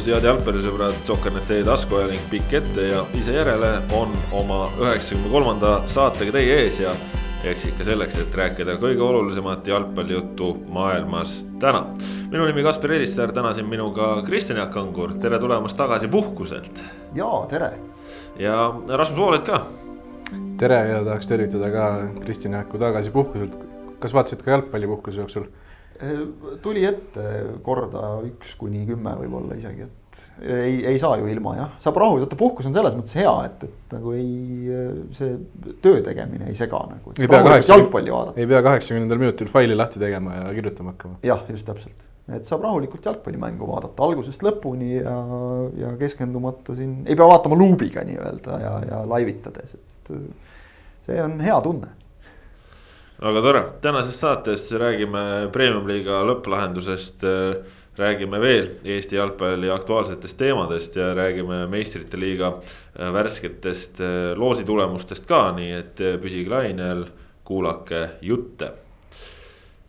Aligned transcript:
tervitus, 0.00 0.14
head 0.14 0.24
jalgpallisõbrad, 0.24 0.94
Soker.ee 1.04 1.64
taskuajaling 1.64 2.22
pikk 2.30 2.54
ette 2.54 2.86
ja 2.88 3.02
ise 3.16 3.34
järele 3.34 3.82
on 3.92 4.12
oma 4.32 4.70
üheksakümne 4.80 5.30
kolmanda 5.30 5.72
saatega 5.88 6.32
teie 6.32 6.56
ees 6.64 6.80
ja 6.80 6.94
eks 7.44 7.66
ikka 7.70 7.84
selleks, 7.84 8.16
et 8.20 8.34
rääkida 8.34 8.78
kõige 8.80 9.02
olulisemat 9.02 9.66
jalgpallijuttu 9.66 10.54
maailmas 10.68 11.44
täna. 11.60 11.84
minu 12.30 12.46
nimi 12.46 12.62
Kaspar 12.62 12.92
Elissaar, 12.92 13.32
täna 13.32 13.52
siin 13.52 13.68
minuga 13.68 14.22
Kristjan 14.26 14.58
Jaak 14.58 14.72
Kangur, 14.72 15.14
tere 15.20 15.38
tulemast 15.38 15.76
tagasi 15.76 16.08
puhkuselt. 16.08 16.84
ja 17.14 17.46
tere. 17.48 17.72
ja 18.38 18.72
Rasmus 18.88 19.18
Vooled 19.18 19.44
ka. 19.44 19.66
tere 20.58 20.88
ja 20.88 21.04
tahaks 21.04 21.26
tervitada 21.26 21.70
ka 21.70 22.08
Kristjan 22.24 22.54
Jaaku 22.54 22.78
tagasi 22.78 23.10
puhkuselt. 23.10 23.58
kas 23.98 24.14
vaatasid 24.14 24.42
ka 24.42 24.50
jalgpalli 24.50 24.86
puhkuse 24.86 25.20
jooksul? 25.20 25.44
Tuli 26.62 26.84
ette 26.88 27.24
korda 27.64 28.20
üks 28.24 28.54
kuni 28.60 28.86
kümme 28.88 29.12
võib-olla 29.20 29.56
isegi, 29.58 29.84
et 29.84 30.22
ei, 30.40 30.78
ei 30.92 30.98
saa 31.00 31.18
ju 31.20 31.28
ilma 31.30 31.52
jah, 31.58 31.74
saab 31.82 31.98
rahulikult 32.00 32.26
võtta, 32.26 32.38
puhkus 32.40 32.68
on 32.70 32.76
selles 32.76 32.96
mõttes 32.96 33.16
hea, 33.18 33.32
et, 33.46 33.66
et 33.68 33.94
nagu 33.96 34.14
ei, 34.16 34.78
see 35.16 35.34
töö 35.84 36.00
tegemine 36.06 36.48
ei 36.50 36.56
sega 36.56 36.80
nagu. 36.88 37.12
ei 37.12 37.28
pea 37.30 37.42
kaheksakümnendal, 37.44 38.62
kaheksakümnendal 38.68 39.20
minutil 39.22 39.52
faili 39.52 39.76
lahti 39.76 40.02
tegema 40.02 40.38
ja 40.38 40.48
kirjutama 40.56 40.94
hakkama. 40.94 41.20
jah, 41.26 41.44
just 41.52 41.68
täpselt, 41.68 42.08
et 42.32 42.48
saab 42.48 42.64
rahulikult 42.64 43.06
jalgpallimängu 43.10 43.68
vaadata 43.68 44.08
algusest 44.08 44.44
lõpuni 44.46 44.96
ja, 44.96 45.16
ja 45.84 45.94
keskendumata 46.00 46.76
siin, 46.78 47.02
ei 47.04 47.18
pea 47.18 47.28
vaatama 47.28 47.60
luubiga 47.60 48.04
nii-öelda 48.08 48.60
ja, 48.64 48.74
ja 48.88 49.04
live 49.14 49.36
itades, 49.36 49.76
et 49.76 50.14
see 51.06 51.22
on 51.22 51.36
hea 51.44 51.60
tunne 51.64 51.99
väga 53.20 53.40
tore, 53.44 53.62
tänases 53.84 54.16
saates 54.20 54.70
räägime 54.72 55.50
premium-liiga 55.52 56.22
lõpplahendusest. 56.24 57.26
räägime 58.00 58.38
veel 58.40 58.68
Eesti 58.84 59.16
jalgpalli 59.16 59.68
aktuaalsetest 59.70 60.38
teemadest 60.38 60.94
ja 60.96 61.10
räägime 61.14 61.66
meistrite 61.68 62.16
liiga 62.16 62.54
värsketest 62.96 64.00
loositulemustest 64.36 65.26
ka, 65.28 65.50
nii 65.52 65.72
et 65.72 66.00
püsige 66.22 66.48
lainel, 66.48 67.04
kuulake 67.44 68.08
jutte. 68.22 68.70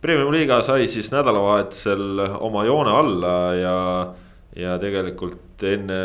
Premium-liiga 0.01 0.59
sai 0.61 0.87
siis 0.87 1.11
nädalavahetusel 1.11 2.19
oma 2.39 2.65
joone 2.65 2.91
alla 2.91 3.35
ja, 3.55 3.77
ja 4.55 4.77
tegelikult 4.81 5.63
enne, 5.63 6.01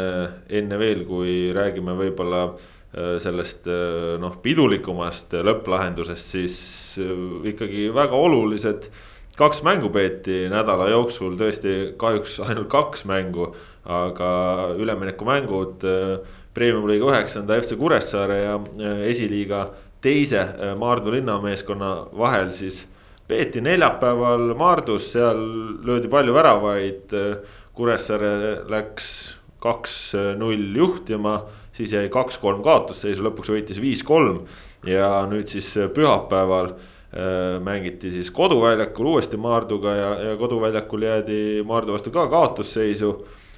enne 0.48 0.78
veel, 0.78 1.02
kui 1.08 1.50
räägime 1.56 1.96
võib-olla 1.98 2.44
Äh, 2.52 2.75
sellest 3.20 3.66
äh, 3.68 4.16
noh, 4.20 4.38
pidulikumast 4.42 5.34
lõpplahendusest, 5.44 6.32
siis 6.32 6.56
äh, 7.02 7.12
ikkagi 7.52 7.90
väga 7.94 8.16
olulised 8.16 8.88
kaks 9.36 9.60
mängu 9.66 9.90
peeti 9.92 10.46
nädala 10.48 10.88
jooksul, 10.88 11.36
tõesti 11.36 11.92
kahjuks 12.00 12.38
ainult 12.46 12.70
kaks 12.72 13.04
mängu, 13.08 13.50
aga 13.84 14.30
üleminekumängud 14.80 15.84
Premium-liiga 16.56 17.10
üheksanda 17.12 17.58
FC 17.60 17.76
Kuressaare 17.76 18.38
ja 18.40 18.54
esiliiga 19.04 19.66
teise 20.00 20.40
Maardu 20.80 21.12
linnameeskonna 21.12 21.90
vahel 22.16 22.48
siis 22.56 22.86
peeti 23.28 23.60
neljapäeval 23.60 24.54
Maardus, 24.56 25.10
seal 25.12 25.42
löödi 25.84 26.08
palju 26.08 26.32
väravaid. 26.32 27.12
Kuressaare 27.76 28.32
läks 28.72 29.10
kaks-null 29.66 30.76
juhtima 30.78 31.40
siis 31.76 31.92
jäi 31.92 32.08
kaks-kolm 32.12 32.62
kaotusseisu, 32.64 33.24
lõpuks 33.26 33.52
võitis 33.52 33.80
viis-kolm 33.82 34.44
ja 34.88 35.26
nüüd 35.28 35.50
siis 35.52 35.68
pühapäeval 35.94 36.72
äh, 36.72 37.58
mängiti 37.64 38.10
siis 38.14 38.30
koduväljakul 38.34 39.12
uuesti 39.14 39.40
Maarduga 39.40 39.96
ja, 39.96 40.10
ja 40.30 40.36
koduväljakul 40.40 41.08
jäädi 41.08 41.40
Maardu 41.66 41.96
vastu 41.96 42.14
ka 42.14 42.28
kaotusseisu. 42.32 43.16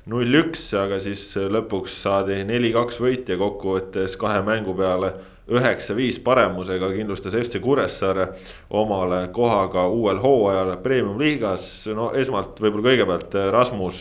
null-üks, 0.08 0.70
aga 0.72 0.96
siis 1.04 1.34
lõpuks 1.36 1.98
saadi 2.02 2.38
neli-kaks 2.48 2.96
võit 3.00 3.28
ja 3.28 3.36
kokkuvõttes 3.36 4.14
kahe 4.16 4.40
mängu 4.40 4.72
peale 4.74 5.10
üheksa-viis 5.52 6.16
paremusega 6.24 6.88
kindlustas 6.92 7.36
FC 7.36 7.60
Kuressaare 7.60 8.28
omale 8.70 9.26
kohaga 9.32 9.86
uuel 9.88 10.20
hooajal 10.20 10.76
premium-liigas. 10.82 11.88
no 11.92 12.10
esmalt 12.16 12.60
võib-olla 12.60 12.88
kõigepealt 12.88 13.36
Rasmus 13.52 14.00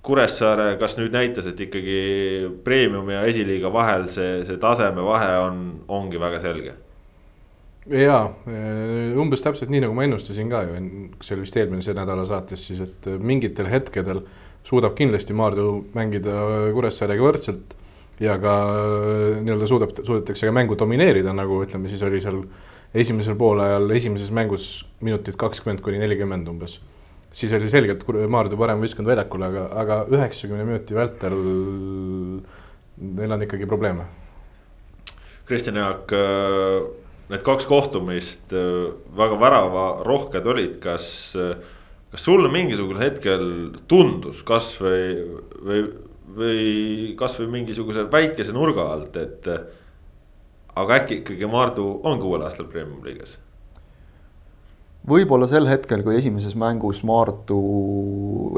Kuressaare, 0.00 0.78
kas 0.80 0.94
nüüd 0.96 1.12
näitas, 1.12 1.44
et 1.50 1.58
ikkagi 1.60 1.96
premium 2.64 3.10
ja 3.12 3.20
esiliiga 3.28 3.68
vahel 3.72 4.06
see, 4.08 4.38
see 4.48 4.56
tasemevahe 4.60 5.34
on, 5.42 5.58
ongi 5.92 6.20
väga 6.20 6.38
selge? 6.40 6.76
jaa, 7.90 8.22
umbes 9.20 9.42
täpselt 9.44 9.70
nii, 9.72 9.82
nagu 9.84 9.96
ma 9.96 10.04
ennustasin 10.06 10.50
ka 10.52 10.62
ju, 10.66 10.78
see 11.24 11.34
oli 11.34 11.44
vist 11.44 11.56
eelmise 11.58 11.94
nädala 11.96 12.24
saates 12.28 12.64
siis, 12.68 12.80
et 12.84 13.08
mingitel 13.18 13.68
hetkedel 13.68 14.22
suudab 14.68 14.94
kindlasti 14.96 15.36
Maardu 15.36 15.66
mängida 15.96 16.36
Kuressaarega 16.76 17.24
võrdselt. 17.24 17.76
ja 18.20 18.34
ka 18.40 18.54
nii-öelda 19.40 19.66
suudab, 19.68 19.94
suudetakse 19.96 20.48
ka 20.48 20.52
mängu 20.52 20.76
domineerida, 20.76 21.32
nagu 21.32 21.62
ütleme, 21.64 21.88
siis 21.88 22.02
oli 22.04 22.20
seal 22.20 22.42
esimesel 22.94 23.36
poolajal 23.40 23.90
esimeses 23.96 24.32
mängus 24.32 24.66
minutid 25.00 25.36
kakskümmend 25.40 25.80
kuni 25.84 26.00
nelikümmend 26.02 26.48
umbes 26.52 26.78
siis 27.32 27.52
oli 27.54 27.70
selgelt 27.70 28.04
Maardu 28.28 28.58
parem 28.58 28.82
võistkond 28.82 29.08
väljakul, 29.08 29.44
aga, 29.46 29.66
aga 29.82 29.98
üheksakümne 30.10 30.66
minuti 30.66 30.96
vältel 30.96 31.36
neil 33.00 33.34
on 33.34 33.44
ikkagi 33.46 33.68
probleeme. 33.70 34.06
Kristjan 35.48 35.80
Jaak, 35.80 36.12
need 37.30 37.42
kaks 37.46 37.66
kohtumist 37.70 38.54
väga 39.18 39.38
väravarohked 39.40 40.46
olid, 40.52 40.78
kas, 40.82 41.08
kas 42.12 42.26
sulle 42.26 42.50
mingisugusel 42.52 43.02
hetkel 43.02 43.44
tundus 43.90 44.44
kasvõi 44.46 45.02
või, 45.66 45.84
või 46.38 46.64
kasvõi 47.18 47.50
mingisuguse 47.58 48.06
väikese 48.10 48.54
nurga 48.54 48.90
alt, 48.94 49.18
et 49.18 49.50
aga 50.80 51.00
äkki 51.00 51.22
ikkagi 51.22 51.50
Maardu 51.50 51.92
ongi 52.06 52.26
uuel 52.26 52.46
aastal 52.46 52.70
premium 52.70 53.02
liigas 53.06 53.38
võib-olla 55.08 55.46
sel 55.48 55.64
hetkel, 55.70 56.02
kui 56.04 56.16
esimeses 56.18 56.54
mängus 56.60 57.00
Maardu, 57.08 57.58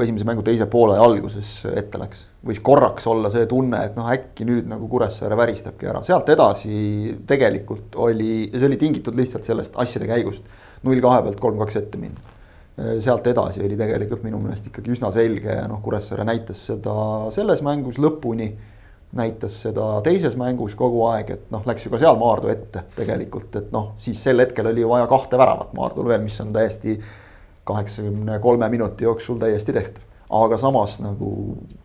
esimese 0.03 0.27
mängu 0.27 0.43
teise 0.45 0.67
poole 0.71 0.97
alguses 0.99 1.61
ette 1.71 2.01
läks, 2.01 2.25
võis 2.43 2.59
korraks 2.63 3.07
olla 3.07 3.31
see 3.31 3.47
tunne, 3.49 3.79
et 3.87 3.95
noh, 3.99 4.09
äkki 4.11 4.47
nüüd 4.47 4.67
nagu 4.69 4.89
Kuressaare 4.91 5.37
väristabki 5.39 5.87
ära, 5.89 6.03
sealt 6.03 6.29
edasi 6.33 7.15
tegelikult 7.29 7.95
oli, 7.95 8.49
see 8.51 8.67
oli 8.67 8.79
tingitud 8.81 9.15
lihtsalt 9.19 9.47
sellest 9.47 9.79
asjade 9.79 10.09
käigust. 10.11 10.43
null 10.83 10.99
kahe 10.99 11.21
pealt 11.23 11.39
kolm-kaks 11.39 11.79
ette 11.79 11.97
minna. 11.97 12.19
sealt 12.99 13.27
edasi 13.29 13.61
oli 13.63 13.77
tegelikult 13.77 14.23
minu 14.25 14.39
meelest 14.41 14.67
ikkagi 14.67 14.91
üsna 14.91 15.11
selge 15.15 15.59
ja 15.61 15.67
noh, 15.69 15.79
Kuressaare 15.81 16.25
näitas 16.27 16.67
seda 16.71 16.95
selles 17.31 17.61
mängus 17.63 18.01
lõpuni 18.01 18.51
näitas 19.13 19.59
seda 19.61 19.87
teises 20.05 20.35
mängus 20.39 20.75
kogu 20.77 21.03
aeg, 21.11 21.29
et 21.35 21.51
noh, 21.53 21.61
läks 21.67 21.85
ju 21.85 21.91
ka 21.93 21.99
seal 22.01 22.17
Maardu 22.19 22.49
ette 22.53 22.85
tegelikult, 22.97 23.53
et 23.59 23.69
noh, 23.73 23.91
siis 24.01 24.21
sel 24.25 24.41
hetkel 24.41 24.71
oli 24.71 24.85
vaja 24.89 25.05
kahte 25.11 25.37
väravat 25.39 25.73
Maardul 25.77 26.09
veel, 26.09 26.23
mis 26.25 26.39
on 26.41 26.53
täiesti 26.55 26.97
kaheksakümne 27.69 28.39
kolme 28.43 28.69
minuti 28.73 29.05
jooksul 29.07 29.37
täiesti 29.41 29.75
tehtav. 29.75 30.09
aga 30.33 30.57
samas 30.57 30.97
nagu 30.99 31.27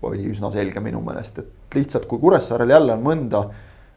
oli 0.02 0.24
üsna 0.30 0.48
selge 0.50 0.80
minu 0.80 1.02
meelest, 1.04 1.38
et 1.42 1.74
lihtsalt 1.76 2.06
kui 2.08 2.20
Kuressaarel 2.22 2.70
jälle 2.72 2.94
on 2.96 3.02
mõnda 3.04 3.42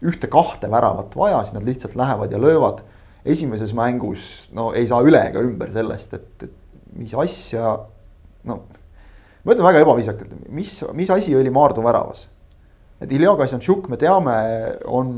ühte-kahte 0.03 0.67
väravat 0.71 1.15
vaja, 1.15 1.39
siis 1.43 1.55
nad 1.55 1.63
lihtsalt 1.63 1.95
lähevad 1.95 2.31
ja 2.31 2.41
löövad. 2.41 2.83
esimeses 3.25 3.73
mängus 3.73 4.49
no 4.51 4.73
ei 4.73 4.87
saa 4.87 5.01
üle 5.05 5.19
ega 5.29 5.39
ümber 5.39 5.71
sellest, 5.71 6.13
et, 6.13 6.43
et 6.43 6.53
mis 6.97 7.13
asja, 7.13 7.77
no 8.43 8.59
ma 9.43 9.53
ütlen 9.53 9.65
väga 9.65 9.79
ebaviisakalt, 9.85 10.35
mis, 10.49 10.83
mis 10.93 11.09
asi 11.09 11.35
oli 11.35 11.49
Maardu 11.49 11.83
väravas 11.85 12.27
et 13.01 13.11
Ilja 13.11 13.35
Kassantšuk, 13.39 13.87
me 13.89 13.97
teame, 13.97 14.35
on 14.85 15.15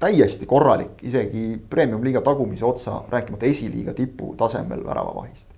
täiesti 0.00 0.46
korralik, 0.46 0.98
isegi 1.06 1.54
premium-liiga 1.70 2.22
tagumise 2.24 2.66
otsa, 2.66 3.00
rääkimata 3.10 3.48
esiliiga 3.48 3.94
tipu 3.96 4.34
tasemel 4.38 4.84
väravavahist. 4.84 5.48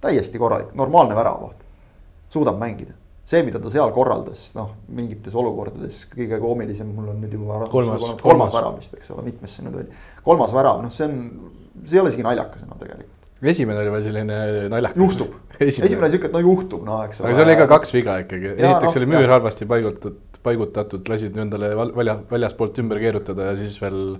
täiesti 0.00 0.38
korralik, 0.38 0.72
normaalne 0.74 1.14
väravavaht, 1.14 1.62
suudab 2.28 2.58
mängida. 2.58 2.96
see, 3.30 3.44
mida 3.46 3.60
ta 3.62 3.70
seal 3.70 3.92
korraldas, 3.94 4.48
noh, 4.56 4.72
mingites 4.90 5.34
olukordades 5.38 6.00
kõige 6.10 6.40
koomilisem, 6.42 6.88
mul 6.96 7.12
on 7.12 7.20
nüüd 7.22 7.36
juba. 7.36 7.60
kolmas, 7.70 8.00
kolmas, 8.00 8.22
kolmas 8.22 8.54
värav 8.54 8.78
vist, 8.80 8.94
eks 8.96 9.10
ole, 9.14 9.22
mitmes 9.28 9.54
see 9.54 9.66
nüüd 9.66 9.76
oli. 9.82 10.00
kolmas 10.24 10.54
värav, 10.54 10.82
noh, 10.82 10.90
see 10.90 11.06
on, 11.06 11.20
see 11.84 11.98
ei 11.98 12.02
ole 12.02 12.10
isegi 12.10 12.26
naljakas 12.26 12.64
enam 12.66 12.80
tegelikult 12.80 13.20
esimene 13.48 13.80
oli 13.80 13.92
veel 13.94 14.02
selline 14.04 14.40
naljakas. 14.72 14.98
juhtub, 15.00 15.36
esimene 15.68 16.10
sihuke, 16.10 16.28
et 16.28 16.34
no 16.34 16.42
juhtub, 16.44 16.82
no 16.84 16.98
eks 17.06 17.20
ole. 17.20 17.30
aga 17.30 17.38
seal 17.38 17.48
oli 17.48 17.56
ka 17.60 17.68
kaks 17.70 17.94
viga 17.94 18.16
ikkagi, 18.24 18.52
esiteks 18.56 18.88
no, 18.88 19.00
oli 19.00 19.08
müür 19.14 19.32
halvasti 19.36 19.68
paigutatud, 19.70 20.18
paigutatud, 20.42 21.08
lasid 21.08 21.36
endale 21.40 21.72
välja, 21.76 22.18
väljaspoolt 22.30 22.78
ümber 22.82 23.00
keerutada 23.02 23.50
ja 23.50 23.56
siis 23.58 23.76
veel 23.82 24.18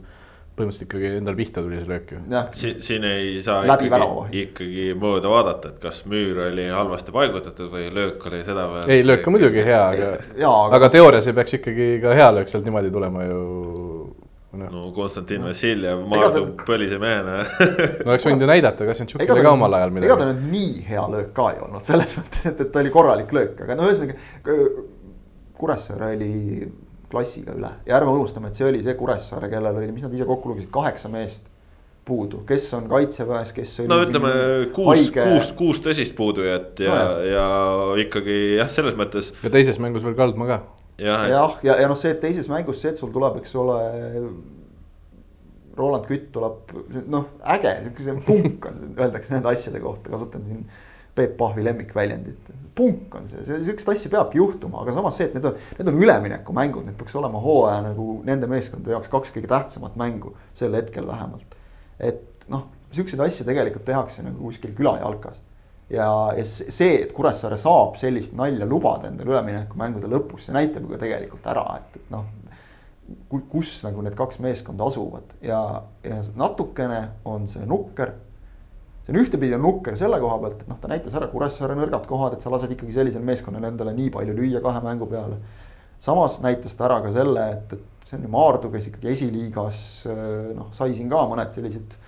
põhimõtteliselt 0.61 0.87
ikkagi 0.89 1.11
endal 1.21 1.37
pihta 1.39 1.63
tuli 1.65 1.79
see 1.81 1.89
löök 1.89 2.13
ju. 2.13 2.21
siin, 2.59 2.81
siin 2.85 3.05
ei 3.09 3.43
saa 3.45 3.63
Läbi 3.69 3.89
ikkagi, 3.89 4.43
ikkagi 4.45 4.87
mööda 5.01 5.33
vaadata, 5.33 5.73
et 5.73 5.83
kas 5.83 6.03
müür 6.11 6.43
oli 6.49 6.67
halvasti 6.69 7.15
paigutatud 7.15 7.71
või 7.73 7.87
löök 7.95 8.27
oli 8.31 8.43
sedavõrd. 8.47 8.91
ei, 8.91 9.05
löök 9.07 9.29
on 9.29 9.37
muidugi 9.37 9.65
hea, 9.65 9.83
aga, 9.95 10.11
aga, 10.37 10.57
aga 10.81 10.91
teoorias 10.97 11.31
ei 11.31 11.39
peaks 11.39 11.57
ikkagi 11.61 11.93
ka 12.03 12.17
hea 12.19 12.29
löök 12.37 12.53
sealt 12.53 12.69
niimoodi 12.69 12.93
tulema 12.93 13.25
ju 13.25 13.41
no 14.59 14.93
Konstantin 14.95 15.45
Vassiljev, 15.47 16.03
Maardu 16.11 16.45
ta... 16.49 16.65
põlise 16.67 16.99
mehena 17.01 17.45
oleks 18.09 18.27
võinud 18.27 18.45
ju 18.45 18.51
näidata 18.51 18.89
Kassentšukile 18.89 19.45
ka 19.47 19.53
omal 19.55 19.79
ajal 19.79 19.95
midagi. 19.95 20.11
ega 20.11 20.19
ta 20.21 20.31
nüüd 20.33 20.49
nii 20.51 20.87
hea 20.89 21.05
löök 21.15 21.31
ka 21.37 21.53
ei 21.55 21.61
olnud, 21.65 21.87
selles 21.87 22.17
mõttes, 22.19 22.49
et, 22.51 22.65
et 22.67 22.73
ta 22.75 22.83
oli 22.83 22.93
korralik 22.95 23.31
löök, 23.37 23.61
aga 23.65 23.79
no 23.79 23.87
ühesõnaga. 23.89 24.19
Kuressaare 25.61 26.15
oli 26.17 26.33
klassiga 27.11 27.55
üle 27.59 27.71
ja 27.87 27.97
ärme 27.99 28.15
unustame, 28.15 28.51
et 28.51 28.59
see 28.59 28.67
oli 28.69 28.83
see 28.85 28.97
Kuressaare, 28.99 29.51
kellel 29.53 29.81
oli, 29.81 29.91
mis 29.95 30.07
nad 30.07 30.15
ise 30.17 30.27
kokku 30.29 30.53
lugesid, 30.53 30.71
kaheksa 30.75 31.11
meest 31.13 31.49
puudu, 32.11 32.43
kes 32.49 32.67
on 32.75 32.87
kaitseväes, 32.91 33.53
kes. 33.55 33.75
no 33.91 34.01
ütleme 34.05 34.31
kuus, 34.75 35.11
kuus, 35.15 35.51
kuus 35.59 35.83
tõsist 35.85 36.17
puudujat 36.19 36.81
ja 36.83 36.95
no,, 36.95 37.19
ja 37.27 37.49
ikkagi 38.05 38.39
jah, 38.59 38.71
selles 38.73 38.97
mõttes. 38.99 39.33
ja 39.45 39.53
teises 39.53 39.79
mängus 39.83 40.07
veel 40.07 40.17
Kaldma 40.19 40.49
ka. 40.49 40.61
jah, 40.99 41.27
ja, 41.29 41.35
ja, 41.35 41.45
ja, 41.67 41.77
ja 41.85 41.91
noh, 41.91 41.99
see, 42.01 42.15
et 42.17 42.23
teises 42.23 42.49
mängus 42.51 42.81
see, 42.83 42.95
et 42.95 43.01
sul 43.01 43.13
tuleb, 43.15 43.41
eks 43.43 43.55
ole. 43.61 43.77
Roland 45.81 46.05
Kütt 46.05 46.27
tuleb, 46.35 46.73
noh 47.09 47.29
äge, 47.55 47.71
siukene 47.85 48.25
punk 48.27 48.67
on, 48.69 48.81
öeldakse 48.99 49.33
nende 49.33 49.49
asjade 49.53 49.81
kohta, 49.81 50.11
kasutan 50.13 50.43
siin 50.45 50.65
Peep 51.17 51.37
Pahvi 51.39 51.63
lemmikväljendit. 51.65 52.51
Punk 52.77 53.15
on 53.19 53.29
see, 53.29 53.45
sihukest 53.49 53.89
asja 53.93 54.11
peabki 54.13 54.39
juhtuma, 54.39 54.85
aga 54.85 54.95
samas 54.97 55.19
see, 55.19 55.29
et 55.31 55.39
need 55.39 55.47
on, 55.49 55.57
need 55.79 55.93
on 55.93 56.03
üleminekumängud, 56.03 56.87
need 56.89 56.99
peaks 57.01 57.17
olema 57.19 57.41
hooaja 57.43 57.81
nagu 57.91 58.21
nende 58.27 58.51
meeskondade 58.51 58.95
jaoks 58.97 59.11
kaks 59.13 59.35
kõige 59.35 59.51
tähtsamat 59.51 59.97
mängu 60.01 60.37
sel 60.57 60.77
hetkel 60.79 61.09
vähemalt 61.09 61.59
et 62.01 62.49
noh, 62.51 62.67
siukseid 62.95 63.21
asju 63.25 63.47
tegelikult 63.49 63.87
tehakse 63.89 64.25
nagu 64.25 64.49
kuskil 64.49 64.73
külajalkas. 64.77 65.41
ja, 65.91 66.07
ja 66.37 66.45
see, 66.47 67.03
et 67.03 67.13
Kuressaare 67.15 67.59
saab 67.61 67.97
sellist 68.01 68.35
nalja 68.39 68.67
lubada 68.69 69.11
endale 69.11 69.35
üleminekumängude 69.35 70.11
lõpus, 70.11 70.47
see 70.47 70.57
näitab 70.57 70.87
ju 70.87 70.95
ka 70.95 71.01
tegelikult 71.03 71.49
ära, 71.51 71.67
et, 71.81 72.01
et 72.01 72.13
noh. 72.15 72.29
kus 73.51 73.81
nagu 73.83 74.05
need 74.07 74.15
kaks 74.19 74.39
meeskonda 74.39 74.87
asuvad 74.87 75.33
ja, 75.43 75.61
ja 76.07 76.21
natukene 76.39 77.01
on 77.27 77.49
see 77.51 77.67
nukker. 77.67 78.15
See 79.11 79.19
on 79.19 79.25
ühtepidi 79.25 79.57
on 79.57 79.65
nukker 79.65 79.97
selle 79.99 80.21
koha 80.23 80.39
pealt, 80.43 80.63
et 80.63 80.71
noh, 80.71 80.79
ta 80.79 80.91
näitas 80.91 81.15
ära 81.19 81.29
Kuressaare 81.31 81.75
nõrgad 81.79 82.07
kohad, 82.07 82.37
et 82.37 82.45
sa 82.45 82.53
lased 82.53 82.71
ikkagi 82.71 82.95
sellisel 82.95 83.25
meeskonnal 83.27 83.67
endale 83.73 83.95
nii 83.97 84.13
palju 84.15 84.37
lüüa 84.37 84.63
kahe 84.63 84.83
mängu 84.85 85.09
peale. 85.11 85.41
samas 85.99 86.39
näitas 86.41 86.75
ta 86.75 86.87
ära 86.87 87.01
ka 87.05 87.11
selle, 87.13 87.49
et, 87.57 87.75
et 87.75 88.09
see 88.09 88.17
on 88.17 88.23
ju 88.25 88.31
Maardu, 88.31 88.71
kes 88.71 88.87
ikkagi 88.93 89.11
esiliigas 89.13 89.83
noh, 90.55 90.71
sai 90.73 90.95
siin 90.95 91.11
ka 91.11 91.27
mõned 91.29 91.51
sellised 91.53 91.99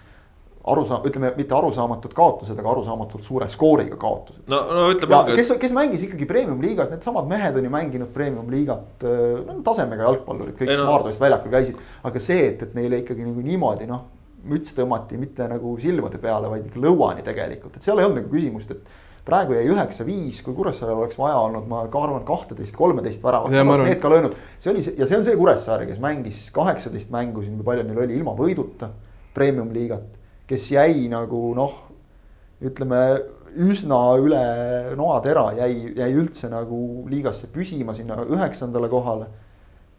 arusaam-, 0.62 1.02
ütleme 1.08 1.32
mitte 1.36 1.54
arusaamatud 1.58 2.14
kaotused, 2.14 2.58
aga 2.58 2.70
arusaamatult 2.70 3.26
suure 3.26 3.48
skooriga 3.50 3.98
kaotused. 3.98 4.46
no, 4.52 4.62
no 4.70 4.88
ütleme. 4.94 5.34
kes, 5.34 5.52
kes 5.60 5.74
mängis 5.74 6.06
ikkagi 6.06 6.28
premium-liigas, 6.30 6.94
needsamad 6.94 7.26
mehed 7.30 7.58
on 7.58 7.66
ju 7.66 7.74
mänginud 7.74 8.14
premium-liigat, 8.14 9.06
no 9.48 9.58
tasemega 9.66 10.06
jalgpallurid, 10.06 10.54
kõik, 10.54 10.70
kes 10.70 10.86
Maardu 10.86 11.10
eest 11.10 11.22
väljakul 11.22 11.54
käisid. 11.58 11.86
aga 12.06 12.22
see, 12.30 12.46
et, 12.52 12.62
et 12.62 12.76
neile 12.78 13.02
ikkagi 13.02 13.26
nagu 13.26 13.42
niimoodi 13.42 13.90
noh, 13.90 14.06
müts 14.48 14.74
tõmmati 14.76 15.18
mitte 15.20 15.46
nagu 15.50 15.76
silmade 15.80 16.18
peale, 16.22 16.50
vaid 16.50 16.66
ikka 16.68 16.82
lõuani 16.82 17.24
tegelikult, 17.26 17.76
et 17.76 17.86
seal 17.86 18.00
ei 18.00 18.06
olnud 18.08 18.22
nagu 18.22 18.32
küsimust, 18.32 18.72
et 18.74 19.26
praegu 19.26 19.54
jäi 19.54 19.68
üheksa-viis, 19.70 20.40
kui 20.42 20.54
Kuressaarel 20.56 20.98
oleks 20.98 21.18
vaja 21.18 21.36
olnud, 21.44 21.68
ma 21.70 21.84
ka 21.90 22.02
arvan, 22.02 22.24
kahteteist, 22.26 22.74
kolmeteist 22.76 23.22
väravat, 23.22 23.54
oleks 23.54 23.84
need 23.86 24.00
ka 24.02 24.10
löönud. 24.10 24.34
see 24.58 24.72
oli 24.72 24.82
see 24.82 24.96
ja 24.98 25.06
see 25.06 25.20
on 25.20 25.26
see 25.26 25.38
Kuressaare, 25.38 25.86
kes 25.86 26.00
mängis 26.02 26.42
kaheksateist 26.54 27.12
mängu 27.14 27.44
siin, 27.44 27.54
kui 27.60 27.68
palju 27.68 27.86
neil 27.86 28.02
oli 28.02 28.18
ilma 28.18 28.34
võiduta, 28.38 28.90
premium-liigat. 29.34 30.18
kes 30.50 30.72
jäi 30.74 31.06
nagu 31.12 31.44
noh, 31.54 31.76
ütleme 32.62 33.02
üsna 33.62 34.00
üle 34.18 34.42
noatera, 34.98 35.50
jäi, 35.60 35.92
jäi 35.96 36.12
üldse 36.16 36.50
nagu 36.50 37.06
liigasse 37.10 37.46
püsima 37.52 37.94
sinna 37.94 38.24
üheksandale 38.24 38.90
kohale. 38.90 39.30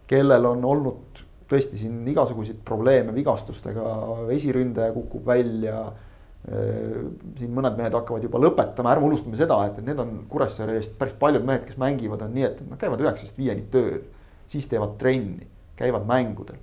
kellel 0.08 0.46
on 0.46 0.66
olnud 0.66 1.23
tõesti 1.50 1.80
siin 1.82 2.02
igasuguseid 2.12 2.60
probleeme 2.66 3.14
vigastustega, 3.16 3.94
esiründaja 4.36 4.94
kukub 4.96 5.26
välja 5.28 5.86
Äh, 6.44 7.06
siin 7.40 7.54
mõned 7.56 7.78
mehed 7.80 7.94
hakkavad 7.96 8.26
juba 8.26 8.40
lõpetama, 8.44 8.92
ärme 8.92 9.08
unustame 9.08 9.38
seda, 9.40 9.62
et, 9.64 9.78
et 9.80 9.86
need 9.88 10.00
on 10.04 10.10
Kuressaare 10.28 10.74
eest 10.76 10.98
päris 11.00 11.16
paljud 11.16 11.46
mehed, 11.48 11.62
kes 11.70 11.78
mängivad, 11.80 12.26
on 12.26 12.34
nii, 12.36 12.44
et 12.50 12.58
nad 12.68 12.80
käivad 12.82 13.00
üheksast 13.00 13.38
viieni 13.40 13.64
tööl. 13.72 14.02
siis 14.52 14.68
teevad 14.68 14.98
trenni, 15.00 15.48
käivad 15.80 16.04
mängudel. 16.10 16.60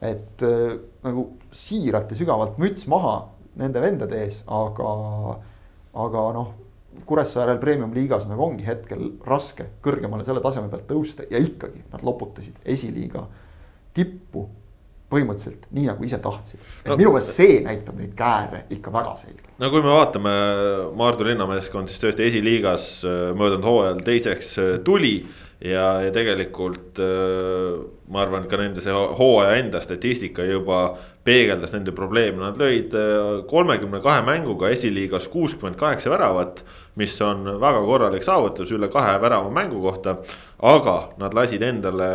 et 0.00 0.42
äh, 0.48 0.78
nagu 1.04 1.26
siiralt 1.52 2.08
ja 2.08 2.16
sügavalt 2.16 2.56
müts 2.56 2.86
maha 2.88 3.28
nende 3.60 3.82
vendade 3.84 4.16
ees, 4.24 4.40
aga, 4.46 4.94
aga 6.06 6.24
noh. 6.38 6.54
Kuressaarel 7.06 7.60
premium-liigas 7.60 8.24
nagu 8.26 8.42
ongi 8.42 8.64
hetkel 8.66 9.12
raske 9.26 9.68
kõrgemale 9.84 10.24
selle 10.26 10.40
taseme 10.42 10.72
pealt 10.72 10.88
tõusta 10.88 11.28
ja 11.30 11.38
ikkagi 11.38 11.84
nad 11.92 12.02
loputasid 12.02 12.56
esiliiga 12.64 13.26
tippu 13.94 14.48
põhimõtteliselt 15.08 15.68
nii 15.72 15.88
nagu 15.88 16.04
ise 16.04 16.20
tahtsid. 16.22 16.60
et 16.84 16.90
no, 16.90 16.96
minu 17.00 17.12
meelest 17.14 17.36
see 17.36 17.58
näitab 17.64 17.96
neid 18.00 18.14
kääre 18.16 18.64
ikka 18.76 18.92
väga 18.92 19.16
selgelt. 19.16 19.50
no 19.58 19.70
kui 19.72 19.82
me 19.84 19.92
vaatame 19.94 20.32
Maardu 20.98 21.28
linnameeskond, 21.30 21.88
siis 21.88 22.02
tõesti 22.02 22.26
esiliigas 22.28 22.88
äh, 23.08 23.20
möödunud 23.36 23.68
hooajal 23.68 24.02
teiseks 24.04 24.56
äh, 24.60 24.72
tuli. 24.84 25.16
ja, 25.64 25.86
ja 26.04 26.10
tegelikult 26.14 27.00
äh, 27.02 27.78
ma 28.12 28.20
arvan, 28.26 28.44
ka 28.50 28.60
nende 28.60 28.84
see 28.84 28.92
hooaja 28.92 29.56
enda 29.62 29.80
statistika 29.80 30.44
juba 30.44 30.82
peegeldas 31.24 31.72
nende 31.74 31.92
probleeme, 31.92 32.40
nad 32.40 32.56
lõid 32.56 32.94
kolmekümne 33.50 33.98
kahe 34.00 34.22
mänguga 34.24 34.70
esiliigas 34.72 35.26
kuuskümmend 35.28 35.76
kaheksa 35.80 36.12
väravat. 36.12 36.64
mis 36.96 37.16
on 37.22 37.44
väga 37.60 37.80
korralik 37.84 38.24
saavutus 38.24 38.70
üle 38.72 38.88
kahe 38.92 39.18
värava 39.20 39.50
mängu 39.50 39.80
kohta, 39.82 40.18
aga 40.62 40.96
nad 41.16 41.34
lasid 41.36 41.62
endale 41.62 42.08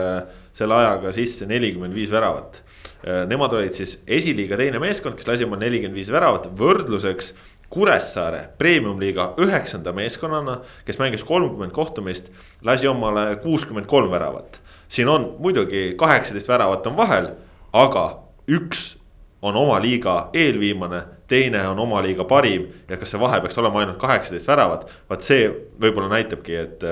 selle 0.53 0.75
ajaga 0.77 1.11
sisse 1.15 1.45
nelikümmend 1.49 1.95
viis 1.97 2.11
väravat 2.11 2.61
Äh, 3.07 3.25
nemad 3.27 3.51
olid 3.53 3.75
siis 3.75 3.97
esiliiga 4.07 4.55
teine 4.55 4.79
meeskond, 4.79 5.17
kes 5.19 5.27
lasi 5.27 5.43
oma 5.43 5.57
nelikümmend 5.59 5.97
viis 5.99 6.11
väravat, 6.11 6.47
võrdluseks 6.59 7.33
Kuressaare 7.73 8.43
premium-liiga 8.59 9.31
üheksanda 9.41 9.91
meeskonnana, 9.97 10.59
kes 10.87 10.99
mängis 11.01 11.25
kolmkümmend 11.27 11.73
kohtumist, 11.75 12.29
lasi 12.63 12.87
omale 12.87 13.35
kuuskümmend 13.43 13.89
kolm 13.91 14.11
väravat. 14.11 14.61
siin 14.87 15.09
on 15.09 15.35
muidugi 15.39 15.95
kaheksateist 15.97 16.47
väravat 16.47 16.87
on 16.87 16.97
vahel, 16.97 17.31
aga 17.73 18.19
üks 18.47 18.97
on 19.41 19.55
oma 19.55 19.81
liiga 19.81 20.29
eelviimane, 20.33 21.01
teine 21.27 21.67
on 21.67 21.79
oma 21.79 22.01
liiga 22.01 22.23
parim 22.23 22.67
ja 22.89 22.97
kas 22.97 23.11
see 23.11 23.19
vahe 23.19 23.41
peaks 23.41 23.57
olema 23.57 23.79
ainult 23.79 23.97
kaheksateist 23.97 24.47
väravat, 24.47 24.87
vaat 25.09 25.21
see 25.27 25.49
võib-olla 25.81 26.13
näitabki, 26.13 26.55
et 26.55 26.87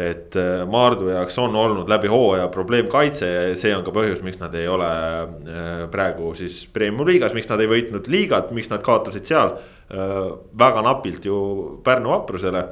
et 0.00 0.36
äh, 0.38 0.64
Maardu 0.68 1.10
jaoks 1.12 1.38
on 1.42 1.56
olnud 1.56 1.88
läbi 1.90 2.10
hooaja 2.10 2.48
probleemkaitse 2.52 3.28
ja 3.30 3.56
see 3.58 3.72
on 3.76 3.84
ka 3.86 3.94
põhjus, 3.94 4.22
miks 4.24 4.40
nad 4.40 4.54
ei 4.58 4.68
ole 4.70 4.90
äh, 4.90 5.84
praegu 5.92 6.34
siis 6.38 6.62
premium 6.72 7.08
liigas, 7.08 7.34
miks 7.36 7.50
nad 7.50 7.62
ei 7.62 7.70
võitnud 7.70 8.08
liigat, 8.10 8.52
miks 8.56 8.70
nad 8.72 8.84
kaotasid 8.86 9.28
seal 9.28 9.56
äh, 9.56 10.20
väga 10.58 10.84
napilt 10.86 11.26
ju 11.26 11.40
Pärnu 11.84 12.14
vaprusele 12.14 12.64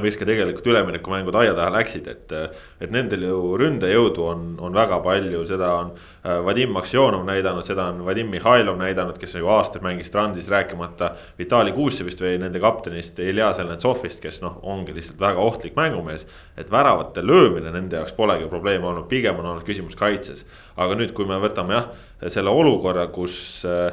mis 0.00 0.16
ka 0.16 0.26
tegelikult 0.28 0.66
üleminekumängud 0.70 1.36
aia 1.36 1.52
taha 1.56 1.72
läksid, 1.74 2.06
et, 2.08 2.32
et 2.80 2.92
nendel 2.92 3.26
ju 3.26 3.38
ründejõudu 3.60 4.24
on, 4.24 4.44
on 4.62 4.74
väga 4.76 5.00
palju, 5.04 5.44
seda 5.48 5.72
on 5.80 5.92
äh,. 5.92 6.38
Vadim 6.46 6.76
Aksjonov 6.78 7.24
näidanud, 7.26 7.64
seda 7.66 7.88
on 7.92 8.04
Vadim 8.06 8.30
Mihhailov 8.32 8.78
näidanud, 8.80 9.18
kes 9.20 9.34
ju 9.36 9.48
aastaid 9.50 9.84
mängis 9.84 10.10
Transis, 10.10 10.48
rääkimata 10.50 11.12
Vitali 11.38 11.74
Kuussevist 11.74 12.22
või 12.22 12.36
nende 12.40 12.60
kaptenist 12.62 13.18
Ilja 13.22 13.52
Zelentsovist, 13.58 14.20
kes 14.22 14.40
noh, 14.44 14.60
ongi 14.62 14.94
lihtsalt 14.96 15.20
väga 15.20 15.42
ohtlik 15.42 15.76
mängumees. 15.76 16.26
et 16.56 16.70
väravate 16.70 17.26
löömine 17.26 17.72
nende 17.72 17.96
jaoks 17.96 18.12
polegi 18.12 18.48
probleem 18.48 18.84
olnud, 18.84 19.08
pigem 19.08 19.38
on 19.38 19.46
olnud 19.46 19.66
küsimus 19.66 19.96
kaitses. 19.96 20.46
aga 20.76 20.94
nüüd, 20.94 21.12
kui 21.12 21.26
me 21.26 21.40
võtame 21.42 21.74
jah, 21.74 21.90
selle 22.28 22.50
olukorra, 22.50 23.06
kus 23.06 23.64
äh, 23.66 23.92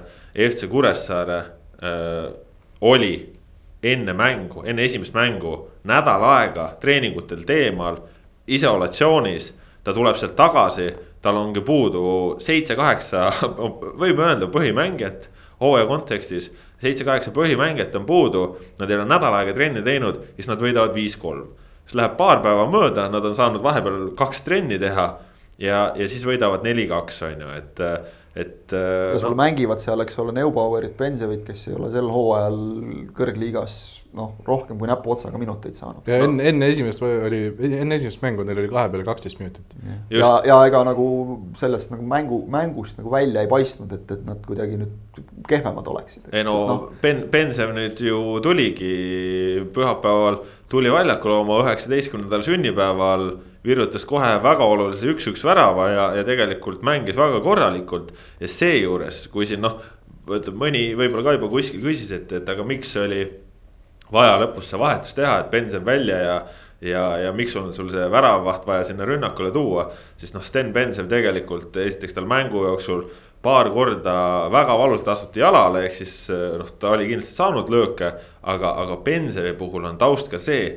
FC 0.50 0.70
Kuressaare 0.70 1.40
äh, 1.84 2.30
oli 2.82 3.14
enne 3.84 4.14
mängu, 4.14 4.64
enne 4.68 4.84
esimest 4.84 5.14
mängu 5.16 5.56
nädal 5.84 6.24
aega 6.24 6.74
treeningutel 6.80 7.44
teemal, 7.48 7.98
isolatsioonis. 8.48 9.54
ta 9.84 9.94
tuleb 9.94 10.16
sealt 10.20 10.36
tagasi, 10.36 10.92
tal 11.22 11.38
ongi 11.40 11.62
puudu 11.62 12.36
seitse-kaheksa, 12.40 13.30
võime 14.02 14.26
öelda 14.28 14.48
põhimängijat 14.52 15.30
hooaja 15.62 15.86
kontekstis. 15.86 16.52
seitse-kaheksa 16.82 17.32
põhimängijat 17.32 17.96
on 17.96 18.06
puudu, 18.06 18.58
nad 18.80 18.90
ei 18.90 18.98
ole 18.98 19.06
nädal 19.06 19.34
aega 19.34 19.54
trenni 19.54 19.82
teinud, 19.82 20.20
siis 20.36 20.48
nad 20.48 20.62
võidavad 20.62 20.94
viis-kolm. 20.94 21.48
siis 21.86 21.96
läheb 21.96 22.18
paar 22.18 22.42
päeva 22.42 22.68
mööda, 22.68 23.10
nad 23.10 23.26
on 23.26 23.36
saanud 23.36 23.64
vahepeal 23.64 24.12
kaks 24.16 24.42
trenni 24.42 24.80
teha 24.80 25.08
ja, 25.58 25.92
ja 25.96 26.08
siis 26.08 26.26
võidavad 26.26 26.64
neli-kaks, 26.64 27.22
on 27.22 27.42
ju, 27.42 27.50
et 27.58 27.82
et. 28.36 28.74
ja 28.74 29.20
sul 29.20 29.34
no, 29.34 29.40
mängivad 29.40 29.82
seal, 29.82 30.02
eks 30.06 30.20
ole, 30.22 30.36
Neubauerid, 30.38 30.94
Bensevit, 30.98 31.46
kes 31.48 31.68
ei 31.70 31.78
ole 31.78 31.90
sel 31.94 32.10
hooajal 32.14 32.60
kõrgliigas 33.18 33.80
noh, 34.18 34.32
rohkem 34.46 34.78
kui 34.80 34.90
näpuotsaga 34.90 35.38
minuteid 35.42 35.78
saanud. 35.78 36.08
ja 36.10 36.24
enne, 36.26 36.48
enne 36.50 36.70
esimest 36.74 37.04
oli, 37.06 37.42
enne 37.70 37.98
esimest 38.00 38.24
mängu 38.24 38.46
neil 38.48 38.62
oli 38.64 38.72
kahe 38.72 38.90
peale 38.94 39.06
kaksteist 39.06 39.42
minutit. 39.42 39.76
ja, 40.14 40.32
ja 40.48 40.58
ega 40.70 40.82
nagu 40.88 41.08
sellest 41.60 41.94
nagu 41.94 42.06
mängu, 42.10 42.42
mängust 42.50 42.98
nagu 42.98 43.12
välja 43.14 43.46
ei 43.46 43.52
paistnud, 43.52 43.94
et, 43.94 44.10
et 44.18 44.24
nad 44.26 44.42
kuidagi 44.46 44.80
nüüd 44.82 45.22
kehvemad 45.50 45.90
oleksid. 45.94 46.30
ei 46.34 46.46
no, 46.48 46.56
no 46.70 46.80
Ben, 47.04 47.28
Bensev 47.32 47.74
nüüd 47.78 48.02
ju 48.02 48.40
tuligi 48.46 48.94
pühapäeval, 49.76 50.42
tuli 50.70 50.92
väljakule 50.94 51.42
oma 51.42 51.60
üheksateistkümnendal 51.64 52.44
sünnipäeval 52.46 53.30
virutas 53.66 54.06
kohe 54.08 54.32
väga 54.44 54.66
olulise 54.66 55.10
üks-üks 55.12 55.44
värava 55.46 55.90
ja, 55.90 56.06
ja 56.20 56.26
tegelikult 56.28 56.84
mängis 56.86 57.18
väga 57.18 57.42
korralikult. 57.44 58.14
ja 58.40 58.48
seejuures, 58.48 59.26
kui 59.34 59.50
siin 59.50 59.64
noh, 59.66 59.80
mõni 60.30 60.92
võib-olla 60.98 61.26
ka 61.26 61.38
juba 61.38 61.50
kuskil 61.52 61.84
küsis, 61.84 62.12
et, 62.16 62.32
et 62.32 62.50
aga 62.50 62.66
miks 62.68 62.96
oli 63.02 63.24
vaja 64.14 64.40
lõpus 64.42 64.70
see 64.70 64.80
vahetus 64.80 65.16
teha, 65.18 65.40
et 65.42 65.52
Benson 65.52 65.86
välja 65.86 66.18
ja. 66.22 66.36
ja, 66.82 67.04
ja 67.26 67.34
miks 67.36 67.56
on 67.60 67.74
sul 67.74 67.90
see 67.94 68.06
väravavaht 68.12 68.68
vaja 68.70 68.86
sinna 68.88 69.08
rünnakule 69.10 69.52
tuua, 69.54 69.90
siis 70.22 70.34
noh, 70.36 70.46
Sten 70.46 70.74
Benson 70.74 71.10
tegelikult 71.10 71.78
esiteks 71.78 72.18
tal 72.18 72.30
mängu 72.30 72.64
jooksul 72.68 73.08
paar 73.42 73.70
korda 73.72 74.14
väga 74.52 74.78
valusalt 74.78 75.08
astuti 75.14 75.40
jalale, 75.40 75.86
ehk 75.88 75.96
siis 76.02 76.16
noh, 76.30 76.72
ta 76.80 76.94
oli 76.96 77.08
kindlasti 77.08 77.36
saanud 77.38 77.70
lööke. 77.72 78.14
aga, 78.44 78.74
aga 78.84 78.98
Bensoni 79.04 79.54
puhul 79.54 79.86
on 79.86 79.98
taust 79.98 80.32
ka 80.32 80.40
see, 80.40 80.74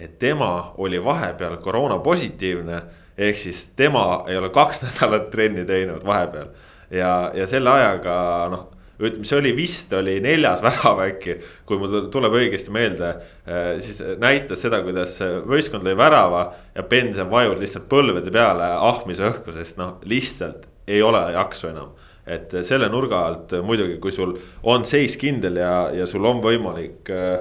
et 0.00 0.18
tema 0.18 0.72
oli 0.78 1.02
vahepeal 1.04 1.56
koroona 1.56 1.98
positiivne. 1.98 2.82
ehk 3.18 3.38
siis 3.38 3.70
tema 3.76 4.24
ei 4.28 4.36
ole 4.36 4.48
kaks 4.48 4.82
nädalat 4.86 5.30
trenni 5.30 5.64
teinud 5.64 6.04
vahepeal 6.04 6.48
ja, 6.90 7.30
ja 7.34 7.46
selle 7.46 7.70
ajaga 7.70 8.16
noh 8.52 8.66
ütleme, 9.00 9.24
see 9.28 9.38
oli 9.38 9.52
vist 9.56 9.92
oli 9.92 10.16
neljas 10.24 10.62
värav 10.66 11.02
äkki, 11.04 11.36
kui 11.68 11.80
mul 11.80 12.08
tuleb 12.12 12.36
õigesti 12.38 12.72
meelde. 12.72 13.10
Eh, 13.44 13.74
siis 13.84 14.00
näitas 14.20 14.62
seda, 14.64 14.80
kuidas 14.84 15.18
võistkond 15.20 15.84
lõi 15.84 15.96
värava 15.98 16.46
ja 16.74 16.84
Benson 16.88 17.28
vajub 17.30 17.60
lihtsalt 17.60 17.88
põlvede 17.92 18.32
peale 18.32 18.70
ahmise 18.88 19.28
õhku, 19.28 19.52
sest 19.52 19.76
noh, 19.80 19.98
lihtsalt 20.08 20.64
ei 20.86 21.02
ole 21.02 21.20
jaksu 21.34 21.72
enam 21.72 21.92
et 22.26 22.56
selle 22.66 22.88
nurga 22.90 23.20
alt 23.28 23.54
muidugi, 23.62 24.00
kui 24.02 24.14
sul 24.14 24.34
on 24.66 24.84
seis 24.88 25.14
kindel 25.20 25.60
ja, 25.62 25.74
ja 25.94 26.08
sul 26.10 26.26
on 26.26 26.42
võimalik 26.42 27.10
eh, 27.14 27.36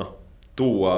noh, 0.00 0.14
tuua 0.56 0.94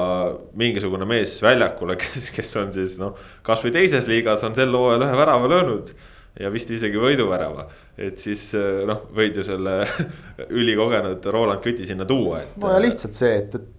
mingisugune 0.59 1.07
mees 1.09 1.35
väljakule, 1.43 1.97
kes, 2.03 2.31
kes 2.35 2.55
on 2.61 2.71
siis 2.75 2.97
noh, 3.01 3.17
kasvõi 3.45 3.73
teises 3.75 4.07
liigas 4.11 4.45
on 4.47 4.55
sel 4.57 4.73
hooajal 4.75 5.07
ühe 5.07 5.19
värava 5.19 5.51
löönud 5.51 5.93
ja 6.39 6.49
vist 6.53 6.71
isegi 6.73 6.97
võiduvärava. 6.97 7.67
et 7.97 8.17
siis 8.17 8.47
äh, 8.57 8.81
noh, 8.89 9.03
võid 9.13 9.35
ju 9.37 9.43
selle 9.45 9.83
ülikogenud 10.61 11.25
Roland 11.33 11.61
Küti 11.61 11.85
sinna 11.85 12.07
tuua, 12.09 12.41
et. 12.41 12.55
no 12.57 12.71
ja 12.73 12.79
lihtsalt 12.81 13.13
see, 13.17 13.35
et, 13.43 13.55
et 13.59 13.69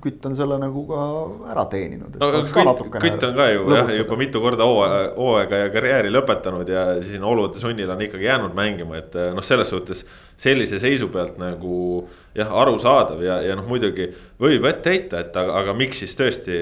Kütt 0.00 0.24
on 0.28 0.36
selle 0.38 0.54
nagu 0.62 0.84
ka 0.86 1.04
ära 1.50 1.64
teeninud. 1.68 2.14
no 2.22 2.28
Kütt, 2.46 2.84
Kütt 3.02 3.26
on 3.26 3.34
ka 3.36 3.48
ju 3.50 3.66
jah, 3.74 3.90
juba 3.98 4.16
mitu 4.16 4.40
korda 4.40 4.64
hooaega, 4.64 5.10
hooaega 5.18 5.60
ja 5.64 5.72
karjääri 5.74 6.12
lõpetanud 6.14 6.70
ja 6.70 6.84
siin 7.04 7.26
olude 7.26 7.60
sunnil 7.60 7.90
on 7.90 8.00
ikkagi 8.06 8.30
jäänud 8.30 8.56
mängima, 8.56 9.02
et 9.02 9.18
äh, 9.18 9.34
noh, 9.36 9.44
selles 9.44 9.68
suhtes. 9.74 10.04
sellise 10.40 10.78
seisu 10.80 11.10
pealt 11.12 11.36
nagu 11.36 12.08
jah, 12.34 12.48
arusaadav 12.62 13.20
ja, 13.26 13.42
ja 13.44 13.58
noh, 13.58 13.66
muidugi 13.68 14.08
võib 14.40 14.64
ette 14.70 14.94
heita, 14.94 15.20
et 15.26 15.36
aga, 15.36 15.58
aga 15.60 15.76
miks 15.76 16.00
siis 16.00 16.16
tõesti 16.16 16.56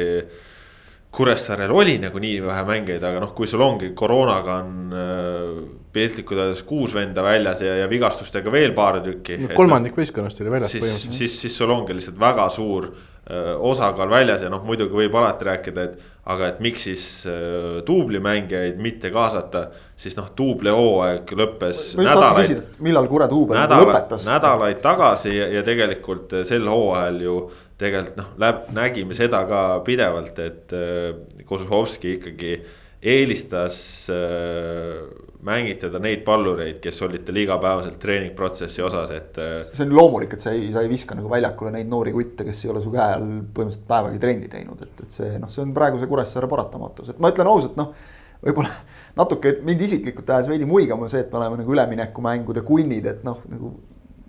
Kuressaarel 1.11 1.73
oli 1.73 1.95
nagu 2.03 2.21
nii 2.21 2.41
vähe 2.45 2.65
mängijaid, 2.69 3.05
aga 3.09 3.21
noh, 3.23 3.31
kui 3.37 3.49
sul 3.49 3.63
ongi 3.65 3.95
koroonaga 3.97 4.59
on 4.61 4.93
äh, 4.93 5.61
piltlikult 5.93 6.43
öeldes 6.43 6.61
kuus 6.69 6.93
venda 6.95 7.23
väljas 7.25 7.63
ja, 7.65 7.79
ja 7.81 7.87
vigastustega 7.89 8.53
veel 8.53 8.75
paar 8.77 9.01
tükki 9.05 9.39
no,. 9.41 9.55
kolmandik 9.57 9.97
no, 9.97 10.03
võistkonnast 10.03 10.43
oli 10.45 10.53
väljas 10.53 10.75
põhimõtteliselt. 10.77 11.17
siis, 11.17 11.39
siis 11.41 11.57
sul 11.57 11.73
ongi 11.73 11.97
lihtsalt 11.97 12.19
väga 12.21 12.45
suur 12.53 12.91
äh, 12.93 13.55
osakaal 13.57 14.13
väljas 14.13 14.45
ja 14.45 14.51
noh, 14.53 14.61
muidugi 14.69 15.01
võib 15.01 15.17
alati 15.17 15.49
rääkida, 15.49 15.87
et. 15.89 16.05
aga 16.29 16.51
et 16.53 16.61
miks 16.61 16.85
siis 16.91 17.05
äh, 17.25 17.79
duublimängijaid 17.89 18.77
mitte 18.85 19.09
kaasata, 19.15 19.71
siis 19.97 20.19
noh, 20.19 20.29
duubli 20.37 20.75
hooaeg 20.77 21.33
lõppes. 21.41 21.95
Nädalaid, 21.97 22.77
millal 22.85 23.09
Kure 23.09 23.31
duubel 23.33 23.57
nädala, 23.57 23.89
lõpetas? 23.89 24.29
nädalaid 24.29 24.85
tagasi 24.85 25.33
ja, 25.33 25.49
ja 25.57 25.65
tegelikult 25.65 26.43
sel 26.45 26.69
hooajal 26.69 27.25
ju 27.25 27.39
tegelikult 27.79 28.19
noh, 28.19 28.35
nägime 28.75 29.17
seda 29.17 29.45
ka 29.49 29.63
pidevalt, 29.87 30.39
et 30.43 30.75
äh, 30.77 31.45
Kozlovski 31.47 32.17
ikkagi 32.19 32.53
eelistas 32.99 33.79
äh, 34.11 35.05
mängitada 35.47 36.01
neid 36.03 36.25
pallureid, 36.27 36.81
kes 36.83 36.99
olid 37.07 37.23
tal 37.27 37.39
igapäevaselt 37.39 37.99
treeningprotsessi 38.03 38.83
osas, 38.83 39.13
et. 39.15 39.39
Äh, 39.39 39.61
see 39.69 39.87
on 39.87 39.95
loomulik, 39.95 40.35
et 40.35 40.43
sa 40.43 40.55
ei, 40.57 40.73
sa 40.75 40.83
ei 40.83 40.91
viska 40.91 41.15
nagu 41.19 41.31
väljakule 41.31 41.71
neid 41.77 41.91
noori 41.91 42.15
kutte, 42.17 42.47
kes 42.49 42.65
ei 42.65 42.73
ole 42.75 42.83
su 42.83 42.91
käe 42.95 43.07
all 43.07 43.29
põhimõtteliselt 43.55 43.87
päevagi 43.91 44.23
trenni 44.25 44.51
teinud, 44.51 44.83
et, 44.83 45.05
et 45.05 45.19
see 45.21 45.37
noh, 45.39 45.53
see 45.53 45.63
on 45.63 45.75
praeguse 45.77 46.11
Kuressaare 46.11 46.51
paratamatus, 46.51 47.13
et 47.15 47.23
ma 47.23 47.31
ütlen 47.35 47.53
ausalt, 47.53 47.79
noh. 47.79 47.95
võib-olla 48.43 48.75
natuke 49.19 49.55
mind 49.67 49.87
isiklikult 49.87 50.35
ajas 50.35 50.51
veidi 50.51 50.67
muigama 50.67 51.07
see, 51.11 51.23
et 51.23 51.31
me 51.31 51.39
oleme 51.41 51.63
nagu 51.63 51.79
üleminekumängude 51.79 52.67
kunnid, 52.67 53.07
et 53.07 53.23
noh, 53.27 53.39
nagu 53.51 53.73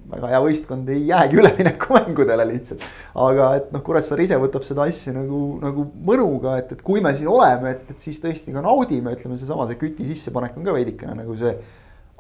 väga 0.10 0.32
hea 0.32 0.40
võistkond 0.44 0.90
ei 0.94 1.06
jäägi 1.10 1.38
üleminekumängudele 1.42 2.46
lihtsalt. 2.52 2.86
aga 3.26 3.52
et 3.60 3.70
noh, 3.76 3.84
Kuressaare 3.86 4.26
ise 4.26 4.40
võtab 4.42 4.66
seda 4.68 4.88
asja 4.90 5.14
nagu, 5.16 5.42
nagu 5.64 5.86
mõnuga, 6.06 6.58
et, 6.62 6.74
et 6.76 6.82
kui 6.86 7.04
me 7.06 7.14
siin 7.18 7.30
oleme, 7.32 7.76
et, 7.76 7.94
et 7.94 8.02
siis 8.02 8.20
tõesti 8.24 8.56
ka 8.56 8.64
naudime, 8.66 9.14
ütleme 9.18 9.38
seesama, 9.40 9.68
see 9.70 9.80
küti 9.82 10.08
sissepanek 10.10 10.58
on 10.60 10.68
ka 10.68 10.76
veidikene 10.76 11.18
nagu 11.22 11.38
see. 11.40 11.54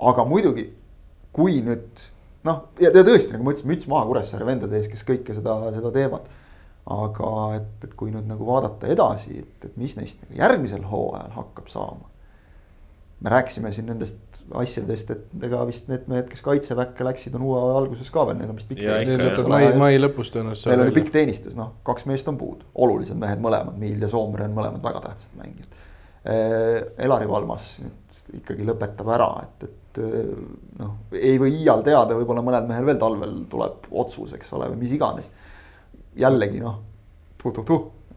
aga 0.09 0.25
muidugi, 0.27 0.69
kui 1.35 1.59
nüüd 1.65 2.05
noh, 2.47 2.69
ja, 2.79 2.91
tõesti, 2.95 3.33
nagu 3.33 3.47
ma 3.47 3.55
ütlesin, 3.55 3.71
müts 3.71 3.89
maha 3.91 4.05
Kuressaare 4.09 4.47
vendade 4.47 4.79
ees, 4.79 4.87
kes 4.91 5.03
kõike 5.07 5.35
seda, 5.37 5.57
seda 5.75 5.91
teevad. 5.95 6.29
aga 6.89 7.33
et, 7.59 7.73
et 7.85 7.91
kui 7.97 8.13
nüüd 8.13 8.25
nagu 8.29 8.47
vaadata 8.47 8.87
edasi, 8.89 9.43
et, 9.43 9.67
et 9.67 9.75
mis 9.77 9.93
neist 9.97 10.21
nagu 10.23 10.39
järgmisel 10.39 10.87
hooajal 10.89 11.35
hakkab 11.35 11.67
saama 11.69 12.07
me 13.19 13.31
rääkisime 13.33 13.71
siin 13.75 13.89
nendest 13.89 14.43
asjadest, 14.55 15.09
et 15.11 15.43
ega 15.43 15.59
vist 15.67 15.89
need 15.91 16.05
mehed, 16.11 16.29
kes 16.31 16.41
kaitseväkke 16.45 17.03
läksid, 17.03 17.35
on 17.35 17.43
uue 17.49 17.59
alguses 17.81 18.11
ka 18.15 18.23
veel, 18.29 18.37
neil 18.39 18.53
on 18.53 18.59
vist 18.59 18.69
pikk 18.69 18.85
teenistus. 18.85 19.43
mai, 19.51 19.67
mai 19.79 19.99
lõpus 19.99 20.31
tõenäoliselt. 20.35 20.71
Neil 20.71 20.85
oli 20.85 20.95
pikk 20.95 21.11
teenistus, 21.15 21.57
noh, 21.59 21.73
kaks 21.87 22.07
meest 22.07 22.31
on 22.31 22.39
puudu, 22.39 22.69
olulised 22.79 23.19
mehed 23.19 23.43
mõlemad, 23.43 23.75
Miil 23.81 24.05
ja 24.05 24.11
Soomre 24.11 24.47
on 24.47 24.55
mõlemad 24.55 24.83
väga 24.85 25.03
tähtsad 25.09 25.35
mängijad. 25.41 25.83
Elari 27.09 27.27
Valmas 27.27 27.67
nüüd 27.83 28.39
ikkagi 28.39 28.67
lõpetab 28.67 29.11
ära, 29.11 29.29
et, 29.43 29.67
et 29.67 30.01
noh, 30.79 30.95
ei 31.11 31.35
või 31.41 31.57
iial 31.59 31.83
teada, 31.83 32.15
võib-olla 32.15 32.43
mõnel 32.45 32.71
mehel 32.71 32.87
veel 32.87 32.99
talvel 33.03 33.37
tuleb 33.51 33.91
otsus, 33.99 34.35
eks 34.37 34.55
ole, 34.55 34.71
või 34.71 34.83
mis 34.85 34.95
iganes. 34.95 35.31
jällegi 36.19 36.63
noh, 36.63 36.81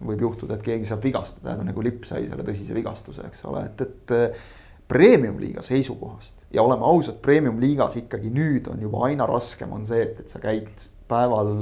võib 0.03 0.27
juhtuda, 0.29 0.57
et 0.57 0.67
keegi 0.67 0.87
saab 0.87 1.03
vigastada, 1.03 1.55
nagu 1.63 1.83
Lipp 1.83 2.07
sai 2.07 2.27
selle 2.29 2.43
tõsise 2.47 2.75
vigastuse, 2.75 3.23
eks 3.29 3.45
ole, 3.51 3.67
et, 3.71 3.87
et 3.87 4.62
premium-liiga 4.93 5.65
seisukohast 5.65 6.45
ja 6.53 6.63
oleme 6.63 6.85
ausad, 6.85 7.17
premium-liigas 7.25 7.97
ikkagi 8.03 8.31
nüüd 8.33 8.69
on 8.73 8.83
juba 8.85 9.07
aina 9.09 9.27
raskem 9.29 9.73
on 9.73 9.87
see, 9.89 10.03
et, 10.05 10.21
et 10.21 10.33
sa 10.33 10.43
käid 10.43 10.85
päeval 11.09 11.55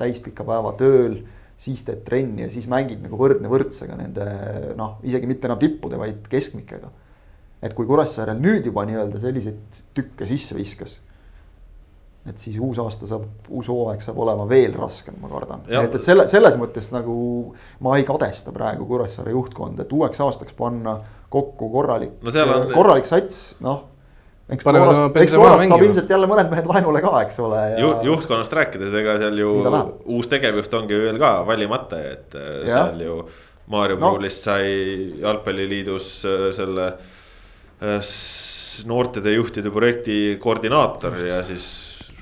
täispika 0.00 0.46
päeva 0.48 0.72
tööl, 0.80 1.18
siis 1.60 1.84
teed 1.84 2.00
trenni 2.06 2.46
ja 2.46 2.48
siis 2.52 2.64
mängid 2.72 3.02
nagu 3.04 3.18
võrdne 3.20 3.50
võrdsega 3.52 3.98
nende 4.00 4.26
noh, 4.78 4.96
isegi 5.04 5.28
mitte 5.28 5.48
enam 5.50 5.60
tippude, 5.60 6.00
vaid 6.00 6.24
keskmikega. 6.32 6.88
et 7.60 7.76
kui 7.76 7.84
Kuressaarel 7.86 8.40
nüüd 8.40 8.64
juba 8.70 8.86
nii-öelda 8.88 9.20
selliseid 9.20 9.82
tükke 9.96 10.28
sisse 10.28 10.56
viskas 10.56 10.96
et 12.28 12.38
siis 12.40 12.58
uus 12.60 12.78
aasta 12.82 13.08
saab, 13.08 13.24
uus 13.48 13.68
hooaeg 13.72 14.02
saab 14.04 14.18
olema 14.20 14.44
veel 14.48 14.74
raskem, 14.76 15.16
ma 15.22 15.30
kardan. 15.30 15.62
et, 15.66 15.94
et 15.96 16.04
selle, 16.04 16.26
selles 16.28 16.56
mõttes 16.60 16.90
nagu 16.92 17.14
ma 17.84 17.96
ei 17.96 18.04
kadesta 18.08 18.52
praegu 18.52 18.84
Kuressaare 18.88 19.32
juhtkonda, 19.32 19.86
et 19.86 19.94
uueks 19.96 20.20
aastaks 20.20 20.56
panna 20.58 20.98
kokku 21.32 21.70
korralik 21.72 22.18
no, 22.20 22.34
on... 22.44 22.68
korralik 22.74 23.08
sats, 23.08 23.54
noh. 23.64 23.86
eks 24.52 24.66
poolast, 24.68 25.16
eks 25.16 25.36
poolast 25.38 25.72
saab 25.72 25.86
ilmselt 25.86 26.12
jälle 26.12 26.28
mõned 26.28 26.52
mehed 26.52 26.68
laenule 26.68 27.02
ka, 27.04 27.14
eks 27.24 27.40
ole 27.40 27.64
ja.... 27.72 27.80
Ju, 27.80 27.92
juhtkonnast 28.10 28.56
rääkides, 28.60 28.96
ega 29.00 29.16
seal 29.24 29.40
ju 29.40 29.54
uus 30.18 30.28
tegevjuht 30.28 30.80
ongi 30.82 31.00
veel 31.06 31.20
ka 31.22 31.38
valimata, 31.48 32.02
et 32.16 32.36
äh, 32.36 32.50
ja. 32.68 32.84
seal 32.84 33.06
ju. 33.06 33.22
Maarjo 33.70 34.00
no. 34.00 34.08
Puulist 34.10 34.48
sai 34.48 34.64
jalgpalliliidus 35.22 36.06
äh, 36.26 36.48
selle 36.56 36.88
äh, 36.90 38.00
noortede 38.90 39.36
juhtide 39.36 39.70
projekti 39.70 40.16
koordinaator 40.42 41.14
Just. 41.14 41.28
ja 41.28 41.44
siis 41.46 41.68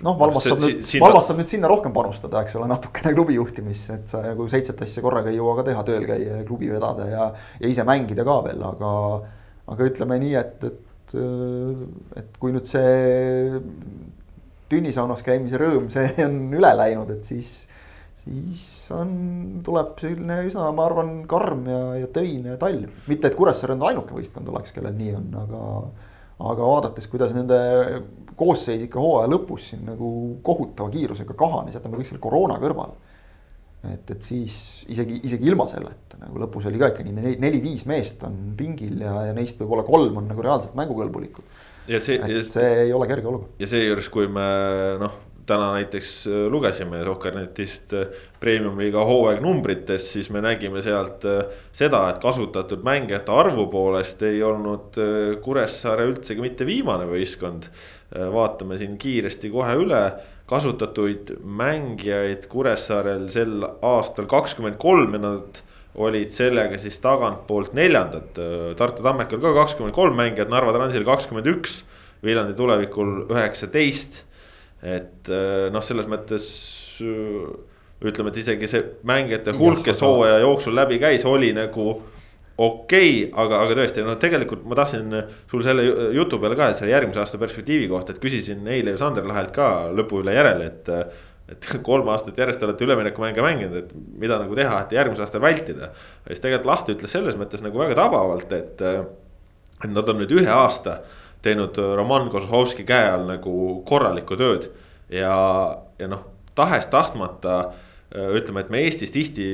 noh, 0.07 0.17
Valmas 0.19 0.49
saab 0.49 0.63
nüüd, 0.63 0.83
Valmas 1.03 1.29
saab 1.31 1.41
nüüd 1.41 1.51
sinna 1.51 1.71
rohkem 1.71 1.95
panustada, 1.95 2.43
eks 2.45 2.59
ole, 2.59 2.69
natukene 2.71 3.15
klubi 3.17 3.39
juhtimisse, 3.39 4.01
et 4.01 4.13
sa 4.13 4.23
nagu 4.25 4.49
seitset 4.51 4.83
asja 4.87 5.05
korraga 5.05 5.33
ei 5.33 5.39
jõua 5.41 5.57
ka 5.61 5.69
teha, 5.71 5.85
tööl 5.89 6.07
käia 6.09 6.41
ja 6.41 6.45
klubi 6.49 6.71
vedada 6.73 7.09
ja, 7.11 7.31
ja 7.63 7.73
ise 7.73 7.87
mängida 7.89 8.27
ka 8.29 8.41
veel, 8.47 8.63
aga. 8.73 8.93
aga 9.69 9.89
ütleme 9.91 10.17
nii, 10.23 10.37
et, 10.41 10.63
et, 10.65 11.17
et 12.17 12.39
kui 12.41 12.55
nüüd 12.55 12.69
see 12.69 13.59
tünnisaunas 14.69 15.25
käimise 15.25 15.61
rõõm, 15.61 15.91
see 15.93 16.15
on 16.29 16.39
üle 16.57 16.73
läinud, 16.83 17.13
et 17.17 17.27
siis 17.29 17.63
siis 18.29 18.65
on, 18.93 19.11
tuleb 19.65 19.95
selline 20.03 20.43
üsna, 20.49 20.69
ma 20.77 20.87
arvan, 20.89 21.13
karm 21.31 21.65
ja, 21.71 21.83
ja 22.03 22.09
töine 22.13 22.57
talv. 22.61 22.91
mitte, 23.09 23.31
et 23.31 23.37
Kuressaare 23.39 23.77
on 23.77 23.87
ainuke 23.89 24.17
võistkond 24.17 24.49
oleks, 24.53 24.75
kellel 24.77 24.97
nii 24.99 25.15
on, 25.17 25.29
aga, 25.43 25.63
aga 26.51 26.73
vaadates, 26.73 27.09
kuidas 27.11 27.33
nende 27.37 27.59
koosseis 28.39 28.87
ikka 28.87 29.03
hooaja 29.03 29.31
lõpus 29.33 29.71
siin 29.73 29.85
nagu 29.89 30.09
kohutava 30.47 30.93
kiirusega 30.95 31.37
kahanes, 31.39 31.77
jätame 31.79 32.01
kõik 32.01 32.11
selle 32.11 32.23
koroona 32.23 32.59
kõrvale. 32.63 32.97
et, 33.93 34.11
et 34.11 34.23
siis 34.23 34.85
isegi, 34.91 35.21
isegi 35.29 35.47
ilma 35.47 35.69
selleta 35.71 36.19
nagu 36.19 36.41
lõpus 36.43 36.67
oli 36.71 36.81
ka 36.81 36.91
ikka 36.93 37.07
nii 37.07 37.37
neli-viis 37.39 37.87
meest 37.87 38.25
on 38.27 38.55
pingil 38.59 39.05
ja, 39.05 39.15
ja 39.29 39.37
neist 39.37 39.61
võib-olla 39.61 39.87
kolm 39.87 40.19
on 40.19 40.27
nagu 40.33 40.43
reaalselt 40.43 40.75
mängukõlbulikud. 40.79 41.57
ja 41.89 42.01
see, 42.03 42.19
see 42.51 42.69
ei 42.85 42.93
ole 42.93 43.07
kerge 43.11 43.31
olukord. 43.31 43.55
ja 43.63 43.71
seejuures, 43.71 44.11
kui 44.13 44.27
me 44.27 44.49
noh, 45.03 45.15
täna 45.49 45.73
näiteks 45.73 46.27
äh, 46.27 46.47
lugesime 46.53 47.01
Sokkernetist 47.05 47.93
äh, 47.97 48.09
premium-liiga 48.41 49.05
hooaegnumbrites, 49.09 50.11
siis 50.13 50.31
me 50.35 50.43
nägime 50.45 50.83
sealt 50.85 51.25
äh, 51.29 51.61
seda, 51.73 52.05
et 52.13 52.21
kasutatud 52.23 52.85
mängijate 52.87 53.33
arvu 53.33 53.67
poolest 53.73 54.23
ei 54.29 54.43
olnud 54.45 54.99
Kuressaare 55.45 56.09
üldsegi 56.11 56.45
mitte 56.45 56.67
viimane 56.69 57.09
võistkond. 57.09 57.71
Vaatame 58.15 58.79
siin 58.81 58.97
kiiresti 59.01 59.51
kohe 59.53 59.75
üle 59.83 60.03
kasutatuid 60.49 61.35
mängijaid 61.45 62.47
Kuressaarel 62.49 63.27
sel 63.33 63.67
aastal 63.85 64.29
kakskümmend 64.31 64.79
kolm 64.81 65.17
ja 65.19 65.21
nad 65.21 65.61
olid 65.99 66.33
sellega 66.33 66.79
siis 66.81 66.97
tagantpoolt 67.05 67.75
neljandad. 67.77 68.39
Tartu 68.79 69.05
Tammekal 69.05 69.43
ka 69.43 69.53
kakskümmend 69.57 69.97
kolm 69.97 70.17
mängijat, 70.17 70.49
Narva 70.53 70.73
Transil 70.77 71.05
kakskümmend 71.05 71.51
üks, 71.53 71.83
Viljandi 72.25 72.57
tulevikul 72.59 73.29
üheksateist. 73.29 74.25
et 74.83 75.29
noh, 75.75 75.83
selles 75.83 76.07
mõttes 76.07 76.45
ütleme, 77.03 78.31
et 78.31 78.37
isegi 78.39 78.69
see 78.71 78.85
mängijate 79.07 79.55
hulk, 79.59 79.83
kes 79.87 80.03
hooaja 80.07 80.39
jooksul 80.45 80.77
läbi 80.79 81.01
käis, 81.03 81.25
oli 81.27 81.51
nagu 81.57 81.97
okei 82.59 83.11
okay,, 83.29 83.31
aga, 83.39 83.63
aga 83.65 83.77
tõesti, 83.79 84.03
no 84.07 84.17
tegelikult 84.19 84.65
ma 84.67 84.77
tahtsin 84.79 85.15
sul 85.51 85.63
selle 85.67 85.85
jutu 86.17 86.41
peale 86.43 86.59
ka, 86.59 86.73
et 86.73 86.81
selle 86.81 86.91
järgmise 86.91 87.23
aasta 87.23 87.39
perspektiivi 87.41 87.87
kohta, 87.91 88.15
et 88.15 88.23
küsisin 88.23 88.67
eile 88.67 88.95
ju 88.95 89.01
Sander 89.01 89.27
Lahelt 89.29 89.53
ka 89.55 89.69
lõpu 89.95 90.25
üle 90.25 90.35
järele, 90.37 90.71
et. 90.73 90.93
et 91.49 91.69
kolm 91.87 92.11
aastat 92.13 92.37
järjest 92.37 92.61
olete 92.67 92.85
üleminekumänge 92.85 93.41
mänginud, 93.41 93.77
et 93.79 93.93
mida 94.21 94.37
nagu 94.37 94.53
teha, 94.59 94.83
et 94.83 94.91
järgmisel 94.93 95.25
aastal 95.25 95.41
vältida. 95.41 95.93
siis 96.27 96.43
tegelikult 96.45 96.69
Laht 96.69 96.91
ütles 96.93 97.15
selles 97.15 97.39
mõttes 97.41 97.63
nagu 97.65 97.81
väga 97.81 97.97
tabavalt, 97.97 98.53
et, 98.53 98.83
et 98.83 99.89
nad 99.95 100.13
on 100.13 100.21
nüüd 100.21 100.35
ühe 100.43 100.53
aasta 100.53 100.99
teinud 101.43 101.79
Roman 101.97 102.29
Kozhovski 102.29 102.85
käe 102.85 103.07
all 103.15 103.25
nagu 103.31 103.55
korralikku 103.89 104.37
tööd 104.37 104.69
ja, 105.09 105.33
ja 105.97 106.11
noh, 106.11 106.27
tahes-tahtmata 106.59 107.59
ütleme, 108.13 108.65
et 108.65 108.71
me 108.73 108.83
Eestis 108.85 109.13
tihti 109.15 109.49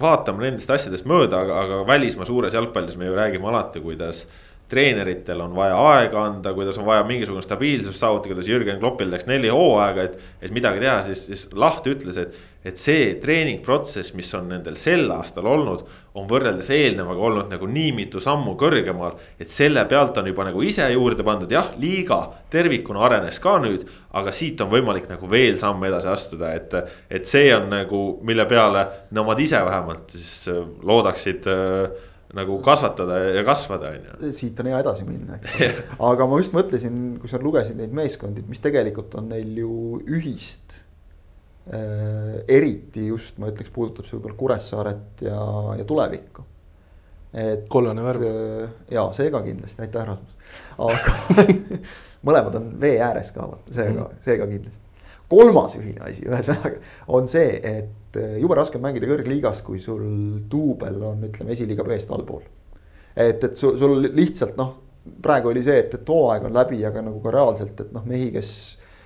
vaatame 0.00 0.48
nendest 0.48 0.70
asjadest 0.70 1.06
mööda, 1.08 1.44
aga, 1.44 1.60
aga 1.64 1.84
välismaa 1.86 2.26
suures 2.28 2.54
jalgpallis 2.56 2.98
me 2.98 3.06
ju 3.06 3.14
räägime 3.16 3.48
alati, 3.50 3.82
kuidas 3.84 4.24
treeneritel 4.68 5.42
on 5.44 5.54
vaja 5.54 5.76
aega 5.76 6.22
anda, 6.24 6.54
kuidas 6.56 6.78
on 6.80 6.86
vaja 6.88 7.04
mingisugune 7.06 7.44
stabiilsus 7.44 8.00
saavutada, 8.00 8.32
kuidas 8.32 8.48
Jürgen 8.48 8.80
Kloppil 8.80 9.12
läks 9.12 9.28
neli 9.30 9.52
hooaega, 9.52 10.08
et. 10.08 10.18
et 10.42 10.54
midagi 10.54 10.82
teha, 10.82 10.96
siis, 11.06 11.26
siis 11.28 11.46
Laht 11.52 11.86
ütles, 11.90 12.18
et, 12.18 12.34
et 12.64 12.80
see 12.80 13.14
treeningprotsess, 13.20 14.14
mis 14.16 14.30
on 14.36 14.48
nendel 14.48 14.76
sel 14.80 15.10
aastal 15.12 15.46
olnud. 15.50 15.84
on 16.14 16.28
võrreldes 16.30 16.68
eelnevaga 16.70 17.24
olnud 17.26 17.48
nagu 17.50 17.66
nii 17.66 17.90
mitu 17.96 18.20
sammu 18.22 18.52
kõrgemal, 18.54 19.16
et 19.40 19.50
selle 19.50 19.82
pealt 19.90 20.20
on 20.20 20.28
juba 20.30 20.44
nagu 20.46 20.62
ise 20.62 20.86
juurde 20.92 21.26
pandud, 21.26 21.50
jah, 21.50 21.72
liiga 21.78 22.20
tervikuna 22.50 23.02
arenes 23.08 23.40
ka 23.42 23.58
nüüd. 23.58 23.84
aga 24.14 24.32
siit 24.32 24.60
on 24.62 24.70
võimalik 24.70 25.08
nagu 25.10 25.28
veel 25.30 25.58
samme 25.58 25.88
edasi 25.90 26.08
astuda, 26.08 26.54
et, 26.54 26.74
et 27.10 27.26
see 27.26 27.50
on 27.54 27.68
nagu, 27.72 28.02
mille 28.22 28.46
peale 28.46 28.86
nemad 29.10 29.40
ise 29.42 29.60
vähemalt 29.66 30.14
siis 30.14 30.48
loodaksid 30.82 31.48
äh, 31.50 32.10
nagu 32.34 32.58
kasvatada 32.62 33.18
ja 33.36 33.44
kasvada, 33.46 33.92
on 33.94 34.28
ju. 34.28 34.32
siit 34.34 34.58
on 34.60 34.70
hea 34.70 34.78
edasi 34.82 35.06
minna, 35.06 35.38
eks 35.38 35.54
ole 35.58 35.68
aga 36.10 36.26
ma 36.30 36.38
just 36.40 36.54
mõtlesin, 36.56 37.02
kui 37.22 37.30
sa 37.30 37.40
lugesid 37.42 37.78
neid 37.78 37.94
meeskondi, 37.94 38.44
mis 38.48 38.62
tegelikult 38.64 39.14
on 39.20 39.30
neil 39.34 39.52
ju 39.60 39.74
ühist 40.06 40.63
äh,. 40.63 40.63
Eriti 41.64 43.06
just 43.06 43.38
ma 43.40 43.48
ütleks, 43.48 43.72
puudutab 43.72 44.04
see 44.04 44.18
võib-olla 44.18 44.36
Kuressaaret 44.36 45.22
ja, 45.24 45.38
ja 45.78 45.86
tulevikku. 45.88 46.44
et. 47.32 47.64
kollane 47.68 48.04
värv. 48.04 48.24
Äh, 48.28 48.74
ja 48.92 49.06
see 49.16 49.30
ka 49.32 49.40
kindlasti, 49.42 49.80
aitäh 49.82 50.06
Rasmus, 50.06 50.34
aga 50.78 51.38
mõlemad 52.26 52.58
on 52.60 52.70
vee 52.80 52.98
ääres 53.02 53.32
ka, 53.34 53.48
see 53.72 53.88
ka, 53.96 54.10
see 54.26 54.36
ka 54.40 54.48
kindlasti. 54.50 54.80
kolmas 55.28 55.74
ühine 55.78 56.04
asi, 56.04 56.26
ühesõnaga 56.28 56.76
on 57.16 57.28
see, 57.28 57.56
et 57.58 58.20
eh, 58.20 58.36
jube 58.42 58.54
raske 58.54 58.78
on 58.78 58.84
mängida 58.84 59.08
kõrgliigas, 59.08 59.64
kui 59.64 59.80
sul 59.80 60.04
duubel 60.50 61.00
on, 61.02 61.24
ütleme, 61.30 61.56
esiliiga 61.56 61.86
B-st 61.86 62.12
allpool. 62.12 62.44
et, 63.16 63.40
et 63.40 63.56
sul, 63.56 63.78
sul 63.80 64.04
lihtsalt 64.04 64.60
noh, 64.60 64.76
praegu 65.24 65.48
oli 65.48 65.64
see, 65.64 65.80
et, 65.80 65.96
et 65.96 66.08
hooaeg 66.08 66.44
on 66.44 66.54
läbi, 66.54 66.84
aga 66.84 67.02
nagu 67.08 67.24
ka 67.24 67.32
reaalselt, 67.32 67.80
et 67.80 67.92
noh, 67.96 68.04
mehi, 68.08 68.30
kes 68.36 68.52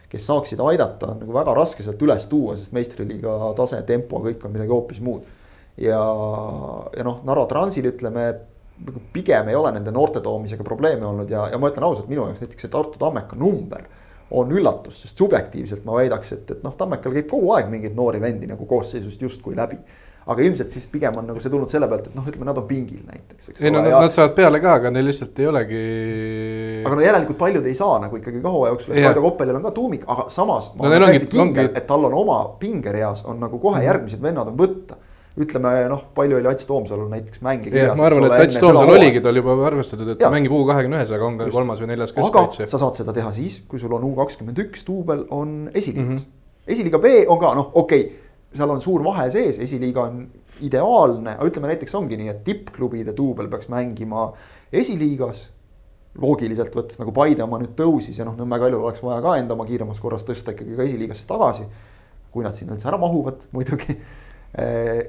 kes 0.09 0.25
saaksid 0.27 0.61
aidata, 0.65 1.13
on 1.13 1.23
nagu 1.23 1.35
väga 1.37 1.55
raske 1.57 1.85
sealt 1.85 2.01
üles 2.05 2.25
tuua, 2.31 2.57
sest 2.57 2.73
meistriliiga 2.77 3.53
tase, 3.59 3.81
tempo, 3.89 4.23
kõik 4.25 4.45
on 4.47 4.55
midagi 4.55 4.73
hoopis 4.73 5.03
muud. 5.05 5.27
ja, 5.77 6.01
ja 6.97 7.05
noh, 7.07 7.21
Narva 7.29 7.47
Transil 7.51 7.91
ütleme, 7.93 8.31
pigem 9.13 9.51
ei 9.51 9.57
ole 9.59 9.73
nende 9.75 9.93
noorte 9.95 10.23
toomisega 10.23 10.65
probleeme 10.65 11.07
olnud 11.07 11.31
ja, 11.31 11.49
ja 11.53 11.59
ma 11.59 11.71
ütlen 11.71 11.87
ausalt, 11.87 12.09
minu 12.11 12.25
jaoks 12.25 12.45
näiteks 12.45 12.67
see 12.67 12.73
Tartu 12.73 13.01
Tammeka 13.01 13.37
number 13.39 13.85
on 14.31 14.53
üllatus, 14.53 15.03
sest 15.03 15.19
subjektiivselt 15.19 15.87
ma 15.89 15.97
väidaks, 15.99 16.33
et, 16.37 16.51
et 16.53 16.65
noh, 16.65 16.75
Tammekal 16.77 17.15
käib 17.17 17.31
kogu 17.31 17.53
aeg 17.57 17.71
mingeid 17.73 17.97
noori 17.97 18.21
vendi 18.23 18.49
nagu 18.51 18.67
koosseisust 18.69 19.23
justkui 19.25 19.57
läbi. 19.57 19.79
Aga 20.29 20.45
ilmselt 20.45 20.73
siis 20.75 20.85
pigem 20.93 21.17
on 21.17 21.27
nagu 21.31 21.41
see 21.41 21.53
tulnud 21.53 21.71
selle 21.73 21.89
pealt, 21.89 22.11
et 22.11 22.17
noh, 22.19 22.27
ütleme, 22.29 22.47
nad 22.49 22.61
on 22.61 22.67
pingil 22.69 23.01
näiteks, 23.09 23.51
eks. 23.51 23.63
ei 23.65 23.73
no 23.73 23.81
ja... 23.87 24.03
nad 24.05 24.13
saavad 24.13 24.35
peale 24.37 24.61
ka, 24.61 24.75
aga 24.83 24.93
neil 24.93 25.09
lihtsalt 25.09 25.41
ei 25.41 25.49
olegi. 25.49 25.83
aga 26.85 26.95
no 26.99 27.05
järelikult 27.05 27.41
paljud 27.41 27.69
ei 27.69 27.77
saa 27.79 27.99
nagu 28.03 28.21
ikkagi 28.21 28.43
ka 28.45 28.53
hooaja 28.53 28.75
jooksul, 28.75 28.97
Kaido 28.99 29.25
Koppelil 29.25 29.59
on 29.59 29.69
ka 29.69 29.75
tuumik, 29.79 30.05
aga 30.07 30.29
samas. 30.33 30.71
ma 30.77 30.85
no, 30.85 30.93
olen 30.93 31.09
täiesti 31.09 31.31
kindel, 31.33 31.73
et 31.73 31.89
tal 31.89 32.09
on 32.11 32.17
oma 32.21 32.41
pingereas 32.61 33.25
on 33.29 33.41
nagu 33.41 33.61
kohe 33.63 33.81
mhm. 33.81 33.89
järgmised 33.89 34.25
vennad 34.25 34.53
on 34.53 34.59
võtta 34.59 35.01
ütleme 35.39 35.73
noh, 35.91 36.01
palju 36.17 36.39
oli 36.39 36.49
Ats 36.51 36.67
Toomsalul 36.67 37.11
näiteks 37.13 37.43
mänge 37.47 37.71
kirjas. 37.71 37.97
ma 37.99 38.09
arvan, 38.09 38.27
et 38.29 38.49
Ats 38.49 38.59
Toomsal 38.61 38.91
oligi 38.91 39.23
tal 39.25 39.39
juba 39.39 39.55
arvestatud, 39.69 40.15
et 40.15 40.21
ta 40.21 40.33
mängib 40.35 40.55
U 40.55 40.65
kahekümne 40.69 40.99
ühes, 40.99 41.13
aga 41.15 41.29
on 41.29 41.37
ka 41.39 41.51
kolmas 41.55 41.83
või 41.83 41.93
neljas 41.93 42.15
keskkaitse. 42.17 42.67
sa 42.71 42.81
saad 42.83 42.99
seda 42.99 43.15
teha 43.17 43.31
siis, 43.37 43.61
kui 43.71 43.81
sul 43.81 43.95
on 43.95 44.07
U 44.09 44.15
kakskümmend 44.19 44.59
üks 44.67 44.83
duubel 44.89 45.25
on 45.35 45.71
esiliigas 45.73 46.09
mm. 46.09 46.17
-hmm. 46.17 46.73
esiliiga 46.75 47.03
B 47.03 47.15
on 47.29 47.39
ka 47.41 47.55
noh, 47.59 47.71
okei 47.73 48.09
okay,, 48.09 48.28
seal 48.57 48.71
on 48.73 48.81
suur 48.83 49.05
vahe 49.05 49.29
sees, 49.33 49.59
esiliiga 49.61 50.07
on 50.09 50.23
ideaalne, 50.65 51.37
aga 51.37 51.49
ütleme 51.51 51.71
näiteks 51.71 51.95
ongi 51.99 52.17
nii, 52.19 52.31
et 52.33 52.43
tippklubide 52.47 53.15
duubel 53.17 53.51
peaks 53.53 53.69
mängima 53.73 54.31
esiliigas 54.73 55.49
loogiliselt 56.19 56.75
võttes 56.75 56.99
nagu 56.99 57.13
Paide 57.15 57.45
oma 57.45 57.61
nüüd 57.63 57.77
tõusis 57.79 58.19
ja 58.19 58.27
noh, 58.27 58.35
Nõmme 58.39 58.59
Kaljul 58.59 58.83
oleks 58.83 59.03
vaja 59.05 59.21
ka 59.23 59.37
enda 59.39 59.55
oma 59.55 59.69
kiiremas 59.69 60.01
korras 60.03 60.25
tõsta 60.27 60.55
ikkagi 60.55 60.79
ka 60.79 60.87
esiliigasse 60.89 61.29
tagasi. 61.29 61.69
kui 62.33 62.45
nad 62.45 62.53
sinna 62.55 62.75
üldse 62.75 62.89
ära 62.91 62.99
mahuvad 63.01 63.47
muidugi 63.57 63.95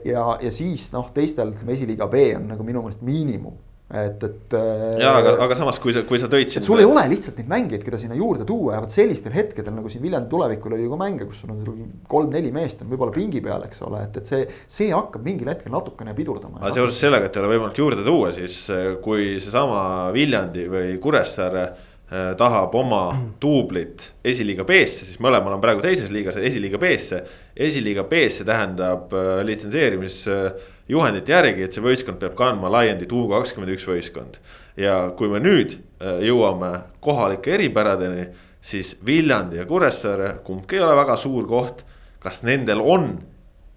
ja, 0.06 0.26
ja 0.42 0.52
siis 0.52 0.92
noh, 0.94 1.10
teistel 1.16 1.54
ütleme 1.56 1.74
esiliiga 1.76 2.08
B 2.08 2.30
on 2.38 2.48
nagu 2.54 2.64
minu 2.64 2.84
meelest 2.84 3.02
miinimum 3.02 3.58
et, 3.90 4.24
et. 4.24 4.54
Äh, 4.54 5.00
ja 5.02 5.16
aga, 5.18 5.34
aga 5.46 5.56
samas, 5.58 5.80
kui 5.82 5.94
sa, 5.96 6.04
kui 6.06 6.20
sa 6.22 6.30
tõid 6.30 6.52
siin. 6.54 6.66
sul 6.66 6.82
ei 6.82 6.86
ole 6.86 7.08
lihtsalt 7.10 7.40
neid 7.42 7.50
mängijaid, 7.50 7.84
keda 7.86 7.98
sinna 8.02 8.18
juurde 8.18 8.46
tuua 8.48 8.76
ja 8.76 8.84
vot 8.84 8.94
sellistel 8.94 9.34
hetkedel 9.34 9.74
nagu 9.74 9.90
siin 9.90 10.04
Viljandi 10.04 10.30
tulevikul 10.30 10.76
oli 10.78 10.86
ju 10.86 10.94
ka 10.94 11.00
mänge, 11.02 11.26
kus 11.30 11.42
sul 11.44 11.56
on 11.56 11.90
kolm-neli 12.12 12.54
meest 12.54 12.84
on 12.86 12.92
võib-olla 12.94 13.16
pingi 13.16 13.42
peal, 13.46 13.66
eks 13.66 13.82
ole, 13.88 14.04
et, 14.06 14.22
et 14.22 14.30
see. 14.30 14.46
see 14.70 14.92
hakkab 14.94 15.26
mingil 15.26 15.50
hetkel 15.50 15.74
natukene 15.74 16.14
pidurdama. 16.18 16.62
aga 16.62 16.74
seoses 16.78 17.02
sellega, 17.02 17.30
et 17.30 17.38
ei 17.38 17.44
ole 17.44 17.54
võimalik 17.56 17.82
juurde 17.82 18.06
tuua, 18.06 18.34
siis 18.36 18.62
äh, 18.74 18.92
kui 19.04 19.32
seesama 19.42 19.82
Viljandi 20.14 20.70
või 20.70 20.98
Kuressaare 21.02 21.66
tahab 22.10 22.74
oma 22.74 23.04
duublit 23.42 24.08
esiliiga 24.26 24.64
B-sse, 24.66 25.06
siis 25.06 25.20
mõlemal 25.22 25.54
on 25.54 25.62
praegu 25.62 25.84
teises 25.84 26.10
liigas 26.10 26.40
esiliiga 26.42 26.80
B-sse. 26.82 27.22
esiliiga 27.54 28.04
B-sse 28.10 28.46
tähendab 28.48 29.14
äh, 29.14 29.44
litsenseerimisjuhendite 29.46 31.36
järgi, 31.36 31.68
et 31.68 31.78
see 31.78 31.86
võistkond 31.86 32.18
peab 32.22 32.34
kandma 32.40 32.72
laiendit 32.74 33.14
U 33.14 33.28
kakskümmend 33.30 33.76
üks 33.76 33.86
võistkond. 33.86 34.40
ja 34.78 35.12
kui 35.18 35.30
me 35.30 35.44
nüüd 35.44 35.78
äh, 35.78 36.18
jõuame 36.26 36.72
kohalike 37.00 37.54
eripäradeni, 37.60 38.26
siis 38.62 38.96
Viljandi 39.06 39.62
ja 39.62 39.70
Kuressaare, 39.70 40.40
kumbki 40.44 40.80
ei 40.80 40.86
ole 40.88 40.98
väga 40.98 41.16
suur 41.16 41.46
koht. 41.48 41.86
kas 42.20 42.42
nendel 42.44 42.82
on 42.82 43.20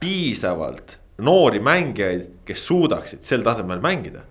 piisavalt 0.00 0.96
noori 1.18 1.60
mängijaid, 1.60 2.28
kes 2.48 2.66
suudaksid 2.66 3.22
sel 3.22 3.44
tasemel 3.44 3.80
mängida? 3.84 4.24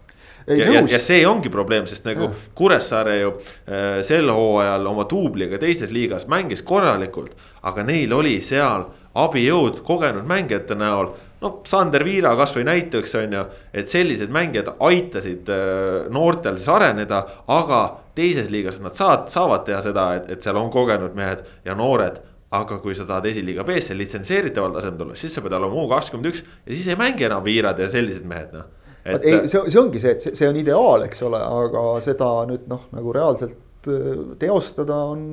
Ja, 0.57 0.69
ja, 0.73 0.83
ja 0.89 0.99
see 1.01 1.23
ongi 1.27 1.49
probleem, 1.53 1.87
sest 1.89 2.05
nagu 2.07 2.29
ja. 2.29 2.31
Kuressaare 2.57 3.17
ju 3.19 3.33
äh, 3.37 3.99
sel 4.05 4.31
hooajal 4.31 4.87
oma 4.91 5.05
duubliga 5.09 5.59
teises 5.61 5.91
liigas 5.93 6.27
mängis 6.31 6.63
korralikult. 6.65 7.35
aga 7.61 7.83
neil 7.85 8.13
oli 8.13 8.39
seal 8.41 8.87
abijõud 9.13 9.83
kogenud 9.85 10.25
mängijate 10.27 10.75
näol. 10.75 11.11
no 11.41 11.51
Sander 11.65 12.05
Viira 12.05 12.35
kasvõi 12.37 12.63
näiteks 12.63 13.15
on 13.19 13.33
ju, 13.33 13.45
et 13.73 13.89
sellised 13.89 14.29
mängijad 14.29 14.73
aitasid 14.79 15.49
äh, 15.49 16.09
noortel 16.09 16.57
siis 16.57 16.69
areneda, 16.69 17.25
aga 17.47 17.81
teises 18.15 18.49
liigas 18.49 18.79
nad 18.79 18.95
saavad, 18.95 19.29
saavad 19.29 19.65
teha 19.65 19.81
seda, 19.81 20.11
et, 20.15 20.29
et 20.29 20.43
seal 20.43 20.57
on 20.57 20.69
kogenud 20.71 21.15
mehed 21.15 21.45
ja 21.65 21.75
noored 21.75 22.21
aga 22.51 22.81
kui 22.83 22.95
sa 22.95 23.05
tahad 23.07 23.25
esiliiga 23.29 23.63
B-sse 23.63 23.95
litsenseeritaval 23.95 24.73
tasemel 24.75 24.97
tulla, 24.99 25.15
siis 25.15 25.31
sa 25.31 25.41
pead 25.43 25.53
olema 25.55 25.85
U 25.85 25.87
kakskümmend 25.87 26.33
üks 26.33 26.43
ja 26.43 26.73
siis 26.75 26.89
ei 26.91 26.99
mängi 26.99 27.23
enam 27.23 27.45
Viirad 27.45 27.79
ja 27.79 27.87
sellised 27.91 28.27
mehed 28.27 28.51
noh 28.55 28.67
et.... 29.05 29.25
ei, 29.25 29.43
see, 29.49 29.61
see 29.67 29.81
ongi 29.81 30.01
see, 30.01 30.15
et 30.15 30.23
see, 30.23 30.35
see 30.37 30.49
on 30.49 30.57
ideaal, 30.59 31.05
eks 31.07 31.23
ole, 31.27 31.41
aga 31.41 31.85
seda 32.05 32.31
nüüd 32.49 32.67
noh, 32.71 32.87
nagu 32.95 33.13
reaalselt 33.15 33.89
äh, 33.91 34.09
teostada 34.41 34.97
on, 35.13 35.23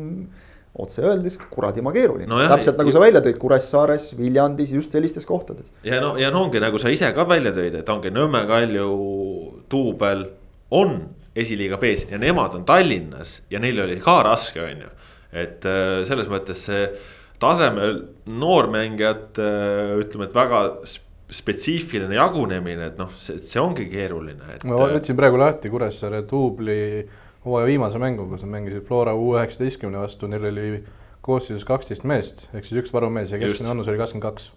otse 0.79 1.03
öeldes 1.03 1.35
kuradima 1.51 1.91
keeruline 1.95 2.29
Nojah, 2.31 2.53
täpselt 2.53 2.79
nagu 2.79 2.93
sa 2.95 3.03
välja 3.03 3.23
tõid 3.25 3.39
Kuressaares, 3.43 4.13
Viljandis, 4.19 4.73
just 4.77 4.95
sellistes 4.95 5.27
kohtades. 5.27 5.73
ja 5.87 6.01
no, 6.05 6.15
ja 6.21 6.31
no 6.35 6.45
ongi 6.47 6.63
nagu 6.63 6.81
sa 6.81 6.93
ise 6.93 7.11
ka 7.17 7.27
välja 7.29 7.55
tõid, 7.57 7.81
et 7.81 7.93
ongi 7.93 8.13
Nõmme 8.15 8.45
Kalju 8.49 8.89
duubel 9.71 10.29
on 10.75 11.01
esiliiga 11.39 11.79
B-s 11.81 12.09
ja 12.11 12.21
nemad 12.21 12.55
on 12.59 12.67
Tallinnas 12.69 13.41
ja 13.51 13.61
neil 13.63 13.81
oli 13.85 13.99
ka 14.03 14.21
raske, 14.27 14.63
on 14.63 14.87
ju. 14.87 14.93
et 15.45 15.67
äh, 15.69 16.03
selles 16.09 16.31
mõttes 16.31 16.63
see 16.69 16.87
tasemel 17.43 18.01
noormängijate 18.27 19.51
ütleme, 20.03 20.27
et 20.27 20.35
väga 20.35 20.63
spetsiifiline 21.31 22.17
jagunemine, 22.17 22.93
et 22.93 23.01
noh, 23.01 23.11
see, 23.21 23.41
see 23.45 23.61
ongi 23.61 23.89
keeruline, 23.91 24.55
et. 24.55 24.65
ma 24.69 24.79
võtsin 24.95 25.17
praegu 25.19 25.41
lahti 25.41 25.71
Kuressaare 25.73 26.23
duubli 26.29 26.79
hooaja 27.45 27.69
viimase 27.69 28.01
mängu, 28.01 28.27
kus 28.31 28.45
nad 28.47 28.55
mängisid 28.57 28.87
Flora 28.89 29.15
U 29.17 29.35
üheksateistkümne 29.37 30.01
vastu, 30.01 30.31
neil 30.31 30.49
oli 30.49 30.71
koosseisus 31.25 31.67
kaksteist 31.69 32.07
meest, 32.09 32.47
ehk 32.55 32.65
siis 32.65 32.81
üks 32.83 32.95
varumees 32.95 33.35
ja 33.35 33.41
keskmine 33.41 33.75
vanus 33.75 33.91
oli 33.91 34.01
kakskümmend 34.01 34.29
kaks. 34.31 34.51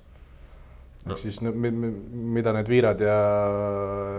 No. 1.02 1.16
siis 1.18 1.40
no, 1.42 1.50
mi- 1.58 1.72
mi- 1.74 1.90
mida 2.36 2.52
need 2.54 2.68
Viirad 2.70 3.00
ja. 3.02 3.14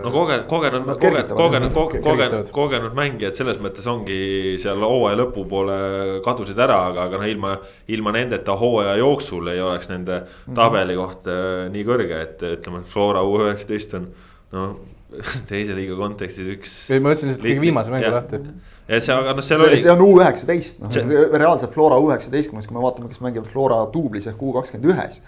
no 0.03 0.09
kogenud, 0.11 0.45
kogenud, 0.51 0.85
Nad 0.89 0.97
kogenud, 0.99 1.29
kogenud, 1.37 1.77
kogenud, 2.03 2.49
kogenud 2.51 2.97
mängijad 2.97 3.37
selles 3.39 3.59
mõttes 3.63 3.85
ongi 3.87 4.17
seal 4.59 4.81
hooaja 4.83 5.15
lõpupoole 5.21 5.77
kadusid 6.25 6.59
ära, 6.59 6.81
aga, 6.89 7.05
aga 7.07 7.21
noh, 7.21 7.29
ilma, 7.31 7.53
ilma 7.87 8.11
nendeta 8.17 8.57
hooaja 8.59 8.97
jooksul 8.99 9.47
ei 9.53 9.61
oleks 9.63 9.87
nende 9.93 10.23
tabeli 10.57 10.97
koht 10.99 11.29
äh, 11.31 11.69
nii 11.71 11.85
kõrge, 11.87 12.19
et 12.25 12.43
ütleme, 12.57 12.81
et 12.83 12.91
Flora 12.91 13.21
U 13.23 13.37
üheksateist 13.45 13.95
on 14.01 14.09
noh, 14.51 14.73
teise 15.51 15.75
liiga 15.77 15.95
kontekstis 15.95 16.49
üks. 16.57 16.73
ei, 16.91 16.99
ma 16.99 17.13
võtsin 17.13 17.31
lihtsalt 17.31 17.47
kõige 17.47 17.63
viimase 17.63 17.93
mängu 17.95 18.11
lahti. 18.11 18.41
ja 18.89 18.99
see, 18.99 19.15
aga 19.15 19.37
noh, 19.37 19.45
seal 19.45 19.61
see, 19.63 19.69
oli. 19.71 19.79
see 19.85 19.93
on 19.95 20.03
U 20.03 20.09
üheksateist, 20.19 20.83
noh 20.83 20.91
See- 20.91 21.23
reaalselt 21.31 21.71
Flora 21.79 21.95
U 22.01 22.11
üheksateistkümnes, 22.11 22.67
kui 22.67 22.75
me 22.75 22.83
vaatame, 22.83 23.07
kes 23.13 23.23
mängivad 23.23 23.47
Flora 23.55 23.79
duublis 23.93 24.27
ehk 24.33 24.43
U 24.43 24.51
kakskümmend 24.59 24.91
ühes. 24.91 25.21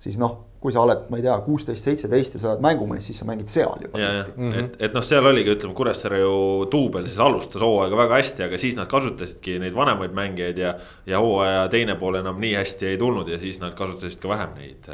Siis 0.00 0.16
noh, 0.20 0.36
kui 0.60 0.72
sa 0.72 0.82
oled, 0.84 1.06
ma 1.12 1.16
ei 1.16 1.24
tea, 1.24 1.34
kuusteist, 1.44 1.86
seitseteist 1.86 2.36
ja 2.36 2.40
sa 2.42 2.50
oled 2.50 2.64
mängumees, 2.64 3.06
siis 3.08 3.20
sa 3.22 3.26
mängid 3.28 3.48
seal 3.52 3.86
juba 3.86 4.00
ja, 4.00 4.10
ja 4.18 4.26
tihti. 4.26 4.40
Mhm. 4.40 4.58
et, 4.58 4.76
et 4.88 4.96
noh, 4.96 5.04
seal 5.04 5.26
oligi, 5.30 5.54
ütleme, 5.56 5.74
Kuressaare 5.76 6.20
ju 6.20 6.34
duubel 6.72 7.08
siis 7.08 7.20
alustas 7.24 7.64
hooaega 7.64 7.98
väga 8.02 8.20
hästi, 8.20 8.44
aga 8.48 8.60
siis 8.60 8.76
nad 8.76 8.90
kasutasidki 8.90 9.56
neid 9.62 9.76
vanemaid 9.76 10.14
mängijaid 10.16 10.60
ja. 10.60 10.74
ja 11.08 11.22
hooaja 11.24 11.66
teine 11.72 11.96
pool 12.00 12.20
enam 12.20 12.40
nii 12.42 12.54
hästi 12.58 12.92
ei 12.92 13.00
tulnud 13.00 13.28
ja 13.32 13.40
siis 13.40 13.60
nad 13.62 13.76
kasutasid 13.78 14.20
ka 14.20 14.32
vähem 14.34 14.56
neid, 14.60 14.92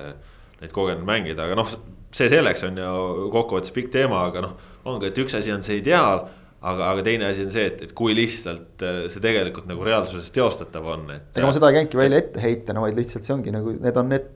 neid 0.63 0.75
kogenud 0.75 1.07
mängijaid, 1.07 1.43
aga 1.49 1.59
noh. 1.59 1.77
see 2.17 2.31
selleks 2.33 2.63
on 2.65 2.79
ju 2.81 3.31
kokkuvõttes 3.35 3.75
pikk 3.75 3.91
teema, 3.95 4.27
aga 4.31 4.47
noh, 4.47 4.59
ongi, 4.87 5.11
et 5.11 5.19
üks 5.23 5.35
asi 5.39 5.55
on 5.55 5.67
see 5.67 5.81
ideaal 5.83 6.29
aga, 6.67 6.93
aga 6.93 7.05
teine 7.05 7.29
asi 7.31 7.45
on 7.47 7.53
see, 7.55 7.67
et, 7.69 7.83
et 7.89 7.93
kui 7.97 8.15
lihtsalt 8.17 8.83
äh, 8.87 9.03
see 9.13 9.23
tegelikult 9.23 9.69
nagu 9.69 9.85
reaalsuses 9.87 10.31
teostatav 10.35 10.87
on, 10.95 11.11
et. 11.15 11.29
ega 11.35 11.47
ma 11.47 11.55
seda 11.55 11.71
ei 11.71 11.81
käinudki 11.81 12.01
välja 12.01 12.23
etteheitena, 12.23 12.83
vaid 12.85 12.99
lihtsalt 12.99 13.27
see 13.27 13.35
ongi 13.37 13.55
nagu, 13.55 13.75
need 13.83 14.01
on 14.01 14.15
need 14.15 14.31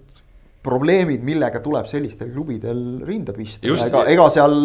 probleemid, 0.61 1.23
millega 1.25 1.63
tuleb 1.65 1.87
sellistel 1.89 2.29
klubidel 2.35 2.81
rinda 3.09 3.33
pista. 3.33 3.65
Ega, 3.65 4.03
ega 4.13 4.27
seal 4.33 4.57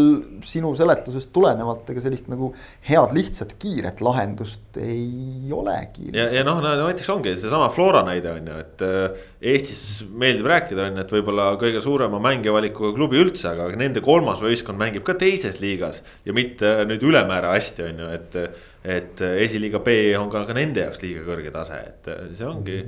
sinu 0.44 0.74
seletusest 0.76 1.32
tulenevalt 1.36 1.88
ega 1.94 2.04
sellist 2.04 2.28
nagu 2.32 2.50
head, 2.90 3.14
lihtsat, 3.16 3.54
kiiret 3.62 4.04
lahendust 4.04 4.80
ei 4.82 5.48
olegi. 5.56 6.10
ja, 6.12 6.28
ja 6.36 6.44
noh, 6.48 6.60
no 6.64 6.74
näiteks 6.82 7.14
ongi 7.16 7.38
seesama 7.40 7.70
Flora 7.72 8.04
näide 8.08 8.34
on 8.34 8.52
ju, 8.52 8.60
et 8.66 8.84
äh, 8.84 9.24
Eestis 9.54 10.04
meeldib 10.12 10.52
rääkida, 10.52 10.90
on 10.90 11.00
ju, 11.00 11.06
et 11.06 11.16
võib-olla 11.16 11.48
kõige 11.62 11.80
suurema 11.84 12.20
mängijavalikuga 12.28 12.92
klubi 13.00 13.24
üldse, 13.24 13.54
aga 13.54 13.72
nende 13.80 14.04
kolmas 14.04 14.44
võistkond 14.44 14.82
mängib 14.82 15.08
ka 15.08 15.16
teises 15.20 15.62
liigas. 15.64 16.04
ja 16.28 16.36
mitte 16.36 16.76
nüüd 16.90 17.08
ülemäära 17.08 17.56
hästi, 17.56 17.88
on 17.88 18.04
ju, 18.04 18.14
et, 18.20 18.40
et 18.84 19.28
esiliiga 19.48 19.80
B 19.86 20.00
on 20.20 20.28
ka, 20.34 20.44
ka 20.50 20.60
nende 20.60 20.84
jaoks 20.84 21.04
liiga 21.08 21.24
kõrge 21.24 21.56
tase, 21.56 21.84
et 21.88 22.16
see 22.36 22.52
ongi 22.52 22.82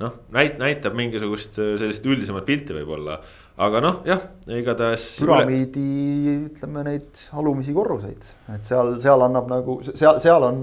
noh, 0.00 0.16
näit-, 0.34 0.58
näitab 0.60 0.96
mingisugust 0.98 1.58
sellist 1.58 2.06
üldisemat 2.08 2.46
pilti 2.48 2.76
võib-olla, 2.76 3.18
aga 3.60 3.82
noh, 3.84 4.00
jah, 4.08 4.22
igatahes. 4.56 5.04
püramiidi, 5.20 5.84
ütleme 6.48 6.84
neid 6.86 7.20
alumisi 7.36 7.74
korruseid, 7.76 8.24
et 8.54 8.66
seal, 8.66 8.96
seal 9.02 9.26
annab 9.26 9.50
nagu 9.50 9.78
seal, 9.90 10.20
seal 10.22 10.48
on 10.48 10.58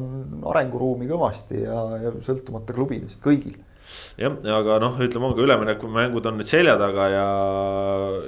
arenguruumi 0.54 1.10
kõvasti 1.10 1.63
ja, 1.63 1.80
ja 2.08 2.13
sõltumata 2.26 2.76
klubidest 2.76 3.21
kõigil. 3.23 3.60
jah, 4.17 4.39
aga 4.58 4.80
noh, 4.84 4.97
ütleme, 5.06 5.30
ongi 5.30 5.45
üleminekumängud 5.45 6.32
on 6.32 6.41
nüüd 6.41 6.50
selja 6.50 6.73
taga 6.82 7.06
ja, 7.13 7.28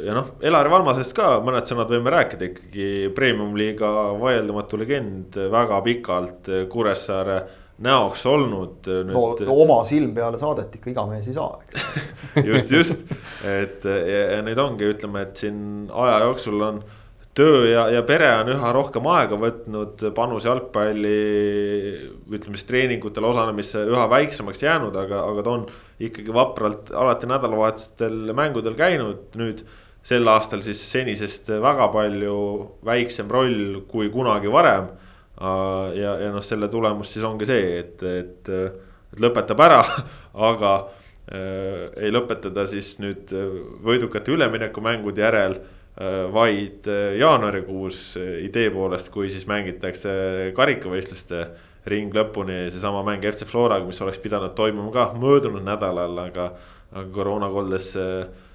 ja 0.05 0.17
noh, 0.17 0.35
Elari 0.45 0.71
Valmasest 0.75 1.15
ka 1.17 1.39
mõned 1.45 1.65
sõnad 1.69 1.89
võime 1.91 2.13
rääkida 2.13 2.51
ikkagi. 2.51 2.91
Premium-liiga 3.17 3.89
vaieldamatu 4.21 4.79
legend, 4.79 5.41
väga 5.51 5.81
pikalt 5.89 6.53
Kuressaare 6.71 7.41
näoks 7.83 8.25
olnud 8.27 8.87
no, 9.07 9.23
no 9.39 9.57
oma 9.63 9.79
silm 9.87 10.11
peale 10.15 10.39
saadet 10.41 10.75
ikka 10.79 10.91
iga 10.91 11.05
mees 11.09 11.29
ei 11.29 11.35
saa, 11.37 11.59
eks. 11.63 11.85
Just, 12.49 12.71
just, 12.71 13.11
et 13.47 13.85
ja, 13.87 14.23
ja 14.35 14.39
nüüd 14.45 14.59
ongi, 14.61 14.85
ütleme, 14.93 15.23
et 15.25 15.39
siin 15.39 15.87
aja 15.89 16.19
jooksul 16.27 16.61
on 16.61 16.81
töö 17.39 17.63
ja, 17.69 17.85
ja 17.93 18.01
pere 18.07 18.29
on 18.41 18.51
üha 18.53 18.71
rohkem 18.75 19.07
aega 19.13 19.37
võtnud, 19.39 20.03
panus 20.15 20.47
jalgpalli 20.47 21.17
ütleme 22.29 22.57
siis 22.57 22.67
treeningutel 22.69 23.27
osalemisse 23.29 23.83
üha 23.87 24.07
väiksemaks 24.11 24.63
jäänud, 24.65 24.95
aga, 24.99 25.23
aga 25.31 25.45
ta 25.45 25.53
on 25.53 25.67
ikkagi 26.03 26.35
vapralt 26.35 26.91
alati 26.95 27.29
nädalavahetustel 27.29 28.33
mängudel 28.37 28.75
käinud. 28.79 29.29
Nüüd 29.39 29.63
sel 30.05 30.27
aastal 30.31 30.63
siis 30.65 30.81
senisest 30.91 31.51
väga 31.61 31.89
palju 31.93 32.35
väiksem 32.87 33.31
roll 33.31 33.81
kui 33.91 34.11
kunagi 34.13 34.51
varem 34.51 34.89
ja, 35.39 36.13
ja 36.25 36.31
noh, 36.33 36.43
selle 36.43 36.67
tulemus 36.71 37.13
siis 37.13 37.25
ongi 37.27 37.47
see, 37.47 37.79
et, 37.79 38.03
et, 38.03 38.49
et 38.49 39.21
lõpetab 39.23 39.61
ära, 39.63 39.81
aga 40.51 40.73
äh, 41.31 41.85
ei 42.05 42.13
lõpeta 42.13 42.51
ta 42.53 42.67
siis 42.69 42.97
nüüd 42.99 43.31
võidukate 43.85 44.35
üleminekumängude 44.35 45.25
järel 45.25 45.59
äh,. 45.59 46.25
vaid 46.31 46.87
jaanuarikuus 47.19 48.13
idee 48.45 48.69
poolest, 48.71 49.09
kui 49.11 49.31
siis 49.31 49.47
mängitakse 49.49 50.11
karikavõistluste 50.55 51.47
ring 51.89 52.13
lõpuni, 52.15 52.67
seesama 52.73 53.01
mäng 53.07 53.25
FC 53.29 53.47
Floraga, 53.47 53.87
mis 53.87 53.99
oleks 54.03 54.19
pidanud 54.21 54.53
toimuma 54.57 54.91
ka 54.93 55.09
möödunud 55.19 55.63
nädalal, 55.65 56.17
aga, 56.25 56.51
aga 56.91 57.07
koroonakoldes 57.15 57.89
äh, 57.99 58.47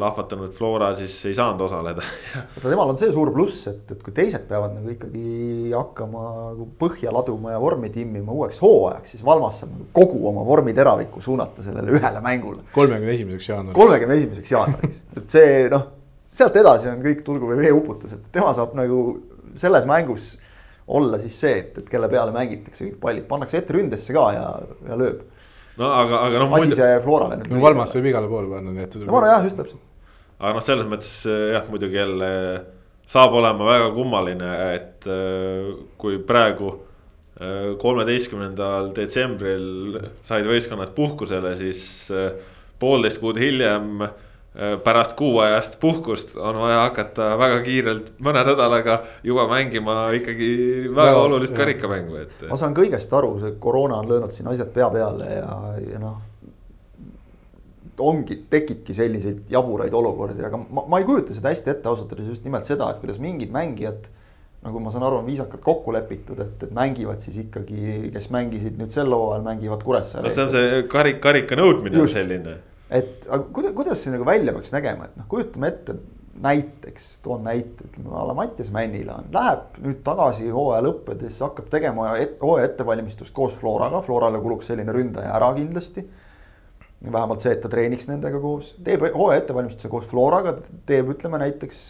lahvatanud 0.00 0.54
Flora 0.56 0.86
siis 0.96 1.12
ei 1.28 1.34
saanud 1.36 1.60
osaleda 1.66 2.00
vaata 2.54 2.70
temal 2.70 2.88
on 2.94 2.96
see 2.96 3.10
suur 3.12 3.28
pluss, 3.34 3.66
et, 3.68 3.82
et 3.92 4.00
kui 4.02 4.14
teised 4.16 4.46
peavad 4.48 4.72
nagu 4.72 4.88
ikkagi 4.94 5.72
hakkama 5.74 6.22
nagu 6.54 6.68
põhja 6.80 7.12
laduma 7.12 7.52
ja 7.52 7.58
vormi 7.60 7.90
timmima 7.92 8.32
uueks 8.32 8.62
hooajaks, 8.64 9.12
siis 9.12 9.26
Valmas 9.26 9.60
saab 9.60 9.74
nagu 9.74 9.90
kogu 9.92 10.22
oma 10.30 10.46
vormiteraviku 10.48 11.20
suunata 11.24 11.64
sellele 11.66 11.92
ühele 11.98 12.24
mängule. 12.24 12.64
kolmekümne 12.72 13.12
esimeseks 13.18 13.50
jaanuariks. 13.50 13.78
kolmekümne 13.82 14.16
esimeseks 14.22 14.54
jaanuariks, 14.56 15.04
et 15.20 15.36
see 15.36 15.52
noh, 15.74 15.84
sealt 16.40 16.56
edasi 16.64 16.88
on 16.90 17.04
kõik 17.04 17.20
tulgu 17.26 17.52
või 17.52 17.60
veeuputus, 17.66 18.16
et 18.16 18.24
tema 18.32 18.54
saab 18.56 18.72
nagu 18.80 19.04
selles 19.60 19.84
mängus 19.86 20.32
olla 20.88 21.18
siis 21.20 21.36
see, 21.40 21.58
et, 21.60 21.78
et 21.80 21.88
kelle 21.88 22.08
peale 22.12 22.32
mängitakse 22.34 22.88
kõik 22.88 22.98
pallid, 23.00 23.28
pannakse 23.28 23.60
ette 23.60 23.76
ründesse 23.76 24.16
ka 24.16 24.24
ja, 24.36 24.48
ja 24.88 24.98
lööb. 25.00 25.22
No 25.80 25.90
aga, 25.90 26.22
aga 26.28 26.44
noh. 26.44 26.54
asi 26.58 26.78
see 26.78 27.00
Florale 27.04 27.40
nüüd. 27.40 27.50
no 27.54 27.64
Valmas 27.64 27.96
võib 27.96 28.12
igale 28.12 28.30
poole 28.30 28.50
panna, 28.52 28.74
nii 28.74 28.86
et. 28.86 28.96
no 29.02 29.10
ma 29.10 29.20
arvan 29.22 29.34
jah, 29.34 29.44
just 29.48 29.60
täpselt. 29.60 29.82
aga 30.38 30.54
noh, 30.56 30.64
selles 30.64 30.88
mõttes 30.90 31.12
jah, 31.26 31.68
muidugi 31.70 32.00
jälle 32.00 32.32
saab 33.10 33.36
olema 33.36 33.68
väga 33.68 33.92
kummaline, 33.94 34.50
et 34.74 35.08
äh, 35.10 35.70
kui 36.00 36.18
praegu 36.24 36.70
äh, 36.72 37.74
kolmeteistkümnendal 37.80 38.92
detsembril 38.96 39.98
said 40.24 40.48
võistkonnad 40.48 40.94
puhkusele, 40.96 41.54
siis 41.58 41.82
äh, 42.14 42.32
poolteist 42.80 43.20
kuud 43.22 43.40
hiljem 43.40 44.06
pärast 44.84 45.12
kuuajast 45.12 45.80
puhkust 45.80 46.36
on 46.36 46.56
vaja 46.58 46.78
hakata 46.84 47.32
väga 47.38 47.56
kiirelt 47.66 48.12
mõne 48.22 48.44
nädalaga 48.46 49.00
juba 49.26 49.48
mängima 49.50 50.12
ikkagi 50.14 50.50
väga 50.94 51.10
ja, 51.10 51.22
olulist 51.26 51.56
karikamängu, 51.58 52.20
et. 52.22 52.44
ma 52.46 52.58
saan 52.60 52.76
kõigest 52.76 53.10
aru, 53.18 53.32
see 53.42 53.56
koroona 53.58 53.98
on 53.98 54.12
löönud 54.12 54.34
siin 54.34 54.46
asjad 54.52 54.70
pea 54.76 54.86
peale 54.94 55.26
ja, 55.40 55.56
ja 55.90 55.98
noh. 55.98 56.20
ongi, 57.98 58.36
tekibki 58.50 58.94
selliseid 58.94 59.50
jaburaid 59.50 59.94
olukordi, 59.94 60.44
aga 60.46 60.60
ma, 60.62 60.84
ma 60.86 61.00
ei 61.02 61.08
kujuta 61.08 61.34
seda 61.34 61.50
hästi 61.50 61.72
ette 61.72 61.90
ausalt 61.90 62.14
öeldes 62.14 62.36
just 62.36 62.46
nimelt 62.46 62.68
seda, 62.68 62.92
et 62.94 63.00
kuidas 63.02 63.18
mingid 63.22 63.50
mängijad. 63.54 64.06
nagu 64.62 64.80
ma 64.80 64.92
saan 64.94 65.02
aru, 65.08 65.18
on 65.18 65.26
viisakalt 65.26 65.64
kokku 65.66 65.92
lepitud, 65.92 66.38
et, 66.40 66.62
et 66.62 66.70
mängivad 66.72 67.18
siis 67.20 67.40
ikkagi, 67.42 68.12
kes 68.14 68.30
mängisid 68.30 68.78
nüüd 68.78 68.94
sel 68.94 69.10
hooajal, 69.10 69.42
mängivad 69.50 69.82
Kuressaare 69.82 70.30
no 70.30 70.32
see 70.32 70.46
on 70.46 70.54
see 70.54 70.86
karik, 70.94 71.18
karika 71.26 71.58
nõudmine 71.58 72.00
on 72.00 72.08
selline 72.08 72.54
et 72.90 73.28
aga 73.28 73.46
kuidas, 73.52 73.72
kuidas 73.76 74.02
see 74.04 74.12
nagu 74.12 74.26
välja 74.28 74.52
peaks 74.56 74.74
nägema, 74.74 75.08
et 75.08 75.16
noh, 75.20 75.28
kujutame 75.30 75.70
ette 75.72 75.96
näiteks, 76.42 77.06
toon 77.22 77.44
näite, 77.46 77.86
ütleme 77.88 78.14
a 78.16 78.24
la 78.26 78.34
Mattias 78.34 78.70
Männila 78.74 79.20
on, 79.20 79.30
läheb 79.32 79.78
nüüd 79.84 80.00
tagasi 80.06 80.48
hooaja 80.50 80.82
lõppedes, 80.84 81.38
hakkab 81.44 81.68
tegema 81.70 82.14
et, 82.18 82.36
hooaja 82.42 82.68
ettevalmistust 82.72 83.34
koos 83.34 83.54
Floraga, 83.60 84.02
Florale 84.02 84.40
kuluks 84.42 84.70
selline 84.72 84.92
ründaja 84.92 85.34
ära 85.36 85.52
kindlasti. 85.54 86.08
vähemalt 87.04 87.40
see, 87.40 87.52
et 87.52 87.60
ta 87.60 87.68
treeniks 87.68 88.08
nendega 88.08 88.40
koos, 88.40 88.74
teeb 88.84 89.04
hooaja 89.14 89.42
ettevalmistuse 89.42 89.88
koos 89.92 90.06
Floraga, 90.10 90.56
teeb, 90.86 91.10
ütleme 91.14 91.38
näiteks 91.38 91.82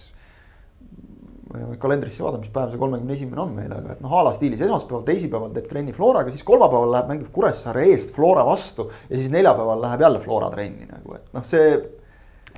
kalendrisse 1.80 2.24
vaadata, 2.24 2.42
mis 2.42 2.52
päev 2.54 2.72
see 2.72 2.80
kolmekümne 2.80 3.14
esimene 3.14 3.42
on 3.42 3.52
meil, 3.54 3.72
aga 3.74 3.94
et 3.94 4.02
noh, 4.04 4.12
a 4.16 4.22
la 4.26 4.32
stiilis 4.34 4.62
esmaspäeval, 4.64 5.04
teisipäeval 5.06 5.52
teeb 5.54 5.68
trenni 5.70 5.92
Floraga, 5.94 6.32
siis 6.32 6.46
kolmapäeval 6.46 6.92
läheb 6.94 7.10
mängib 7.12 7.30
Kuressaare 7.34 7.84
eest 7.92 8.14
Flora 8.16 8.46
vastu. 8.48 8.88
ja 9.10 9.18
siis 9.18 9.30
neljapäeval 9.34 9.82
läheb 9.84 10.06
jälle 10.06 10.22
Flora 10.24 10.50
trenni 10.54 10.88
nagu, 10.88 11.18
et 11.18 11.36
noh, 11.36 11.44
see 11.46 11.76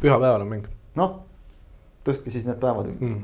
pühapäeval 0.01 0.45
on 0.47 0.53
mäng 0.53 0.69
noh, 1.01 1.17
tõstke 2.07 2.33
siis 2.33 2.47
need 2.47 2.61
päevad 2.63 2.93
mm.. 2.95 3.19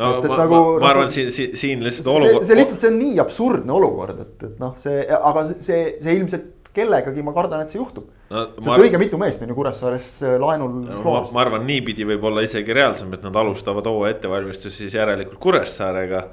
no 0.00 0.10
et, 0.16 0.24
et 0.24 0.32
ma, 0.32 0.40
nagu, 0.40 0.58
ma, 0.58 0.80
ma 0.80 0.90
arvan, 0.94 1.10
et 1.10 1.16
siin, 1.18 1.30
siin, 1.34 1.56
siin 1.60 1.84
lihtsalt 1.84 2.10
olukord. 2.14 2.48
see 2.48 2.58
lihtsalt, 2.58 2.82
see 2.82 2.92
on 2.92 3.00
nii 3.02 3.20
absurdne 3.24 3.78
olukord, 3.78 4.24
et, 4.24 4.36
et 4.48 4.60
noh, 4.62 4.74
see, 4.80 5.04
aga 5.18 5.46
see, 5.54 5.82
see 6.00 6.18
ilmselt 6.18 6.53
kellegagi 6.74 7.24
ma 7.24 7.34
kardan, 7.36 7.64
et 7.64 7.72
see 7.72 7.80
juhtub 7.80 8.08
no,. 8.30 8.46
sest 8.58 8.68
ma... 8.68 8.78
õige 8.82 9.00
mitu 9.00 9.20
meest 9.20 9.42
on 9.42 9.52
ju 9.52 9.58
Kuressaares 9.58 10.08
äh, 10.22 10.38
laenul 10.42 10.80
no,. 10.84 11.02
Ma, 11.06 11.20
ma 11.34 11.44
arvan, 11.44 11.66
niipidi 11.68 12.06
võib 12.08 12.30
olla 12.30 12.44
isegi 12.46 12.76
reaalsem, 12.76 13.12
et 13.16 13.26
nad 13.26 13.36
alustavad 13.44 13.86
hooaja 13.90 14.16
ettevalmistust 14.16 14.82
siis 14.82 14.96
järelikult 14.98 15.40
Kuressaarega 15.42 16.24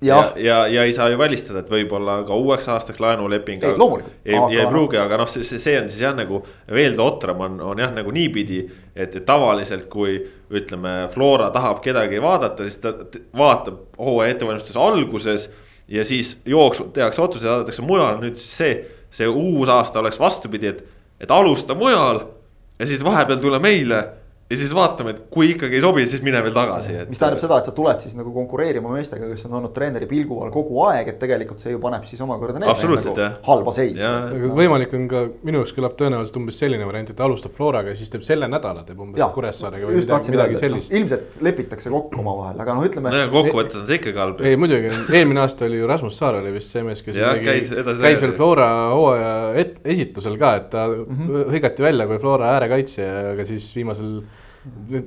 ja, 0.00 0.16
ja, 0.16 0.32
ja, 0.36 0.66
ja 0.66 0.84
ei 0.84 0.92
saa 0.92 1.08
ju 1.08 1.18
välistada, 1.18 1.62
et 1.62 1.70
võib-olla 1.72 2.18
ka 2.28 2.36
uueks 2.36 2.68
aastaks 2.68 3.00
laenuleping. 3.00 3.62
ei, 3.64 3.76
loomulikult. 3.78 4.16
ei, 4.24 4.36
ei 4.58 4.66
pruugi, 4.68 4.98
aga 5.00 5.20
noh, 5.22 5.30
see, 5.30 5.44
see 5.44 5.76
on 5.80 5.88
siis 5.88 6.02
jah, 6.04 6.12
nagu 6.16 6.42
veel 6.72 6.96
totram 6.98 7.40
on, 7.46 7.60
on 7.64 7.80
jah, 7.80 7.94
nagu 7.96 8.12
niipidi. 8.12 8.60
et, 8.96 9.16
tavaliselt, 9.26 9.88
kui 9.92 10.18
ütleme, 10.52 11.06
Flora 11.12 11.48
tahab 11.54 11.80
kedagi 11.84 12.20
vaadata, 12.22 12.68
siis 12.68 12.80
ta 12.84 12.92
vaatab 13.36 13.96
hooaja 13.98 14.34
ettevalmistuse 14.34 14.80
alguses. 14.80 15.48
ja 15.88 16.04
siis 16.04 16.36
jooksvalt 16.44 16.92
tehakse 16.92 17.22
otsus 17.22 17.42
ja 17.42 17.54
saadetakse 17.54 17.82
mujale, 17.82 18.20
nüüd 18.20 18.36
siis 18.36 18.56
see 18.58 18.72
see 19.16 19.28
uus 19.28 19.68
aasta 19.72 20.02
oleks 20.02 20.20
vastupidi, 20.20 20.68
et, 20.74 20.84
et 21.20 21.30
alusta 21.30 21.74
mujal 21.74 22.20
ja 22.78 22.86
siis 22.86 23.04
vahepeal 23.04 23.40
tule 23.40 23.58
meile 23.62 24.02
ja 24.50 24.56
siis 24.56 24.70
vaatame, 24.74 25.10
et 25.10 25.22
kui 25.32 25.48
ikkagi 25.56 25.74
ei 25.80 25.82
sobi, 25.82 26.04
siis 26.06 26.22
mine 26.22 26.38
veel 26.44 26.54
tagasi, 26.54 26.92
et. 27.02 27.08
mis 27.10 27.18
tähendab 27.18 27.40
seda, 27.42 27.56
et 27.58 27.66
sa 27.66 27.72
tuled 27.74 27.98
siis 27.98 28.14
nagu 28.14 28.30
konkureerima 28.34 28.92
meestega, 28.94 29.26
kes 29.32 29.48
on 29.48 29.56
olnud 29.58 29.72
treeneri 29.74 30.06
pilgu 30.10 30.38
all 30.44 30.52
kogu 30.54 30.84
aeg, 30.86 31.10
et 31.10 31.18
tegelikult 31.18 31.62
see 31.62 31.72
ju 31.74 31.80
paneb 31.82 32.06
siis 32.06 32.22
omakorda 32.22 32.62
need 32.62 32.70
nagu 32.70 33.26
halba 33.48 33.74
seisu. 33.74 34.12
võimalik 34.54 34.94
on 34.94 35.08
ka, 35.10 35.24
minu 35.46 35.62
jaoks 35.62 35.74
kõlab 35.74 35.96
tõenäoliselt 35.98 36.38
umbes 36.38 36.60
selline 36.62 36.86
variant, 36.86 37.10
et 37.10 37.22
alustab 37.26 37.56
Floraga 37.58 37.90
ja 37.90 37.98
siis 37.98 38.12
teeb 38.12 38.22
selle 38.26 38.46
nädala, 38.50 38.84
teeb 38.86 39.02
umbes 39.02 39.34
Kuressaarega 39.34 39.90
või 39.90 39.98
midagi, 39.98 40.36
midagi 40.36 40.62
sellist. 40.62 40.94
ilmselt 40.94 41.40
lepitakse 41.42 41.90
kokku 41.90 42.22
omavahel, 42.22 42.62
aga 42.62 42.78
noh, 42.78 42.86
ütleme. 42.86 43.10
no 43.16 43.26
kokkuvõttes 43.34 43.82
on 43.82 43.90
see 43.90 43.98
ikkagi 43.98 44.22
halb. 44.22 44.46
ei 44.46 44.60
muidugi, 44.60 44.94
eelmine 45.10 45.42
aasta 45.42 45.66
oli 45.66 45.82
ju 45.82 45.90
Rasmus 45.90 46.22
Saar 46.22 46.38
oli 46.38 46.54
vist 46.54 46.70
see 46.70 46.86
mees, 46.86 47.02
kes 47.02 47.18
ja, 47.18 47.34
isegi 47.34 47.50
käis, 47.50 47.74
käis 47.98 48.22
veel 48.22 48.38
Flora 48.38 48.70
hooaja 48.94 49.34
esitusel 49.82 50.38
ka, 50.38 50.54
et 50.62 50.70
ta 50.70 50.86
mm 50.86 51.04
-hmm. 51.10 51.52
hõigati 51.56 51.82
välja 51.90 52.06
kui 52.06 52.22
Flora 52.22 52.54
äärekaitsja, 52.54 53.10
aga 53.34 53.44
siis 53.50 53.68
viimasel 53.74 54.20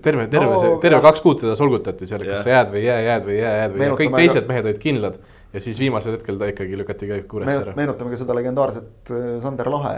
terve, 0.03 0.27
terve 0.31 0.45
no, 0.45 0.61
see, 0.61 0.77
terve 0.83 0.97
jah. 0.97 1.03
kaks 1.09 1.23
kuud 1.25 1.41
teda 1.43 1.57
solgutati 1.59 2.07
seal, 2.09 2.23
kas 2.27 2.45
sa 2.45 2.53
jääd 2.53 2.71
või 2.73 2.81
ei 2.81 2.87
jää, 2.87 3.01
jääd 3.07 3.27
või 3.27 3.35
ei 3.35 3.41
jää, 3.41 3.57
jääd 3.57 3.75
või 3.75 3.83
ei 3.83 3.89
jää, 3.89 3.99
kõik 4.03 4.17
teised 4.21 4.45
ka... 4.45 4.51
mehed 4.53 4.69
olid 4.69 4.81
kindlad. 4.85 5.19
ja 5.53 5.63
siis 5.65 5.81
viimasel 5.81 6.17
hetkel 6.17 6.39
ta 6.39 6.49
ikkagi 6.51 6.79
lükati 6.79 7.09
ka 7.09 7.19
Kuressaare. 7.33 7.75
meenutame 7.77 8.13
ka 8.13 8.21
seda 8.21 8.37
legendaarset 8.37 9.13
äh, 9.13 9.27
Sander 9.43 9.71
Lahe 9.73 9.93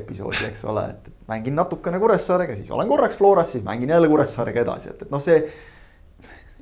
episoodi, 0.00 0.44
eks 0.50 0.64
ole, 0.68 0.86
et 0.94 1.10
mängin 1.30 1.58
natukene 1.58 2.00
Kuressaarega, 2.02 2.58
siis 2.58 2.70
olen 2.74 2.88
korraks 2.88 3.18
Floras, 3.18 3.52
siis 3.52 3.64
mängin 3.64 3.92
jälle 3.94 4.08
Kuressaarega 4.12 4.64
edasi, 4.64 4.94
et, 4.94 5.02
et 5.06 5.12
noh, 5.12 5.22
see 5.22 5.42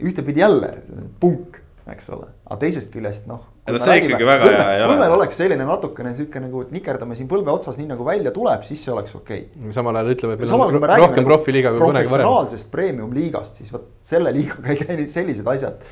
ühtepidi 0.05 0.43
jälle 0.43 0.75
punk 1.23 1.65
eks 1.93 2.09
ole, 2.15 2.31
aga 2.47 2.61
teisest 2.63 2.93
küljest 2.93 3.29
noh. 3.31 3.51
No 3.73 3.81
see 3.81 3.91
räägime, 3.91 4.13
ikkagi 4.13 4.29
väga 4.29 4.49
hea 4.53 4.65
ei 4.75 4.83
ole. 4.85 4.95
põlvel 4.95 5.17
oleks 5.17 5.39
selline 5.41 5.67
natukene 5.69 6.15
sihuke 6.17 6.41
nagu, 6.45 6.65
et 6.67 6.73
nikerdame 6.75 7.19
siin 7.19 7.29
põlve 7.31 7.53
otsas, 7.55 7.79
nii 7.81 7.91
nagu 7.91 8.07
välja 8.07 8.33
tuleb, 8.35 8.65
siis 8.69 8.83
see 8.85 8.93
oleks 8.93 9.15
okei 9.17 9.47
okay.. 9.49 9.75
samal 9.77 9.97
ajal 10.01 10.15
ütleme, 10.15 10.37
et 10.37 10.43
meil 10.45 10.57
on 10.57 10.75
rohkem 10.75 11.23
nagu 11.23 11.31
profiliiga 11.31 11.73
kui 11.73 11.81
kunagi 11.81 12.11
varem. 12.11 12.11
professionaalsest 12.11 12.73
premium-liigast, 12.75 13.63
siis 13.63 13.73
vot 13.73 13.87
selle 14.05 14.35
liigaga 14.37 14.75
ei 14.75 14.83
käi 14.83 15.07
sellised 15.11 15.49
asjad 15.55 15.87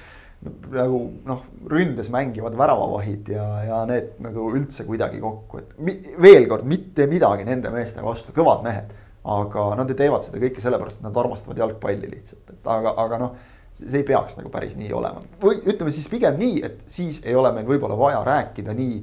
nagu 0.73 0.99
noh, 1.29 1.45
ründes 1.71 2.09
mängivad 2.11 2.57
väravavahid 2.59 3.31
ja, 3.31 3.47
ja 3.63 3.79
need 3.87 4.17
nagu 4.25 4.49
üldse 4.57 4.85
kuidagi 4.89 5.21
kokku, 5.23 5.63
et 5.63 5.77
mi, 5.79 5.95
veel 6.23 6.49
kord 6.51 6.67
mitte 6.69 7.07
midagi 7.11 7.47
nende 7.47 7.71
meeste 7.75 8.03
vastu, 8.03 8.35
kõvad 8.37 8.67
mehed. 8.67 8.91
aga 9.23 9.69
nad 9.79 9.87
ju 9.87 9.95
teevad 9.95 10.25
seda 10.27 10.41
kõike 10.43 10.59
sellepärast, 10.59 10.99
et 10.99 11.07
nad 11.07 11.19
armastavad 11.21 11.61
jalgpalli 11.63 12.09
lihtsalt, 12.11 12.43
et 12.51 12.71
aga, 12.75 12.91
aga 13.05 13.21
noh 13.23 13.37
see 13.77 14.03
ei 14.03 14.07
peaks 14.07 14.37
nagu 14.39 14.53
päris 14.53 14.77
nii 14.79 14.93
olema 14.95 15.23
või 15.43 15.61
ütleme 15.65 15.93
siis 15.95 16.09
pigem 16.13 16.39
nii, 16.41 16.63
et 16.67 16.81
siis 16.93 17.21
ei 17.25 17.37
ole 17.39 17.53
meil 17.57 17.69
võib-olla 17.69 17.97
vaja 17.99 18.23
rääkida 18.27 18.75
nii 18.77 19.03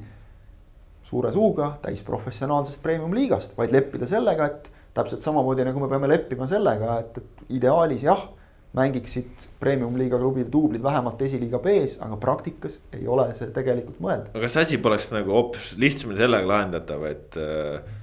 suure 1.10 1.32
suuga 1.34 1.71
täisprofessionaalsest 1.82 2.84
premium-liigast, 2.84 3.55
vaid 3.58 3.73
leppida 3.73 4.05
sellega, 4.10 4.45
et 4.45 4.69
täpselt 4.93 5.25
samamoodi 5.25 5.65
nagu 5.65 5.82
me 5.82 5.89
peame 5.89 6.10
leppima 6.12 6.45
sellega, 6.49 6.99
et, 7.01 7.17
et 7.17 7.55
ideaalis 7.58 8.03
jah, 8.05 8.27
mängiksid 8.77 9.47
premium-liiga 9.58 10.19
klubide 10.21 10.51
duublid 10.53 10.84
vähemalt 10.86 11.21
esiliiga 11.25 11.58
B-s, 11.63 11.97
aga 12.05 12.19
praktikas 12.21 12.77
ei 12.93 13.08
ole 13.10 13.25
see 13.34 13.49
tegelikult 13.55 13.97
mõeldav. 14.05 14.36
aga 14.36 14.43
kas 14.45 14.60
asi 14.62 14.77
poleks 14.77 15.10
nagu 15.15 15.34
hoopis 15.34 15.71
lihtsamini 15.82 16.21
sellega 16.21 16.51
lahendatav, 16.53 17.08
et 17.10 17.39
äh 17.41 17.95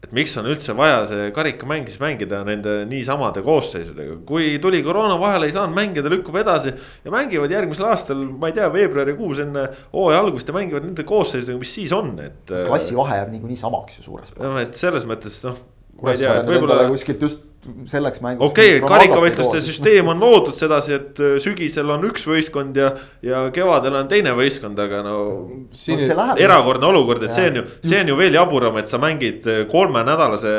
et 0.00 0.12
miks 0.16 0.32
on 0.40 0.48
üldse 0.48 0.72
vaja 0.76 1.02
see 1.08 1.26
karikamäng 1.36 1.88
siis 1.90 2.00
mängida 2.00 2.40
nende 2.46 2.78
niisamade 2.88 3.42
koosseisudega, 3.44 4.16
kui 4.28 4.54
tuli 4.62 4.80
koroona 4.86 5.18
vahele, 5.20 5.50
ei 5.50 5.54
saanud 5.56 5.76
mängida, 5.76 6.12
lükkub 6.12 6.38
edasi. 6.40 6.72
ja 7.04 7.12
mängivad 7.12 7.52
järgmisel 7.52 7.90
aastal, 7.90 8.22
ma 8.40 8.48
ei 8.48 8.56
tea, 8.56 8.70
veebruarikuus 8.72 9.44
enne 9.44 9.66
hooaja 9.92 10.22
algust 10.24 10.48
ja 10.48 10.56
mängivad 10.56 10.88
nende 10.88 11.04
koosseisudega, 11.08 11.60
mis 11.60 11.74
siis 11.76 11.92
on, 11.96 12.14
et. 12.24 12.56
klassivahe 12.68 13.20
jääb 13.20 13.36
niikuinii 13.36 13.60
samaks 13.60 14.00
ju 14.00 14.08
suures 14.08 14.32
plaanis. 14.32 14.54
noh, 14.54 14.64
et 14.64 14.80
selles 14.80 15.04
mõttes 15.08 15.36
noh. 15.44 15.60
tea, 16.00 16.40
et 16.40 16.48
võib-olla. 16.48 16.88
kuskilt 16.94 17.28
just 17.28 17.49
selleks 17.60 18.20
mänguks. 18.24 18.50
okei 18.50 18.76
okay,, 18.78 18.88
karikavõistluste 18.88 19.60
süsteem 19.64 20.08
on 20.08 20.20
loodud 20.22 20.56
sedasi, 20.56 20.94
et 20.96 21.18
äh, 21.20 21.34
sügisel 21.42 21.90
on 21.92 22.06
üks 22.08 22.24
võistkond 22.28 22.78
ja, 22.80 22.88
ja 23.24 23.42
kevadel 23.54 23.98
on 24.00 24.08
teine 24.08 24.32
võistkond, 24.36 24.80
aga 24.80 25.02
no. 25.04 25.16
Siin... 25.76 26.00
no 26.16 26.28
erakordne 26.40 26.88
olukord, 26.88 27.26
et 27.26 27.34
ja, 27.34 27.36
see 27.36 27.50
on 27.50 27.60
ju, 27.60 27.64
see 27.84 28.00
on 28.00 28.12
ju 28.12 28.16
veel 28.16 28.38
jaburam, 28.38 28.78
et 28.80 28.88
sa 28.88 29.00
mängid 29.02 29.48
äh, 29.50 29.60
kolmenädalase 29.70 30.54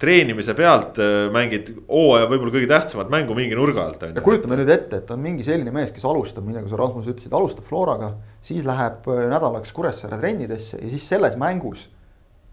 treenimise 0.00 0.56
pealt, 0.56 1.00
äh, 1.02 1.28
mängid 1.34 1.74
hooaja 1.90 2.30
võib-olla 2.32 2.56
kõige 2.56 2.70
tähtsamat 2.72 3.12
mängu 3.12 3.36
mingi 3.36 3.58
nurga 3.58 3.84
alt. 3.84 4.08
ja 4.16 4.24
kujutame 4.24 4.60
nüüd 4.62 4.72
ette, 4.72 5.02
et 5.04 5.12
on 5.12 5.20
mingi 5.22 5.44
selline 5.44 5.74
mees, 5.76 5.92
kes 5.92 6.08
alustab, 6.08 6.48
nii 6.48 6.62
nagu 6.62 6.72
sa 6.72 6.80
Rasmus 6.80 7.12
ütlesid, 7.12 7.36
alustab 7.36 7.68
Floraga, 7.68 8.14
siis 8.44 8.64
läheb 8.64 9.04
nädalaks 9.04 9.76
Kuressaare 9.76 10.16
trennidesse 10.22 10.80
ja 10.80 10.88
siis 10.88 11.04
selles 11.04 11.36
mängus 11.40 11.90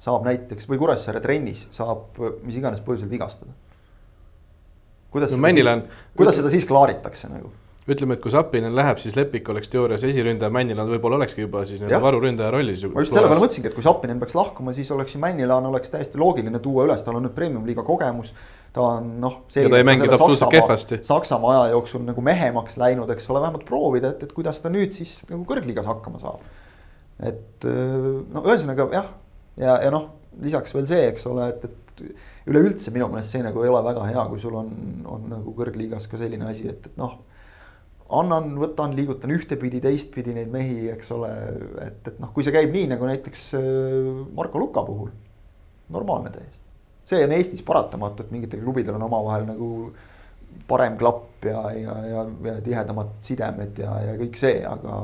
saab 0.04 0.26
näiteks 0.28 0.68
või 0.68 0.82
Kuressaare 0.82 1.24
trennis 1.24 1.70
saab 1.72 2.20
mis 2.44 2.60
iganes 2.60 2.84
põhjusel 2.84 3.08
vigastada 3.12 3.56
kuidas 5.14 5.36
no, 5.36 5.42
seda 5.42 5.76
siis, 5.78 6.08
kuidas 6.18 6.42
seda 6.42 6.54
siis 6.54 6.66
klaaritakse 6.70 7.30
nagu? 7.32 7.54
ütleme, 7.84 8.16
et 8.16 8.22
kui 8.24 8.32
Sapinen 8.32 8.72
läheb, 8.78 9.00
siis 9.04 9.16
Lepik 9.18 9.50
oleks 9.52 9.68
teoorias 9.72 10.04
esiründaja, 10.08 10.52
Männilan 10.54 10.88
võib-olla 10.88 11.18
olekski 11.20 11.44
juba 11.44 11.66
siis 11.68 11.82
nii-öelda 11.82 12.00
varuründaja 12.04 12.52
rollis. 12.54 12.86
ma 12.88 13.04
just 13.04 13.12
selle 13.12 13.28
peale 13.28 13.42
mõtlesingi, 13.42 13.68
et 13.68 13.76
kui 13.76 13.84
Sapinen 13.84 14.22
peaks 14.22 14.36
lahkuma, 14.38 14.72
siis 14.76 14.92
oleks 14.96 15.18
ju 15.18 15.20
Männilan 15.20 15.68
oleks 15.68 15.92
täiesti 15.92 16.22
loogiline 16.22 16.62
tuua 16.64 16.88
üles, 16.88 17.04
tal 17.04 17.20
on 17.20 17.28
nüüd 17.28 17.36
premium-liiga 17.36 17.84
kogemus. 17.84 18.32
ta 18.74 18.82
on 18.88 19.12
noh. 19.22 19.42
ja 19.54 19.68
ta 19.70 19.82
ei 19.82 19.88
mänginud 19.90 20.16
absoluutselt 20.16 20.56
kehvasti. 20.56 21.02
Saksamaa 21.04 21.58
aja 21.58 21.76
jooksul 21.76 22.08
nagu 22.08 22.24
mehemaks 22.24 22.80
läinud, 22.80 23.12
eks 23.14 23.30
ole, 23.30 23.44
vähemalt 23.44 23.68
proovida, 23.68 24.16
et, 24.16 24.24
et 24.24 24.34
kuidas 24.34 24.64
ta 24.64 24.72
nüüd 24.72 24.96
siis 24.96 25.20
nagu 25.30 25.44
kõrgliigas 25.50 25.86
hakkama 25.92 26.24
saab. 26.24 26.48
et 27.20 27.68
no 27.68 28.48
ühesõnaga 28.48 28.88
jah, 28.96 29.12
ja, 29.60 29.78
ja 29.84 29.92
noh, 29.92 30.08
lisaks 30.42 30.74
veel 30.74 30.88
see, 30.88 31.04
eks 31.12 31.28
ole, 31.30 31.52
et, 31.52 31.68
et 31.68 31.83
üleüldse 32.50 32.94
minu 32.96 33.10
meelest 33.12 33.36
see 33.36 33.44
nagu 33.46 33.64
ei 33.64 33.72
ole 33.72 33.84
väga 33.86 34.08
hea, 34.10 34.24
kui 34.32 34.42
sul 34.42 34.58
on, 34.60 34.72
on 35.10 35.28
nagu 35.32 35.54
kõrgliigas 35.58 36.08
ka 36.12 36.20
selline 36.22 36.48
asi, 36.50 36.68
et, 36.72 36.88
et 36.90 37.00
noh. 37.00 37.20
annan, 38.14 38.54
võtan, 38.60 38.96
liigutan 38.98 39.34
ühtepidi, 39.36 39.82
teistpidi 39.84 40.36
neid 40.36 40.52
mehi, 40.54 40.88
eks 40.94 41.12
ole, 41.16 41.32
et, 41.86 42.02
et 42.12 42.22
noh, 42.24 42.32
kui 42.36 42.46
see 42.46 42.56
käib 42.56 42.74
nii 42.74 42.90
nagu 42.94 43.10
näiteks 43.10 43.52
äh, 43.60 43.66
Marko 44.38 44.62
Luka 44.62 44.86
puhul. 44.88 45.12
normaalne 45.94 46.32
täiesti, 46.34 46.64
see 47.06 47.26
on 47.26 47.36
Eestis 47.36 47.62
paratamatu, 47.66 48.24
et 48.24 48.32
mingitel 48.34 48.64
klubidel 48.64 48.98
on 48.98 49.06
omavahel 49.10 49.46
nagu 49.50 49.70
parem 50.70 50.96
klapp 50.98 51.46
ja, 51.46 51.62
ja, 51.76 51.98
ja, 52.08 52.24
ja 52.46 52.56
tihedamad 52.64 53.18
sidemed 53.26 53.80
ja, 53.82 53.94
ja 54.08 54.16
kõik 54.20 54.38
see, 54.40 54.62
aga, 54.68 54.98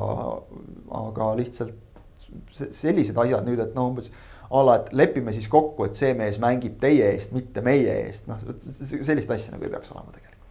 aga 1.00 1.30
lihtsalt 1.38 1.90
sellised 2.50 3.18
asjad 3.18 3.46
nüüd, 3.46 3.60
et 3.62 3.74
noh, 3.76 3.90
umbes 3.90 4.10
a 4.50 4.62
la, 4.66 4.76
et 4.80 4.92
lepime 4.98 5.32
siis 5.34 5.46
kokku, 5.50 5.86
et 5.86 5.98
see 5.98 6.10
mees 6.18 6.40
mängib 6.42 6.78
teie 6.82 7.12
eest, 7.12 7.34
mitte 7.34 7.62
meie 7.64 7.92
eest, 8.06 8.26
noh 8.30 8.40
sellist 8.58 9.30
asja 9.30 9.54
nagu 9.54 9.66
ei 9.66 9.72
peaks 9.72 9.92
olema 9.94 10.10
tegelikult. 10.16 10.48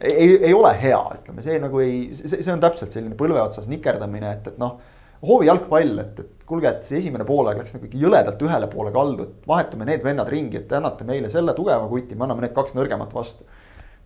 ei, 0.00 0.30
ei, 0.48 0.54
ole 0.56 0.72
hea, 0.80 1.00
ütleme, 1.20 1.44
see 1.44 1.60
nagu 1.62 1.82
ei, 1.84 2.00
see, 2.18 2.40
see 2.40 2.54
on 2.54 2.62
täpselt 2.62 2.94
selline 2.94 3.14
põlve 3.18 3.38
otsas 3.42 3.70
nikerdamine, 3.70 4.34
et, 4.38 4.50
et 4.50 4.58
noh. 4.60 4.80
hoovi 5.22 5.46
jalgpall, 5.46 5.98
et, 6.02 6.20
et 6.24 6.44
kuulge, 6.48 6.70
et 6.70 6.86
see 6.88 6.98
esimene 6.98 7.26
poolaeg 7.28 7.60
läks 7.60 7.76
nagu 7.76 7.86
ikka 7.86 7.98
jõledalt 8.00 8.42
ühele 8.46 8.70
poole 8.72 8.92
kaldu, 8.94 9.28
et 9.28 9.48
vahetame 9.50 9.86
need 9.86 10.04
vennad 10.04 10.30
ringi, 10.32 10.62
et 10.62 10.68
te 10.70 10.78
annate 10.80 11.06
meile 11.06 11.30
selle 11.30 11.54
tugeva 11.54 11.86
kuti, 11.90 12.16
me 12.16 12.26
anname 12.26 12.48
need 12.48 12.56
kaks 12.56 12.74
nõrgemat 12.78 13.14
vastu. 13.14 13.46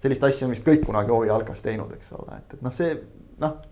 sellist 0.02 0.24
asja 0.26 0.44
on 0.44 0.52
vist 0.52 0.66
kõik 0.66 0.84
kunagi 0.84 1.14
hoovi 1.14 1.30
jalkas 1.30 1.62
teinud, 1.64 1.94
eks 1.96 2.12
ole, 2.18 2.42
et, 2.42 2.58
et 2.58 2.66
noh, 2.66 2.74
see 2.74 2.98
noh 3.40 3.62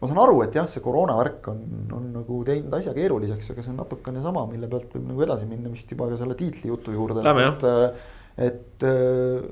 ma 0.00 0.08
saan 0.08 0.22
aru, 0.22 0.38
et 0.46 0.56
jah, 0.56 0.68
see 0.70 0.82
koroona 0.84 1.16
värk 1.18 1.50
on, 1.52 1.60
on 1.96 2.08
nagu 2.14 2.40
teinud 2.48 2.72
asja 2.78 2.94
keeruliseks, 2.96 3.52
aga 3.52 3.66
see 3.66 3.74
on 3.74 3.82
natukene 3.82 4.22
sama, 4.24 4.46
mille 4.48 4.70
pealt 4.70 4.96
võib 4.96 5.10
nagu 5.12 5.26
edasi 5.26 5.48
minna 5.50 5.72
vist 5.72 5.92
juba 5.92 6.08
ka 6.08 6.18
selle 6.20 6.38
tiitlijutu 6.40 6.96
juurde. 6.96 7.24
Lähme 7.26 7.46
jah. 7.46 8.00
et, 8.40 8.48
et 8.48 8.88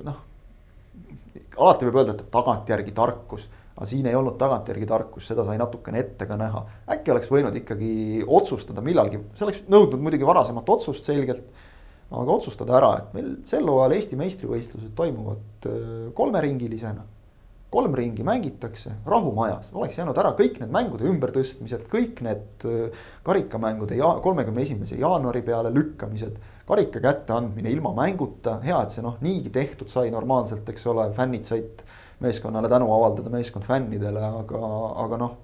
noh, 0.09 0.25
alati 1.59 1.89
võib 1.89 2.01
öelda, 2.01 2.17
et 2.17 2.31
tagantjärgi 2.33 2.97
tarkus 2.97 3.49
aga 3.79 3.87
siin 3.87 4.09
ei 4.11 4.17
olnud 4.19 4.35
tagantjärgi 4.41 4.87
tarkus, 4.91 5.29
seda 5.31 5.45
sai 5.47 5.59
natukene 5.61 6.01
ette 6.03 6.27
ka 6.27 6.37
näha. 6.39 6.65
äkki 6.97 7.13
oleks 7.15 7.31
võinud 7.31 7.55
ikkagi 7.61 8.25
otsustada 8.27 8.83
millalgi, 8.83 9.21
see 9.39 9.47
oleks 9.47 9.61
nõudnud 9.71 10.03
muidugi 10.03 10.27
varasemat 10.27 10.73
otsust 10.75 11.07
selgelt. 11.07 11.45
aga 12.09 12.33
otsustada 12.33 12.75
ära, 12.79 12.91
et 12.99 13.15
meil 13.15 13.29
sel 13.47 13.69
hooajal 13.69 13.95
Eesti 13.95 14.17
meistrivõistlused 14.17 14.95
toimuvad 14.97 15.69
äh, 15.69 16.09
kolmeringilisena. 16.17 17.05
Kolm 17.71 17.95
ringi 17.95 18.25
mängitakse 18.25 18.95
rahumajas, 19.07 19.71
oleks 19.77 19.99
jäänud 19.99 20.17
ära 20.19 20.33
kõik 20.37 20.57
need 20.63 20.71
mängude 20.73 21.05
ümbertõstmised, 21.11 21.85
kõik 21.93 22.23
need 22.25 22.65
äh, 22.69 23.03
karikamängude 23.27 23.99
ja 23.99 24.15
kolmekümne 24.25 24.65
esimese 24.65 24.97
jaanuari 25.01 25.43
peale 25.45 25.73
lükkamised. 25.75 26.39
karika 26.69 27.01
kätteandmine 27.01 27.71
ilma 27.73 27.95
mänguta, 27.97 28.59
hea, 28.61 28.83
et 28.83 28.93
see 28.93 29.03
noh, 29.05 29.17
niigi 29.25 29.51
tehtud 29.51 29.89
sai 29.89 30.11
normaalselt, 30.13 30.69
eks 30.69 30.87
ole, 30.87 31.07
fännid 31.17 31.45
said 31.49 31.85
meeskonnale 32.21 32.69
tänu 32.69 32.91
avaldada, 32.93 33.31
meeskond 33.33 33.65
fännidele, 33.65 34.21
aga, 34.43 34.61
aga 35.05 35.21
noh. 35.21 35.37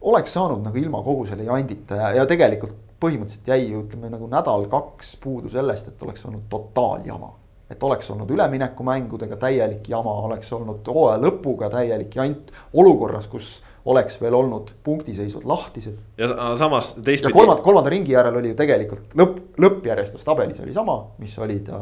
oleks 0.00 0.32
saanud 0.32 0.64
nagu 0.64 0.78
ilma 0.78 1.02
kogu 1.04 1.26
selle 1.26 1.44
jandita 1.44 2.00
ja, 2.00 2.12
ja 2.20 2.26
tegelikult 2.28 2.76
põhimõtteliselt 3.00 3.48
jäi 3.48 3.70
ju 3.70 3.82
ütleme 3.84 4.08
nagu 4.12 4.28
nädal-kaks 4.32 5.16
puudu 5.20 5.50
sellest, 5.52 5.88
et 5.88 6.02
oleks 6.02 6.24
olnud 6.24 6.46
totaaljama. 6.52 7.32
Et 7.70 7.82
oleks 7.82 8.10
olnud 8.10 8.30
üleminekumängudega 8.30 9.36
täielik 9.36 9.88
jama, 9.88 10.12
oleks 10.28 10.52
olnud 10.52 10.86
hooaja 10.86 11.18
lõpuga 11.22 11.70
täielik 11.72 12.14
jant 12.14 12.52
olukorras, 12.72 13.26
kus 13.26 13.56
oleks 13.86 14.20
veel 14.20 14.34
olnud 14.34 14.70
punktiseisud 14.84 15.44
lahtised. 15.46 15.98
ja 16.18 16.28
samas 16.58 16.94
teistpidi. 16.94 17.32
kolmanda, 17.32 17.62
kolmanda 17.62 17.90
ringi 17.90 18.12
järel 18.12 18.36
oli 18.36 18.50
ju 18.50 18.58
tegelikult 18.58 19.14
lõpp, 19.18 19.38
lõppjärjestus 19.62 20.24
tabelis 20.26 20.58
oli 20.62 20.74
sama, 20.74 20.96
mis 21.18 21.38
oli 21.38 21.60
ta 21.66 21.78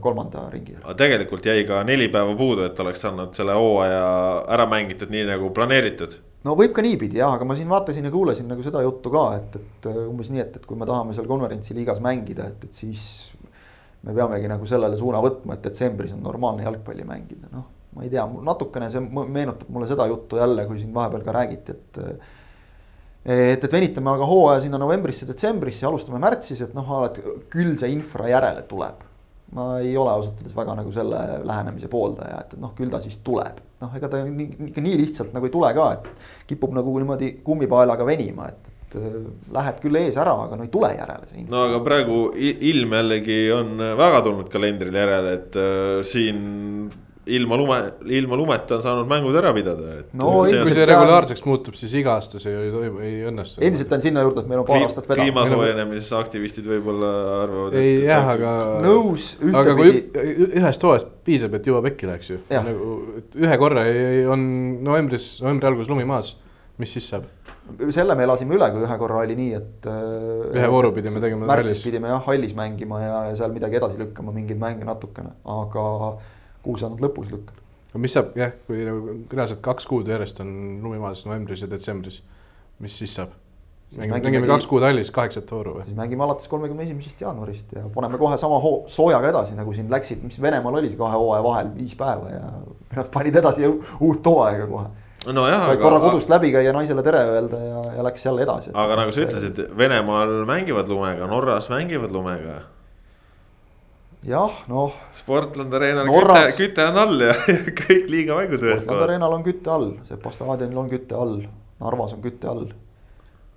kolmanda 0.00 0.48
ringi 0.50 0.74
järel. 0.74 0.96
tegelikult 0.98 1.46
jäi 1.46 1.64
ka 1.68 1.84
neli 1.84 2.08
päeva 2.08 2.34
puudu, 2.36 2.66
et 2.66 2.80
oleks 2.80 3.06
saanud 3.06 3.34
selle 3.34 3.54
hooaja 3.58 4.02
ära 4.48 4.66
mängitud 4.70 5.14
nii 5.14 5.28
nagu 5.30 5.54
planeeritud 5.54 6.18
no 6.46 6.56
võib 6.58 6.72
ka 6.76 6.84
niipidi 6.84 7.20
jah, 7.20 7.34
aga 7.36 7.46
ma 7.48 7.56
siin 7.58 7.70
vaatasin 7.70 8.06
ja 8.08 8.12
kuulasin 8.14 8.48
nagu 8.50 8.64
seda 8.64 8.82
juttu 8.84 9.12
ka, 9.12 9.24
et, 9.38 9.60
et 9.60 9.90
umbes 10.06 10.32
nii, 10.32 10.42
et, 10.44 10.56
et 10.56 10.66
kui 10.66 10.78
me 10.78 10.88
tahame 10.88 11.14
seal 11.16 11.28
konverentsiliigas 11.30 12.00
mängida, 12.04 12.50
et, 12.52 12.66
et 12.68 12.82
siis. 12.84 13.04
Me 14.02 14.14
peamegi 14.16 14.48
nagu 14.48 14.66
sellele 14.66 14.96
suuna 14.96 15.20
võtma, 15.24 15.56
et 15.56 15.68
detsembris 15.68 16.14
on 16.16 16.24
normaalne 16.24 16.64
jalgpalli 16.64 17.04
mängida, 17.04 17.50
noh 17.52 17.68
ma 17.96 18.04
ei 18.04 18.10
tea, 18.10 18.24
natukene 18.24 18.88
see 18.90 19.02
meenutab 19.02 19.70
mulle 19.72 19.88
seda 19.90 20.06
juttu 20.10 20.38
jälle, 20.38 20.66
kui 20.68 20.78
siin 20.78 20.94
vahepeal 20.94 21.24
ka 21.26 21.34
räägiti, 21.34 21.74
et. 21.74 22.00
et, 23.24 23.64
et 23.64 23.72
venitame 23.72 24.12
aga 24.14 24.26
hooaja 24.30 24.62
sinna 24.64 24.78
novembrisse, 24.80 25.26
detsembrisse 25.28 25.86
alustame 25.88 26.20
märtsis, 26.22 26.62
et 26.66 26.76
noh, 26.76 26.92
et 27.08 27.18
küll 27.52 27.74
see 27.80 27.90
infra 27.96 28.30
järele 28.30 28.66
tuleb. 28.70 29.06
ma 29.50 29.80
ei 29.82 29.96
ole 29.98 30.12
ausalt 30.12 30.36
öeldes 30.38 30.54
väga 30.54 30.76
nagu 30.78 30.92
selle 30.94 31.20
lähenemise 31.42 31.88
pooldaja, 31.90 32.44
et, 32.44 32.52
et 32.54 32.60
noh, 32.62 32.70
küll 32.78 32.92
ta 32.92 33.00
siis 33.02 33.18
tuleb. 33.26 33.58
noh, 33.82 33.96
ega 33.98 34.08
ta 34.12 34.22
nii, 34.22 34.68
ikka 34.70 34.84
nii 34.84 35.00
lihtsalt 35.00 35.34
nagu 35.34 35.48
ei 35.48 35.54
tule 35.56 35.72
ka, 35.74 35.88
et 35.96 36.46
kipub 36.52 36.76
nagu 36.76 36.94
niimoodi 37.02 37.32
kummipaelaga 37.44 38.06
venima, 38.06 38.46
et 38.52 38.69
et 38.98 39.52
lähed 39.54 39.82
küll 39.84 40.00
ees 40.00 40.18
ära, 40.20 40.34
aga 40.46 40.58
no 40.58 40.66
ei 40.66 40.72
tule 40.72 40.90
järele 40.96 41.28
see 41.28 41.42
info. 41.42 41.52
no 41.54 41.66
aga 41.68 41.82
praegu 41.86 42.22
ilm 42.72 42.96
jällegi 42.98 43.38
on 43.54 43.76
väga 44.00 44.24
tulnud 44.26 44.50
kalendril 44.52 44.98
järele, 45.02 45.36
et 45.38 45.60
äh, 45.60 46.00
siin 46.06 46.90
ilma 47.30 47.56
lume, 47.56 47.76
ilma 48.16 48.36
lumeta 48.38 48.76
on 48.78 48.82
saanud 48.84 49.08
mängud 49.10 49.36
ära 49.38 49.52
pidada, 49.54 49.92
et. 50.00 50.12
no 50.16 50.32
see 50.48 50.60
kui 50.64 50.74
see 50.74 50.86
regulaarseks 50.88 51.44
muutub, 51.46 51.76
siis 51.78 51.92
iga 52.00 52.14
aasta 52.16 52.40
see 52.42 52.54
ei, 52.56 52.70
ei, 52.80 52.90
ei 53.06 53.16
õnnestu. 53.28 53.60
endiselt 53.66 53.92
on 53.96 54.04
sinna 54.04 54.24
juurde, 54.24 54.44
et 54.44 54.50
meil 54.50 54.62
on 54.62 54.68
paar 54.68 54.84
aastat 54.86 55.08
vedanud. 55.08 55.28
kliima 55.28 55.44
soojenemises 55.50 56.12
aktivistid 56.16 56.68
võib-olla 56.70 57.10
arvavad. 57.42 57.76
ei 57.80 57.96
jah, 58.08 58.30
aga. 58.34 58.54
nõus. 58.86 59.32
aga 59.62 59.76
kui 59.78 59.92
ühest 60.48 60.86
hooajast 60.86 61.12
piisab, 61.26 61.58
et 61.58 61.68
jõuab 61.70 61.90
äkki 61.92 62.08
läheks 62.10 62.32
ju. 62.32 62.40
nagu, 62.50 62.94
et 63.20 63.40
ühe 63.44 63.60
korra 63.60 63.84
on 64.32 64.46
novembris, 64.86 65.32
novembri 65.44 65.70
alguses 65.70 65.92
lumi 65.92 66.08
maas, 66.08 66.34
mis 66.80 66.96
siis 66.96 67.12
saab? 67.12 67.28
Selle 67.94 68.16
me 68.18 68.26
elasime 68.26 68.56
üle, 68.56 68.68
kui 68.74 68.84
ühe 68.84 68.98
korra 69.00 69.22
oli 69.24 69.36
nii, 69.38 69.50
et. 69.58 69.88
Ühe 70.56 70.68
vooru 70.72 70.92
pidime 70.96 71.22
tegema. 71.22 71.48
märtsis 71.50 71.82
pidime 71.86 72.12
jah 72.12 72.22
hallis 72.26 72.54
mängima 72.58 73.00
ja, 73.02 73.18
ja 73.30 73.34
seal 73.38 73.54
midagi 73.54 73.78
edasi 73.80 74.00
lükkama, 74.00 74.34
mingeid 74.36 74.60
mänge 74.60 74.88
natukene, 74.88 75.34
aga 75.58 75.84
kuhu 76.64 76.80
sa 76.80 76.90
nad 76.92 77.02
lõpus 77.04 77.30
lükkad. 77.32 77.60
no 77.94 78.00
mis 78.02 78.16
saab 78.16 78.34
jah, 78.38 78.54
kui 78.66 78.82
nagu 78.86 79.18
reaalselt 79.32 79.62
kaks 79.64 79.86
kuud 79.90 80.10
järjest 80.10 80.42
on 80.44 80.50
lumi 80.84 81.00
maas 81.02 81.24
novembris 81.26 81.64
ja 81.64 81.70
detsembris, 81.70 82.20
mis 82.82 82.98
siis 83.02 83.14
saab? 83.20 83.36
mängime, 83.96 84.20
mängime 84.22 84.46
kaks 84.46 84.68
kuud 84.70 84.84
hallis 84.86 85.10
kaheksat 85.14 85.50
vooru 85.50 85.78
või? 85.78 85.86
siis 85.88 85.98
mängime 85.98 86.22
alates 86.26 86.46
kolmekümne 86.50 86.84
esimesest 86.86 87.22
jaanuarist 87.24 87.72
ja 87.74 87.88
paneme 87.94 88.18
kohe 88.20 88.36
sama 88.38 88.60
hoo-, 88.62 88.84
soojaga 88.90 89.32
edasi, 89.32 89.56
nagu 89.58 89.74
siin 89.74 89.90
läksid, 89.90 90.22
mis 90.26 90.38
Venemaal 90.42 90.78
oli 90.78 90.92
see 90.92 91.00
kahe 91.00 91.18
hooaja 91.18 91.42
vahel 91.46 91.72
viis 91.74 91.96
päeva 91.98 92.30
ja 92.30 92.50
nad 92.96 93.10
panid 93.14 93.40
edasi 93.42 93.66
uut 93.66 94.30
hooaega 94.30 94.68
kohe 94.70 94.90
no 95.28 95.46
jah, 95.48 95.64
said 95.66 95.76
aga... 95.76 95.82
korra 95.84 96.00
kodust 96.02 96.30
läbi 96.32 96.52
käia, 96.54 96.72
naisele 96.72 97.04
tere 97.04 97.22
öelda 97.34 97.60
ja, 97.60 97.80
ja 97.98 98.04
läks 98.06 98.24
jälle 98.24 98.44
edasi. 98.46 98.72
aga 98.74 98.98
nagu 99.02 99.14
sa 99.14 99.24
ütlesid, 99.26 99.64
Venemaal 99.76 100.32
mängivad 100.48 100.88
lumega, 100.88 101.28
Norras 101.30 101.68
mängivad 101.72 102.14
lumega 102.14 102.60
jah, 104.26 104.62
noh. 104.68 104.96
Sportland 105.16 105.74
Arenal 105.76 106.08
Norras... 106.08 106.52
küte, 106.52 106.70
küte 106.70 106.88
on 106.88 107.02
all 107.04 107.26
ja, 107.28 107.34
kõik 107.82 108.08
liiga 108.12 108.38
mängud 108.40 108.60
ühes 108.60 108.80
kohas. 108.80 108.86
Sportland 108.86 109.08
Arenal 109.08 109.36
on 109.36 109.44
küte 109.46 109.72
all, 109.76 109.92
Sepa 110.08 110.32
staadionil 110.34 110.82
on 110.84 110.90
küte 110.92 111.16
all, 111.16 111.38
Narvas 111.80 112.16
on 112.16 112.24
küte 112.24 112.48
all. 112.50 112.66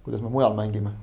kuidas 0.03 0.23
me 0.23 0.31
mujal 0.31 0.55
mängime? 0.55 0.95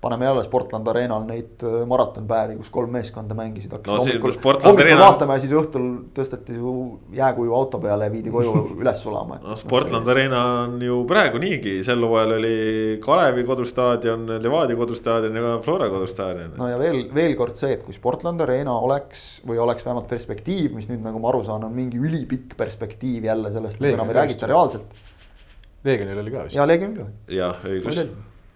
Paneme 0.00 0.24
jälle 0.24 0.42
Sportland 0.42 0.86
Arenal 0.86 1.24
neid 1.28 1.62
äh, 1.64 1.86
maratonpäevi, 1.86 2.56
kus 2.56 2.70
kolm 2.72 2.92
meeskonda 2.96 3.34
mängisid. 3.36 3.72
no 3.86 3.96
hommikul, 3.98 4.32
hommikul 4.44 4.84
Arena... 4.84 5.00
vaatame 5.02 5.36
ja 5.36 5.42
siis 5.42 5.52
õhtul 5.52 5.88
tõsteti 6.16 6.56
su 6.56 6.74
jääkuju 7.16 7.54
auto 7.54 7.78
peale 7.82 8.08
ja 8.08 8.12
viidi 8.12 8.32
koju 8.32 8.54
üles 8.80 9.02
sulama. 9.02 9.36
no 9.44 9.56
Sportland 9.60 10.06
no, 10.06 10.12
see... 10.12 10.14
Arena 10.16 10.44
on 10.62 10.78
ju 10.84 11.02
praegu 11.08 11.40
niigi, 11.42 11.74
sel 11.84 12.00
hooajal 12.06 12.32
oli 12.38 12.54
Kalevi 13.04 13.44
kodustaadion, 13.48 14.24
Levadia 14.40 14.78
kodustaadion 14.78 15.36
ja 15.36 15.50
Flora 15.64 15.90
kodustaadion. 15.92 16.54
no 16.56 16.68
ja 16.70 16.78
veel, 16.80 17.02
veel 17.14 17.36
kord 17.36 17.60
see, 17.60 17.74
et 17.76 17.84
kui 17.84 17.96
Sportland 17.96 18.40
Arena 18.40 18.78
oleks 18.80 19.26
või 19.48 19.60
oleks 19.60 19.84
vähemalt 19.84 20.08
perspektiiv, 20.08 20.78
mis 20.78 20.88
nüüd 20.88 21.04
nagu 21.04 21.20
ma 21.20 21.28
aru 21.34 21.42
saan, 21.44 21.66
on 21.68 21.76
mingi 21.76 22.00
ülipikk 22.00 22.56
perspektiiv 22.56 23.28
jälle 23.28 23.52
sellest, 23.52 23.84
enam 23.84 24.08
ei 24.08 24.16
räägita 24.22 24.48
reaalselt. 24.48 24.96
Leegionil 25.84 26.24
oli 26.24 26.32
ka 26.32 26.46
vist. 26.46 26.56
ja 26.56 26.64
Leegionil 26.68 26.96
ka. 27.02 27.06
jah, 27.36 27.68
õigus, 27.68 28.00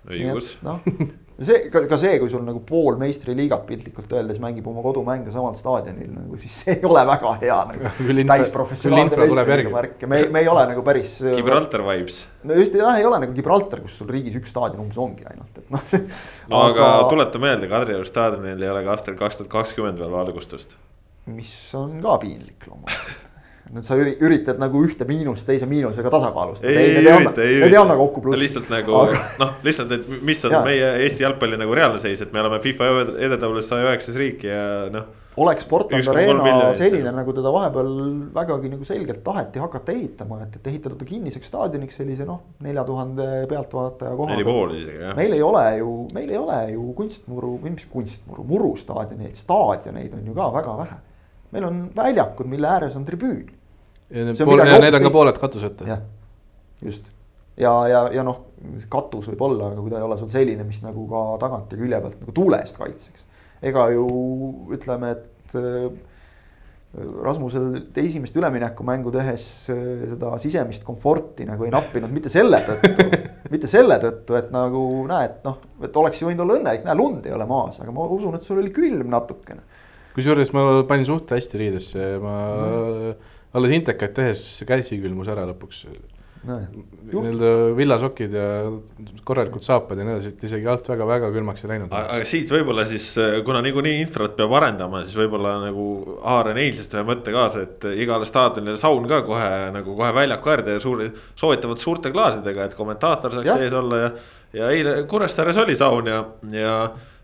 õigus. 0.09 0.57
noh 0.65 0.81
see 1.43 1.71
ka, 1.73 1.83
ka 1.91 1.99
see, 1.99 2.19
kui 2.23 2.31
sul 2.31 2.45
nagu 2.47 2.61
pool 2.67 2.99
meistriliigat 3.01 3.65
piltlikult 3.67 4.13
öeldes 4.15 4.39
mängib 4.43 4.67
oma 4.71 4.85
kodumänge 4.85 5.33
samal 5.35 5.57
staadionil 5.59 6.13
nagu 6.15 6.39
siis 6.39 6.61
see 6.63 6.77
ei 6.77 6.87
ole 6.87 7.03
väga 7.09 7.33
hea 7.41 7.59
nagu. 7.73 7.91
täisprofessionaalse 8.33 9.19
meistriliiga 9.19 9.75
märk 9.75 10.05
ja 10.05 10.11
me, 10.11 10.23
me 10.35 10.45
ei 10.45 10.51
ole 10.53 10.65
nagu 10.71 10.87
päris. 10.87 11.17
Gibraltar 11.41 11.83
vibes. 11.89 12.23
no 12.47 12.61
just 12.61 12.79
jah, 12.79 13.01
ei 13.01 13.09
ole 13.09 13.21
nagu 13.25 13.35
Gibraltar, 13.37 13.83
kus 13.85 13.99
sul 13.99 14.11
riigis 14.15 14.39
üks 14.39 14.55
staadion 14.55 14.87
umbes 14.87 15.01
ongi 15.03 15.27
ainult, 15.31 15.59
et 15.59 15.75
noh. 15.75 15.93
no 16.53 16.65
aga, 16.71 16.89
aga 17.01 17.11
tuleta 17.11 17.43
meelde, 17.43 17.71
Kadrioru 17.73 18.09
staadionil 18.09 18.63
ei 18.63 18.75
ole 18.77 18.87
ka 18.87 18.95
aastal 18.95 19.19
kaks 19.19 19.43
tuhat 19.43 19.53
kakskümmend 19.59 19.99
veel 20.03 20.15
valgustust. 20.15 20.79
mis 21.35 21.55
on 21.79 21.99
ka 22.05 22.19
piinlik 22.23 22.69
loomulikult 22.71 23.24
nüüd 23.73 23.87
sa 23.87 23.97
üritad 23.97 24.61
nagu 24.61 24.83
ühte 24.85 25.07
miinust 25.09 25.47
teise 25.49 25.67
miinusega 25.69 26.11
tasakaalustada. 26.13 26.69
ei, 26.69 26.97
ei 26.99 27.07
ürita, 27.09 27.41
ei 27.41 27.57
ürita. 27.57 27.65
Need 27.65 27.73
ei 27.73 27.81
anna 27.81 27.97
kokku 27.97 28.21
plussi. 28.25 28.43
lihtsalt 28.43 28.71
nagu 28.73 28.97
Aga... 29.01 29.21
noh, 29.41 29.53
lihtsalt, 29.65 29.95
et 29.97 30.09
mis 30.21 30.45
on 30.45 30.57
ja. 30.59 30.63
meie 30.67 30.91
Eesti 31.07 31.25
jalgpalli 31.25 31.59
nagu 31.61 31.77
reaalne 31.77 32.01
seis, 32.03 32.21
et 32.21 32.33
me 32.35 32.43
oleme 32.45 32.61
FIFA 32.65 32.89
edetabelis 33.25 33.71
saja 33.71 33.87
üheksas 33.89 34.19
riik 34.21 34.45
ja 34.45 34.59
noh. 34.93 35.07
oleks 35.41 35.65
Portland 35.71 36.11
Arena 36.13 36.67
selline, 36.77 37.15
nagu 37.17 37.33
teda 37.37 37.55
vahepeal 37.55 37.89
vägagi 38.37 38.75
nagu 38.75 38.85
selgelt 38.89 39.25
taheti 39.25 39.65
hakata 39.65 39.97
ehitama, 39.97 40.43
et, 40.45 40.61
et 40.61 40.71
ehitada 40.75 41.01
ta 41.01 41.09
kinniseks 41.09 41.49
staadioniks 41.49 41.99
sellise 42.03 42.29
noh, 42.29 42.45
nelja 42.67 42.85
tuhande 42.85 43.31
pealtvaataja 43.49 44.13
koha. 44.21 44.35
neli 44.35 44.45
pool 44.51 44.77
isegi 44.77 45.01
jah. 45.07 45.17
meil 45.17 45.39
ei 45.39 45.43
ole 45.49 45.65
ju, 45.81 45.97
meil 46.13 46.37
ei 46.37 46.43
ole 46.43 46.61
ju 46.75 46.93
kunstmuru 47.01 47.57
või 47.65 47.75
mis 47.79 47.89
kunstmuru, 47.97 48.45
murustaadioneid, 48.53 49.41
staadioneid 49.41 50.21
on 50.21 50.31
ju 50.31 50.37
ka 50.37 50.53
väga 50.61 50.79
vähe 50.85 51.03
meil 51.55 51.69
on 51.69 51.83
väljakud, 51.97 52.51
mille 52.51 52.69
ääres 52.69 52.97
on 52.99 53.07
tribüün 53.07 53.47
ja 54.11 54.79
need, 54.85 54.99
on 54.99 55.07
ka 55.09 55.13
pooled 55.15 55.39
katuseta. 55.41 55.87
jah, 55.89 56.03
just 56.83 57.11
ja, 57.61 57.75
ja, 57.89 58.07
ja 58.15 58.25
noh, 58.27 58.41
katus 58.91 59.29
võib 59.33 59.45
olla, 59.49 59.71
aga 59.71 59.83
kui 59.83 59.93
ta 59.93 60.01
ei 60.01 60.07
ole 60.07 60.19
sul 60.21 60.33
selline, 60.33 60.67
mis 60.67 60.81
nagu 60.85 61.07
ka 61.11 61.27
tagant 61.43 61.73
ja 61.73 61.79
külje 61.81 62.01
pealt 62.03 62.19
nagu 62.23 62.35
tuule 62.37 62.61
eest 62.65 62.81
kaitseks. 62.81 63.29
ega 63.65 63.87
ju 63.95 64.09
ütleme, 64.75 65.15
et 65.15 65.57
äh, 65.61 65.87
Rasmusel 66.95 67.73
esimest 67.99 68.37
üleminekumängu 68.39 69.11
tehes 69.15 69.47
äh, 69.73 70.05
seda 70.13 70.37
sisemist 70.43 70.85
komforti 70.87 71.47
nagu 71.49 71.67
ei 71.67 71.73
nappinud 71.75 72.13
mitte 72.15 72.31
selle 72.31 72.61
tõttu 72.67 73.09
mitte 73.55 73.71
selle 73.71 73.99
tõttu, 74.03 74.37
et 74.39 74.51
nagu 74.55 74.85
näed, 75.09 75.41
noh, 75.47 75.59
et 75.85 75.97
oleks 76.03 76.23
ju 76.23 76.29
võinud 76.29 76.45
olla 76.45 76.59
õnnelik, 76.61 76.85
näe 76.87 76.99
lund 76.99 77.27
ei 77.29 77.35
ole 77.37 77.47
maas, 77.49 77.81
aga 77.83 77.95
ma 77.95 78.07
usun, 78.11 78.37
et 78.39 78.47
sul 78.47 78.61
oli 78.63 78.73
külm 78.75 79.11
natukene. 79.13 79.83
Kusjuures 80.15 80.53
ma 80.55 80.83
panin 80.89 81.07
suht 81.09 81.33
hästi 81.35 81.63
riidesse, 81.63 82.11
ma 82.23 82.35
mm 82.49 83.33
alles 83.55 83.77
intekaid 83.77 84.17
tehes 84.17 84.43
käsi 84.67 84.99
külmus 85.03 85.31
ära 85.31 85.47
lõpuks. 85.51 85.87
nojah. 86.45 86.65
nii-öelda 87.09 87.51
villasokid 87.79 88.35
ja 88.37 88.49
korralikud 89.25 89.65
saapad 89.65 89.97
ja 89.97 90.05
nii 90.05 90.13
edasi, 90.13 90.33
et 90.35 90.43
isegi 90.45 90.69
alt 90.69 90.91
väga-väga 90.91 91.31
külmaks 91.33 91.65
ei 91.65 91.71
läinud. 91.71 91.95
aga 91.95 92.27
siit 92.29 92.51
võib-olla 92.53 92.85
siis, 92.89 93.07
kuna 93.47 93.63
niikuinii 93.65 94.03
infrat 94.03 94.35
peab 94.37 94.53
arendama, 94.59 95.01
siis 95.07 95.17
võib-olla 95.23 95.55
nagu 95.63 95.87
haaran 96.21 96.61
eilsest 96.61 96.99
ühe 96.99 97.07
mõtte 97.09 97.33
kaasa, 97.33 97.65
et 97.65 97.89
igale 97.95 98.29
staadionile 98.29 98.77
saun 98.81 99.09
ka 99.09 99.23
kohe 99.25 99.49
nagu 99.79 99.97
kohe 99.97 100.13
väljaku 100.19 100.53
äärde 100.57 100.77
ja 100.77 100.85
suur, 100.85 101.07
soovitavalt 101.33 101.81
suurte 101.81 102.13
klaasidega, 102.13 102.69
et 102.69 102.77
kommentaator 102.77 103.39
saaks 103.39 103.53
ja. 103.55 103.59
sees 103.63 103.81
olla 103.81 104.03
ja. 104.03 104.13
ja 104.61 104.71
eile 104.77 104.99
Kuressaares 105.09 105.63
oli 105.65 105.79
saun 105.81 106.13
ja, 106.13 106.21
ja 106.53 106.77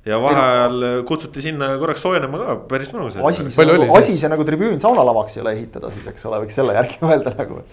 ja 0.08 0.18
vaheajal 0.22 0.84
kutsuti 1.08 1.44
sinna 1.44 1.74
korraks 1.80 2.04
soojenema 2.04 2.40
ka, 2.40 2.56
päris 2.70 2.92
mõnus. 2.94 3.18
asi 3.20 3.46
see 3.52 3.68
nagu, 3.68 3.88
asi 3.98 4.16
see 4.20 4.30
nagu 4.32 4.46
tribüün 4.48 4.80
saunalavaks 4.82 5.36
ei 5.36 5.44
ole 5.44 5.56
ehitada 5.58 5.90
siis, 5.94 6.06
eks 6.12 6.24
ole, 6.30 6.42
võiks 6.44 6.56
selle 6.56 6.76
järgi 6.76 7.00
mõelda 7.06 7.34
nagu. 7.36 7.64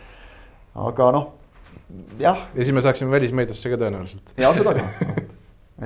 aga 0.87 1.11
noh, 1.15 1.29
jah. 2.19 2.49
ja 2.53 2.63
siis 2.63 2.75
me 2.75 2.83
saaksime 2.85 3.15
välismeediasse 3.15 3.71
ka 3.71 3.79
tõenäoliselt. 3.85 4.35
ja 4.39 4.51
seda 4.57 4.75
ka, 4.75 4.89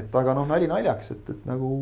et 0.02 0.18
aga 0.24 0.36
noh, 0.40 0.50
nali 0.50 0.72
naljaks, 0.72 1.14
et, 1.14 1.30
et 1.36 1.46
nagu 1.50 1.76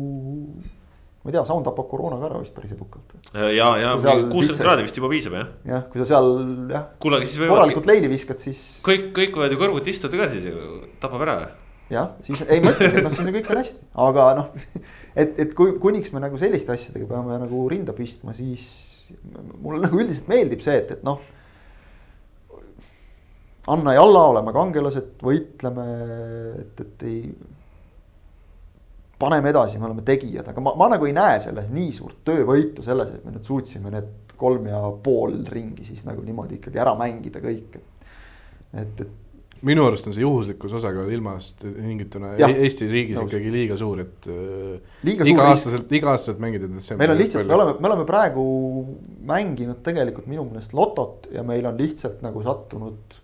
ma 1.20 1.28
ei 1.28 1.34
tea, 1.36 1.42
Sound 1.44 1.66
tapab 1.68 1.88
koroona 1.90 2.16
ka 2.20 2.28
ära 2.30 2.38
vist 2.40 2.54
päris 2.56 2.72
edukalt. 2.72 3.16
ja, 3.32 3.72
ja 3.80 3.96
kuuskümmend 3.96 4.60
kraadi 4.60 4.86
vist 4.86 4.96
juba 4.96 5.10
piisab 5.12 5.36
jah. 5.36 5.50
jah, 5.68 5.82
kui 5.92 6.00
sa 6.00 6.06
seal 6.14 6.30
jah. 6.72 6.86
korralikult 7.00 7.88
leili 7.88 8.08
viskad, 8.12 8.40
siis. 8.40 8.80
kõik, 8.86 9.10
kõik 9.16 9.36
võivad 9.36 9.56
ju 9.56 9.60
kõrvuti 9.60 9.92
istuda 9.92 10.20
ka 10.22 10.30
siis 10.32 10.48
ju, 10.48 10.80
tapab 11.02 11.26
ära. 11.26 11.36
Jah, 11.90 12.14
siis 12.24 12.44
ei 12.46 12.62
mõtlegi, 12.64 13.00
et 13.00 13.04
noh, 13.06 13.14
siis 13.14 13.26
on 13.26 13.34
kõik 13.34 13.50
on 13.50 13.60
hästi, 13.60 13.84
aga 14.06 14.28
noh, 14.38 14.52
et, 15.14 15.34
et 15.44 15.52
kui 15.58 15.74
kuniks 15.82 16.14
me 16.14 16.22
nagu 16.22 16.38
selliste 16.40 16.74
asjadega 16.74 17.08
peame 17.10 17.40
nagu 17.42 17.66
rinda 17.70 17.94
pistma, 17.96 18.34
siis 18.36 18.70
mulle 19.58 19.82
nagu 19.84 19.98
üldiselt 19.98 20.30
meeldib 20.30 20.62
see, 20.64 20.78
et, 20.84 20.96
et 20.98 21.06
noh 21.06 21.20
Anna 23.70 23.92
ja 23.94 24.02
Alla 24.02 24.22
oleme 24.32 24.52
kangelased, 24.56 25.18
võitleme, 25.22 25.86
et, 26.62 26.80
et 26.80 27.02
ei. 27.06 27.18
paneme 29.20 29.52
edasi, 29.52 29.78
me 29.78 29.86
oleme 29.86 30.02
tegijad, 30.06 30.48
aga 30.48 30.62
ma, 30.64 30.72
ma 30.80 30.88
nagu 30.94 31.06
ei 31.06 31.12
näe 31.14 31.36
selles 31.44 31.68
nii 31.70 31.90
suurt 31.92 32.22
töövõitu 32.24 32.82
selles, 32.82 33.12
et 33.14 33.24
me 33.26 33.34
nüüd 33.34 33.46
suutsime 33.46 33.92
need 33.92 34.34
kolm 34.40 34.66
ja 34.70 34.80
pool 35.04 35.36
ringi 35.52 35.84
siis 35.84 36.06
nagu 36.06 36.24
niimoodi 36.24 36.56
ikkagi 36.56 36.80
ära 36.80 36.94
mängida 36.96 37.42
kõik, 37.44 37.76
et, 37.76 38.14
et, 38.80 39.02
et 39.04 39.12
minu 39.66 39.84
arust 39.86 40.08
on 40.08 40.14
see 40.16 40.24
juhuslikkuse 40.24 40.78
osakaal 40.78 41.10
ilmast 41.12 41.64
tingituna 41.64 42.32
Eesti 42.40 42.88
riigis 42.88 43.18
nõus. 43.18 43.28
ikkagi 43.28 43.52
liiga 43.52 43.76
suur, 43.80 44.02
et 44.04 44.28
iga-aastaselt, 45.12 45.90
iga-aastaselt 46.00 46.40
mängida. 46.42 46.70
meil 46.96 47.14
on 47.14 47.20
lihtsalt, 47.20 47.48
me 47.48 47.56
oleme, 47.58 47.74
me 47.76 47.90
oleme 47.90 48.06
praegu 48.08 48.44
mänginud 49.28 49.82
tegelikult 49.86 50.30
minu 50.30 50.46
meelest 50.48 50.72
lotot 50.76 51.28
ja 51.34 51.44
meil 51.46 51.66
on 51.68 51.76
lihtsalt 51.80 52.24
nagu 52.24 52.44
sattunud 52.46 53.20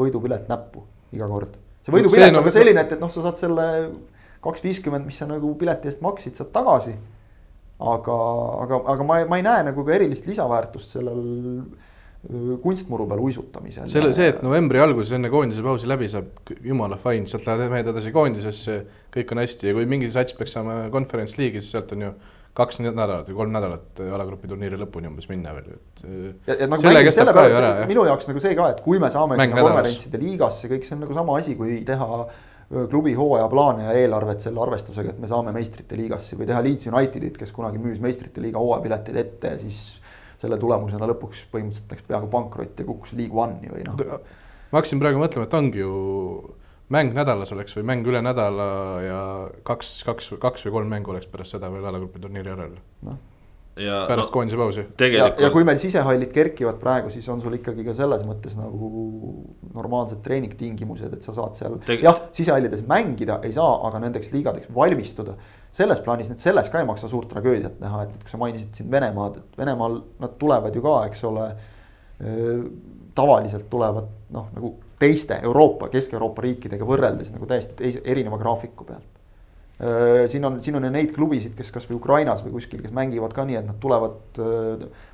võidupilet 0.00 0.48
näppu 0.52 0.84
iga 1.16 1.28
kord. 1.30 1.56
see 1.84 1.94
võidupilet 1.94 2.36
on 2.36 2.46
ka 2.46 2.54
selline, 2.54 2.84
et, 2.84 2.96
et 2.96 3.02
noh, 3.02 3.12
sa 3.12 3.24
saad 3.24 3.40
selle 3.40 3.68
kaks 4.44 4.64
viiskümmend, 4.64 5.08
mis 5.08 5.20
sa 5.20 5.28
nagu 5.28 5.52
pileti 5.60 5.90
eest 5.90 6.04
maksid, 6.04 6.36
saad 6.36 6.52
tagasi. 6.54 6.94
aga, 7.80 8.16
aga, 8.66 8.82
aga 8.92 9.06
ma, 9.08 9.22
ma 9.28 9.40
ei 9.40 9.44
näe 9.46 9.64
nagu 9.70 9.84
ka 9.86 9.96
erilist 9.96 10.28
lisaväärtust 10.28 10.98
sellel 10.98 11.24
kunstmuru 12.62 13.06
peal 13.08 13.22
uisutamisel. 13.24 13.86
selle, 13.88 14.10
see, 14.16 14.28
et 14.28 14.42
novembri 14.44 14.82
alguses 14.82 15.14
enne 15.16 15.30
koondise 15.32 15.62
pausi 15.64 15.88
läbi 15.88 16.08
saab, 16.12 16.52
jumala 16.60 16.98
fine, 17.00 17.24
sealt 17.30 17.48
lähed 17.48 17.72
mehed 17.72 17.88
edasi 17.94 18.12
koondisesse, 18.12 18.76
kõik 19.14 19.32
on 19.32 19.40
hästi 19.40 19.70
ja 19.70 19.78
kui 19.78 19.88
mingi 19.88 20.10
sats 20.12 20.36
peaks 20.36 20.52
saama 20.58 20.82
conference 20.92 21.40
liigi, 21.40 21.62
siis 21.64 21.72
sealt 21.78 21.94
on 21.96 22.04
ju 22.04 22.12
kaks 22.60 22.82
nädalat 22.82 23.30
või 23.30 23.38
kolm 23.38 23.54
nädalat 23.54 24.02
alagrupi 24.04 24.50
turniiri 24.50 24.76
lõpuni 24.82 25.08
umbes 25.08 25.30
minna 25.30 25.54
veel, 25.56 25.72
et. 25.78 26.04
ja 26.50 26.68
nagu 26.68 26.84
mängib 26.84 27.14
selle 27.14 27.32
peale, 27.32 27.54
et 27.54 27.56
see, 27.56 27.88
minu 27.94 28.04
jaoks 28.10 28.28
nagu 28.28 28.42
see 28.42 28.56
ka, 28.58 28.68
et 28.74 28.84
kui 28.84 29.00
me 29.00 29.08
saame 29.14 29.40
sinna 29.40 29.64
konverentside 29.64 30.20
liigasse, 30.20 30.68
kõik 30.72 30.84
see 30.84 30.98
on 30.98 31.04
nagu 31.06 31.16
sama 31.16 31.40
asi, 31.40 31.56
kui 31.56 31.80
teha 31.88 32.24
klubi 32.90 33.16
hooajaplaane 33.18 33.88
ja 33.88 33.96
eelarvet 34.02 34.44
selle 34.44 34.60
arvestusega, 34.62 35.14
et 35.14 35.22
me 35.22 35.30
saame 35.30 35.54
meistrite 35.56 35.96
liigasse 35.98 36.36
või 36.38 36.50
teha 36.50 36.60
Leeds 36.62 36.90
Unitedit, 36.90 37.38
kes 37.40 37.54
kunagi 37.54 37.80
müüs 37.82 38.02
meistrite 38.02 38.44
liiga 38.44 38.60
hooajapiletid 38.62 39.24
ette 39.24 39.54
ja 39.54 39.62
siis 39.62 39.80
selle 40.40 40.58
tulemusena 40.60 41.08
lõpuks 41.10 41.44
põhimõtteliselt 41.52 41.92
läks 41.94 42.06
peaaegu 42.08 42.30
pankrotti 42.32 42.84
ja 42.84 42.88
kukkus 42.88 43.12
League 43.18 43.36
One'i 43.36 43.72
või 43.72 43.84
noh. 43.86 44.00
ma 44.70 44.80
hakkasin 44.80 45.02
praegu 45.02 45.20
mõtlema, 45.22 45.48
et 45.48 45.58
ongi 45.58 45.82
ju 45.82 45.94
mäng 46.90 47.14
nädalas 47.14 47.52
oleks 47.54 47.76
või 47.78 47.86
mäng 47.92 48.06
üle 48.10 48.22
nädala 48.24 48.68
ja 49.04 49.24
kaks, 49.66 50.00
kaks, 50.06 50.32
kaks 50.42 50.66
või 50.66 50.78
kolm 50.78 50.94
mängu 50.96 51.12
oleks 51.14 51.28
pärast 51.30 51.54
seda 51.56 51.70
veel 51.72 51.86
alagrupi 51.86 52.22
turniiri 52.22 52.50
järel 52.50 52.72
no.. 53.06 53.14
pärast 53.76 54.32
no, 54.32 54.34
koondise 54.34 54.58
pausi. 54.58 54.86
ja, 55.14 55.28
ja 55.30 55.52
kui 55.54 55.66
meil 55.66 55.78
sisehallid 55.82 56.32
kerkivad 56.34 56.80
praegu, 56.82 57.12
siis 57.14 57.28
on 57.30 57.42
sul 57.42 57.54
ikkagi 57.60 57.86
ka 57.86 57.94
selles 57.96 58.24
mõttes 58.26 58.58
nagu 58.58 58.90
normaalsed 59.76 60.18
treeningtingimused, 60.24 61.14
et 61.14 61.26
sa 61.26 61.36
saad 61.36 61.54
seal 61.58 61.78
Teg... 61.86 62.02
jah, 62.06 62.26
sisehallides 62.34 62.82
mängida 62.90 63.38
ei 63.46 63.54
saa, 63.54 63.76
aga 63.86 64.02
nendeks 64.02 64.32
liigadeks 64.34 64.74
valmistuda. 64.74 65.36
Selles 65.72 66.00
plaanis 66.02 66.30
nüüd 66.30 66.42
selles 66.42 66.70
ka 66.70 66.80
ei 66.80 66.88
maksa 66.88 67.08
suurt 67.10 67.30
tragöödiat 67.30 67.78
näha, 67.82 68.04
et, 68.06 68.14
et 68.16 68.24
kui 68.24 68.32
sa 68.32 68.40
mainisid 68.40 68.74
siin 68.74 68.90
Venemaad, 68.90 69.38
et 69.38 69.58
Venemaal 69.60 70.00
nad 70.22 70.34
tulevad 70.40 70.74
ju 70.74 70.82
ka, 70.84 70.96
eks 71.10 71.24
ole. 71.30 71.50
tavaliselt 73.16 73.64
tulevad 73.72 74.10
noh, 74.30 74.50
nagu 74.54 74.74
teiste 75.00 75.38
Euroopa, 75.42 75.88
Kesk-Euroopa 75.88 76.42
riikidega 76.44 76.84
võrreldes 76.84 77.32
nagu 77.32 77.48
täiesti 77.48 77.72
teise, 77.78 78.02
erineva 78.04 78.36
graafiku 78.40 78.84
pealt. 78.84 79.16
siin 80.28 80.44
on, 80.44 80.58
siin 80.60 80.76
on 80.76 80.84
ju 80.84 80.90
neid 80.92 81.14
klubisid, 81.16 81.54
kes 81.56 81.72
kasvõi 81.72 81.96
Ukrainas 81.96 82.42
või 82.44 82.52
kuskil, 82.58 82.82
kes 82.84 82.92
mängivad 82.92 83.32
ka 83.32 83.46
nii, 83.48 83.56
et 83.62 83.70
nad 83.70 83.78
tulevad 83.80 84.40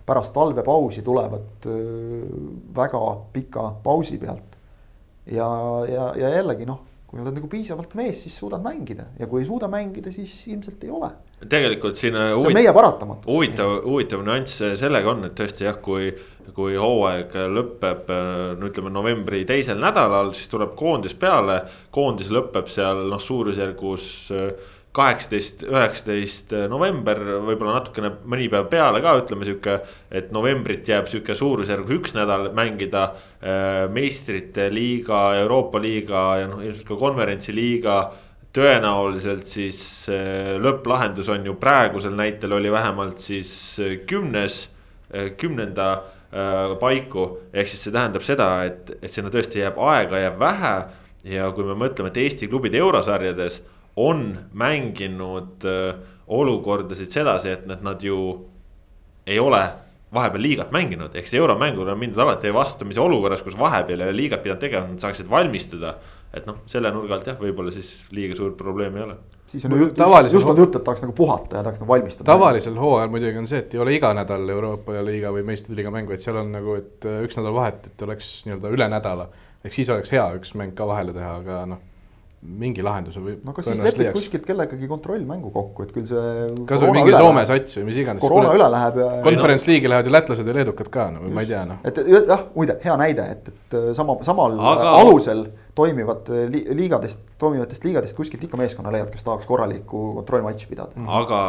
pärast 0.06 0.34
talvepausi, 0.34 1.04
tulevad 1.06 1.68
väga 2.74 3.02
pika 3.32 3.68
pausi 3.84 4.18
pealt. 4.18 4.58
ja, 5.30 5.48
ja, 5.86 6.10
ja 6.18 6.34
jällegi 6.40 6.66
noh, 6.66 6.82
kui 7.06 7.20
oled 7.22 7.36
nagu 7.38 7.48
piisavalt 7.50 7.94
mees, 7.94 8.24
siis 8.24 8.34
suudad 8.38 8.64
mängida 8.64 9.06
ja 9.18 9.28
kui 9.30 9.42
ei 9.42 9.46
suuda 9.46 9.68
mängida, 9.70 10.10
siis 10.12 10.32
ilmselt 10.50 10.82
ei 10.84 10.90
ole. 10.90 11.10
tegelikult 11.48 11.96
siin. 11.96 12.16
see 12.16 12.48
on 12.50 12.56
meie 12.56 12.72
paratamatus. 12.74 13.28
huvitav, 13.30 13.76
huvitav 13.84 14.24
nüanss 14.26 14.62
sellega 14.80 15.12
on, 15.12 15.28
et 15.28 15.36
tõesti 15.38 15.68
jah, 15.68 15.78
kui 15.82 16.10
kui 16.54 16.76
hooaeg 16.78 17.32
lõpeb, 17.50 18.10
no 18.58 18.68
ütleme 18.68 18.90
novembri 18.94 19.42
teisel 19.48 19.80
nädalal, 19.82 20.30
siis 20.36 20.46
tuleb 20.52 20.76
koondis 20.78 21.14
peale. 21.18 21.62
koondis 21.90 22.30
lõpeb 22.30 22.70
seal 22.70 23.06
noh, 23.10 23.22
suurusjärgus 23.22 24.06
äh, 24.34 24.74
kaheksateist, 24.96 25.64
üheksateist 25.68 26.54
november, 26.72 27.20
võib-olla 27.44 27.76
natukene 27.78 28.12
mõni 28.24 28.48
päev 28.52 28.70
peale 28.72 29.02
ka, 29.04 29.16
ütleme 29.20 29.48
sihuke. 29.48 29.78
et 30.10 30.30
novembrit 30.32 30.88
jääb 30.88 31.10
sihuke 31.10 31.34
suurusjärgus 31.36 31.96
üks 31.98 32.14
nädal 32.16 32.50
mängida 32.56 33.02
äh, 33.10 33.84
meistrite 33.92 34.70
liiga, 34.72 35.34
Euroopa 35.42 35.82
liiga 35.82 36.24
ja 36.40 36.48
noh, 36.50 36.64
ilmselt 36.64 36.88
ka 36.88 37.00
konverentsi 37.00 37.54
liiga 37.54 37.98
tõenäoliselt 38.56 39.44
siis 39.44 39.80
äh, 40.08 40.56
lõpplahendus 40.62 41.28
on 41.32 41.44
ju 41.44 41.58
praegusel 41.60 42.16
näitel 42.16 42.56
oli 42.56 42.72
vähemalt 42.72 43.20
siis 43.20 43.52
kümnes, 44.08 44.66
kümnenda 45.38 45.90
Äh, 46.36 46.76
paiku. 46.80 47.38
ehk 47.54 47.68
siis 47.70 47.84
see 47.86 47.92
tähendab 47.94 48.24
seda, 48.26 48.48
et, 48.66 48.90
et 48.98 49.12
sinna 49.12 49.30
tõesti 49.30 49.60
jääb 49.62 49.76
aega, 49.78 50.18
jääb 50.24 50.40
vähe. 50.40 50.72
ja 51.26 51.46
kui 51.54 51.64
me 51.66 51.74
mõtleme, 51.78 52.10
et 52.10 52.18
Eesti 52.22 52.48
klubid 52.50 52.74
eurosarjades 52.74 53.60
on 53.96 54.38
mänginud 54.52 55.64
äh, 55.64 55.94
olukordasid 56.26 57.10
sedasi, 57.10 57.50
et 57.56 57.66
nad, 57.66 57.82
nad 57.82 58.02
ju 58.02 58.18
ei 59.26 59.38
ole 59.38 59.62
vahepeal 60.14 60.42
liigat 60.42 60.70
mänginud, 60.74 61.14
ehk 61.14 61.26
siis 61.26 61.40
euromängul 61.40 61.88
on 61.90 61.98
mindud 61.98 62.20
alati 62.22 62.52
vastamise 62.54 63.00
olukorras, 63.02 63.42
kus 63.42 63.56
vahepeal 63.58 64.04
ei 64.04 64.10
ole 64.10 64.16
liigat 64.16 64.42
pidanud 64.44 64.62
tegema, 64.62 64.86
nad 64.92 65.02
saaksid 65.02 65.30
valmistuda. 65.30 65.96
et 66.36 66.44
noh, 66.44 66.58
selle 66.68 66.90
nurga 66.92 67.14
alt 67.16 67.28
jah, 67.30 67.36
võib-olla 67.40 67.70
siis 67.72 67.88
liiga 68.12 68.34
suurt 68.36 68.58
probleemi 68.58 69.00
ei 69.00 69.04
ole. 69.06 69.14
siis 69.48 69.64
on 69.64 69.72
ju 69.72 69.78
jutt, 69.86 70.02
just, 70.32 70.50
jutt, 70.58 70.76
et 70.76 70.84
tahaks 70.84 71.02
nagu 71.02 71.14
puhata 71.16 71.56
ja 71.56 71.62
tahaks 71.64 71.80
nagu 71.80 71.90
valmistuda. 71.92 72.26
tavalisel 72.28 72.76
hooajal 72.78 73.10
muidugi 73.10 73.40
on 73.40 73.48
see, 73.50 73.62
et 73.64 73.74
ei 73.74 73.80
ole 73.80 73.96
iga 73.96 74.12
nädal 74.14 74.48
Euroopa 74.56 75.00
liiga 75.06 75.32
või 75.34 75.46
meistrite 75.48 75.80
liiga 75.80 75.94
mäng, 75.94 76.08
vaid 76.10 76.22
seal 76.22 76.38
on 76.42 76.52
nagu, 76.54 76.76
et 76.78 77.08
äh, 77.08 77.22
üks 77.26 77.40
nädal 77.40 77.56
vahet, 77.56 77.90
et 77.90 78.06
oleks 78.06 78.30
nii-öelda 78.46 78.72
üle 78.76 78.88
nädala. 78.92 79.28
ehk 79.64 79.74
siis 79.74 79.90
oleks 79.90 80.12
hea 80.12 80.28
üks 80.38 80.54
mäng 80.60 80.76
ka 80.76 80.86
vahele 80.86 81.16
teha, 81.16 81.36
aga 81.40 81.64
noh 81.72 81.84
mingi 82.46 82.84
lahenduse 82.84 83.20
võib. 83.22 83.40
no 83.46 83.54
kas 83.56 83.68
siis 83.70 83.80
lepid 83.82 84.10
kuskilt 84.14 84.44
kellegagi 84.46 84.88
kontrollmängu 84.90 85.50
kokku, 85.54 85.86
et 85.86 85.92
küll 85.94 86.06
see. 86.08 86.48
kas 86.68 86.84
või 86.84 86.98
mingi 86.98 87.14
Soome 87.16 87.44
sats 87.48 87.78
või 87.80 87.88
mis 87.88 88.00
iganes. 88.02 88.22
koroona 88.22 88.52
üle 88.56 88.68
läheb 88.72 88.98
ja. 89.02 89.08
Conference 89.24 89.70
League'i 89.70 89.90
lähevad 89.90 90.10
ju 90.10 90.14
lätlased 90.14 90.50
ja 90.50 90.56
leedukad 90.58 90.90
ka, 90.92 91.08
no 91.14 91.30
ma 91.32 91.44
ei 91.44 91.50
tea 91.50 91.64
noh. 91.68 91.80
et 91.88 92.00
jah, 92.06 92.44
muide 92.54 92.78
hea 92.84 92.96
näide, 93.00 93.28
et, 93.36 93.48
et 93.52 93.78
sama, 93.98 94.18
samal 94.26 94.58
Aga... 94.60 94.92
alusel 95.00 95.46
toimivad 95.76 96.28
li 96.50 96.62
liigadest, 96.74 97.20
toimivatest 97.38 97.84
liigadest 97.84 98.16
kuskilt 98.16 98.44
ikka 98.46 98.56
meeskonna 98.56 98.92
leiad, 98.94 99.10
kes 99.12 99.24
tahaks 99.26 99.46
korralikku 99.48 100.14
kontrollmatši 100.16 100.70
pidada 100.70 100.96
mm. 100.96 101.08
aga 101.18 101.40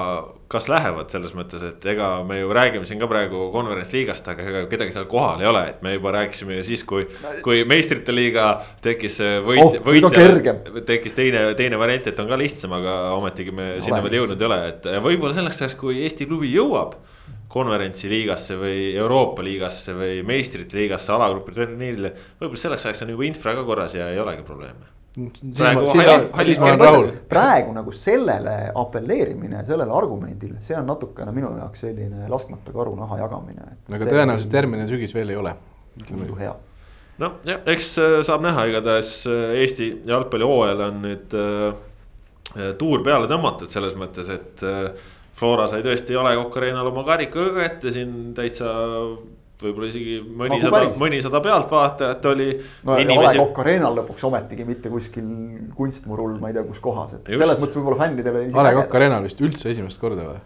kas 0.51 0.67
lähevad 0.71 1.11
selles 1.11 1.33
mõttes, 1.35 1.63
et 1.63 1.85
ega 1.91 2.09
me 2.27 2.41
ju 2.41 2.51
räägime 2.55 2.87
siin 2.87 2.99
ka 2.99 3.07
praegu 3.11 3.47
konverentsliigast, 3.53 4.27
aga 4.31 4.45
ega 4.47 4.63
kedagi 4.71 4.95
seal 4.95 5.07
kohal 5.11 5.43
ei 5.43 5.49
ole, 5.49 5.63
et 5.71 5.81
me 5.83 5.95
juba 5.95 6.13
rääkisime 6.15 6.59
ju 6.59 6.67
siis, 6.67 6.83
kui. 6.87 7.07
kui 7.43 7.63
meistrite 7.67 8.15
liiga 8.15 8.49
tekkis 8.83 9.19
võit 9.47 9.63
oh,, 9.63 9.77
võitja, 9.87 10.55
tekkis 10.87 11.15
teine, 11.17 11.43
teine 11.59 11.79
variant, 11.79 12.07
et 12.11 12.23
on 12.23 12.31
ka 12.31 12.39
lihtsam, 12.39 12.75
aga 12.79 12.97
ometigi 13.17 13.55
me 13.55 13.73
no, 13.75 13.83
sinna 13.85 14.01
veel 14.05 14.21
jõudnud 14.21 14.43
ei 14.43 14.49
ole, 14.51 14.63
et 14.73 14.89
võib-olla 15.03 15.35
selleks 15.35 15.63
ajaks, 15.63 15.79
kui 15.79 16.01
Eesti 16.03 16.27
klubi 16.29 16.51
jõuab 16.53 16.95
konverentsiliigasse 17.47 18.57
või 18.59 18.91
Euroopa 18.97 19.43
liigasse 19.45 19.95
või 19.95 20.19
meistrite 20.27 20.77
liigasse 20.77 21.13
alagrupi 21.15 21.55
turniirile. 21.55 22.11
võib-olla 22.41 22.59
selleks 22.59 22.85
ajaks 22.85 23.05
on 23.05 23.13
juba 23.15 23.27
infra 23.27 23.55
ka 23.55 23.63
korras 23.67 23.95
ja 23.95 24.09
ei 24.11 24.19
olegi 24.19 24.43
probleeme. 24.43 24.91
siis 26.43 26.59
Praegu 27.29 27.73
nagu 27.73 27.91
sellele 27.91 28.57
apelleerimine, 28.75 29.63
sellele 29.65 29.95
argumendile, 29.95 30.59
see 30.61 30.77
on 30.77 30.85
natukene 30.91 31.31
minu 31.31 31.55
jaoks 31.57 31.85
selline 31.87 32.27
laskmata 32.29 32.75
karu 32.75 32.95
naha 32.99 33.23
jagamine. 33.23 33.71
aga 33.89 34.05
tõenäoliselt 34.05 34.59
järgmine 34.59 34.87
sügis 34.87 35.15
veel 35.15 35.29
ei 35.29 35.39
ole. 35.39 35.55
tundu 36.07 36.35
hea. 36.35 36.55
noh, 37.17 37.39
jah, 37.47 37.63
eks 37.65 37.93
äh, 37.97 38.21
saab 38.27 38.43
näha, 38.43 38.67
igatahes 38.69 39.11
äh, 39.25 39.61
Eesti 39.63 39.93
jalgpallihooajal 40.05 40.89
on 40.91 41.03
nüüd 41.07 41.33
äh, 41.33 41.67
äh, 42.59 42.73
tuur 42.77 43.07
peale 43.07 43.31
tõmmatud 43.31 43.71
selles 43.71 43.95
mõttes, 43.95 44.29
et 44.35 44.67
äh, 44.67 44.91
Flora 45.37 45.67
sai 45.69 45.83
tõesti 45.85 46.17
A 46.17 46.23
Le 46.25 46.37
Coq 46.39 46.55
Arena'l 46.61 46.89
oma 46.89 47.03
karika 47.05 47.49
ka 47.53 47.65
ette 47.65 47.93
siin 47.93 48.33
täitsa 48.37 48.71
võib-olla 49.61 49.87
isegi 49.89 50.17
mõnisada, 50.21 50.81
mõnisada 51.01 51.41
pealtvaatajat 51.45 52.27
oli 52.31 52.49
no 52.85 52.97
inimesi 53.01 53.39
Coq 53.39 53.61
Arena'l 53.63 53.97
lõpuks 54.01 54.27
ometigi 54.29 54.67
mitte 54.67 54.91
kuskil 54.93 55.29
kunstmurul, 55.77 56.37
ma 56.41 56.51
ei 56.51 56.57
tea, 56.57 56.65
kus 56.67 56.81
kohas, 56.83 57.15
et 57.17 57.31
Just. 57.31 57.41
selles 57.41 57.61
mõttes 57.61 57.79
võib-olla 57.79 57.99
fännidele. 58.03 58.45
A 58.53 58.67
Le 58.67 58.75
Coq 58.81 58.99
Arena'l 58.99 59.25
vist 59.25 59.41
üldse 59.41 59.73
esimest 59.73 60.01
korda 60.01 60.29
või? 60.29 60.43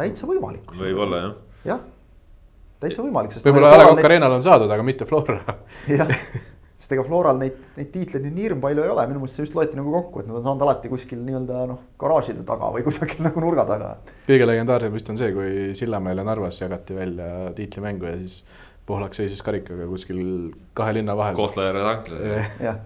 täitsa 0.00 0.28
võimalik. 0.28 0.76
võib-olla 0.76 1.22
jah. 1.24 1.34
jah, 1.72 1.82
täitsa 2.80 3.04
võimalik, 3.04 3.36
sest. 3.36 3.48
võib-olla 3.48 3.72
A 3.72 3.82
Le 3.82 3.90
Coq 3.94 4.08
Arena'l 4.10 4.38
on 4.38 4.44
saadud, 4.44 4.70
aga 4.70 4.86
mitte 4.86 5.08
Flora. 5.08 5.40
jah, 5.88 6.12
sest 6.80 6.94
ega 6.96 7.04
Floral 7.04 7.36
neid, 7.40 7.58
neid 7.76 7.90
tiitleid 7.92 8.24
nüüd 8.24 8.36
nii 8.38 8.46
hirm 8.46 8.62
palju 8.62 8.84
ei 8.86 8.92
ole, 8.94 9.04
minu 9.10 9.20
meelest 9.20 9.36
see 9.36 9.44
just 9.44 9.56
loeti 9.56 9.76
nagu 9.76 9.92
kokku, 9.92 10.22
et 10.22 10.30
nad 10.30 10.38
on 10.38 10.46
saanud 10.46 10.64
alati 10.64 10.88
kuskil 10.92 11.20
nii-öelda 11.26 11.66
noh, 11.68 11.82
garaažide 12.00 12.44
taga 12.48 12.70
või 12.72 12.84
kusagil 12.88 13.20
nagu 13.26 13.44
nurga 13.44 13.66
taga. 13.68 13.90
kõige 14.28 14.48
legendaarsem 14.48 14.96
vist 14.96 15.12
on 15.12 15.20
see, 15.20 15.34
kui 15.36 15.74
Sillamäel 15.76 16.22
ja 16.22 16.26
Narvas 16.26 16.62
jagati 16.62 16.96
välja 16.96 17.28
tiitlimängu 17.58 18.08
ja 18.08 18.16
siis 18.22 18.42
Pohlak 18.88 19.12
seisis 19.14 19.42
karikaga 19.46 19.84
kuskil 19.86 20.22
kahe 20.74 20.96
linna 20.96 21.14
vahel. 21.14 21.36
Kohtla-Järve 21.38 21.82
tankla. 21.84 22.16
jah, 22.64 22.80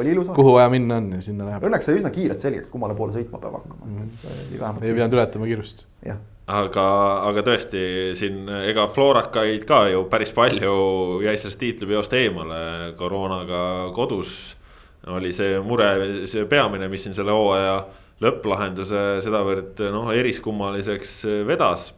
oli 0.00 0.10
ilus. 0.16 0.32
kuhu 0.34 0.56
vaja 0.56 0.72
minna 0.72 0.96
on 0.98 1.12
ja 1.12 1.20
sinna 1.22 1.46
läheb. 1.46 1.68
Õnneks 1.68 1.86
sai 1.86 2.00
üsna 2.00 2.10
kiirelt 2.14 2.42
selgeks, 2.42 2.70
kummale 2.72 2.96
poole 2.98 3.14
sõitma 3.14 3.38
peab 3.42 3.60
hakkama 3.60 3.84
mm, 3.84 4.08
-hmm. 4.24 4.82
ei 4.82 4.96
pidanud 4.96 5.14
ületama 5.20 5.46
kiirust. 5.52 5.86
jah, 6.06 6.18
aga, 6.48 6.86
aga 7.28 7.44
tõesti 7.44 7.80
siin 8.16 8.48
ega 8.48 8.86
Florakaid 8.92 9.66
ka 9.68 9.82
ju 9.92 10.04
päris 10.10 10.32
palju 10.36 11.20
jäi 11.24 11.36
sellest 11.36 11.60
tiitlipeost 11.60 12.14
eemale 12.16 12.60
koroonaga 12.96 13.92
kodus. 13.96 14.56
oli 15.06 15.32
see 15.32 15.60
mure, 15.60 16.26
see 16.26 16.44
peamine, 16.44 16.88
mis 16.88 17.04
siin 17.04 17.14
selle 17.16 17.32
hooaja 17.32 17.78
lõpplahenduse 18.20 19.22
sedavõrd 19.24 19.80
noh, 19.94 20.10
eriskummaliseks 20.12 21.22
vedas. 21.46 21.92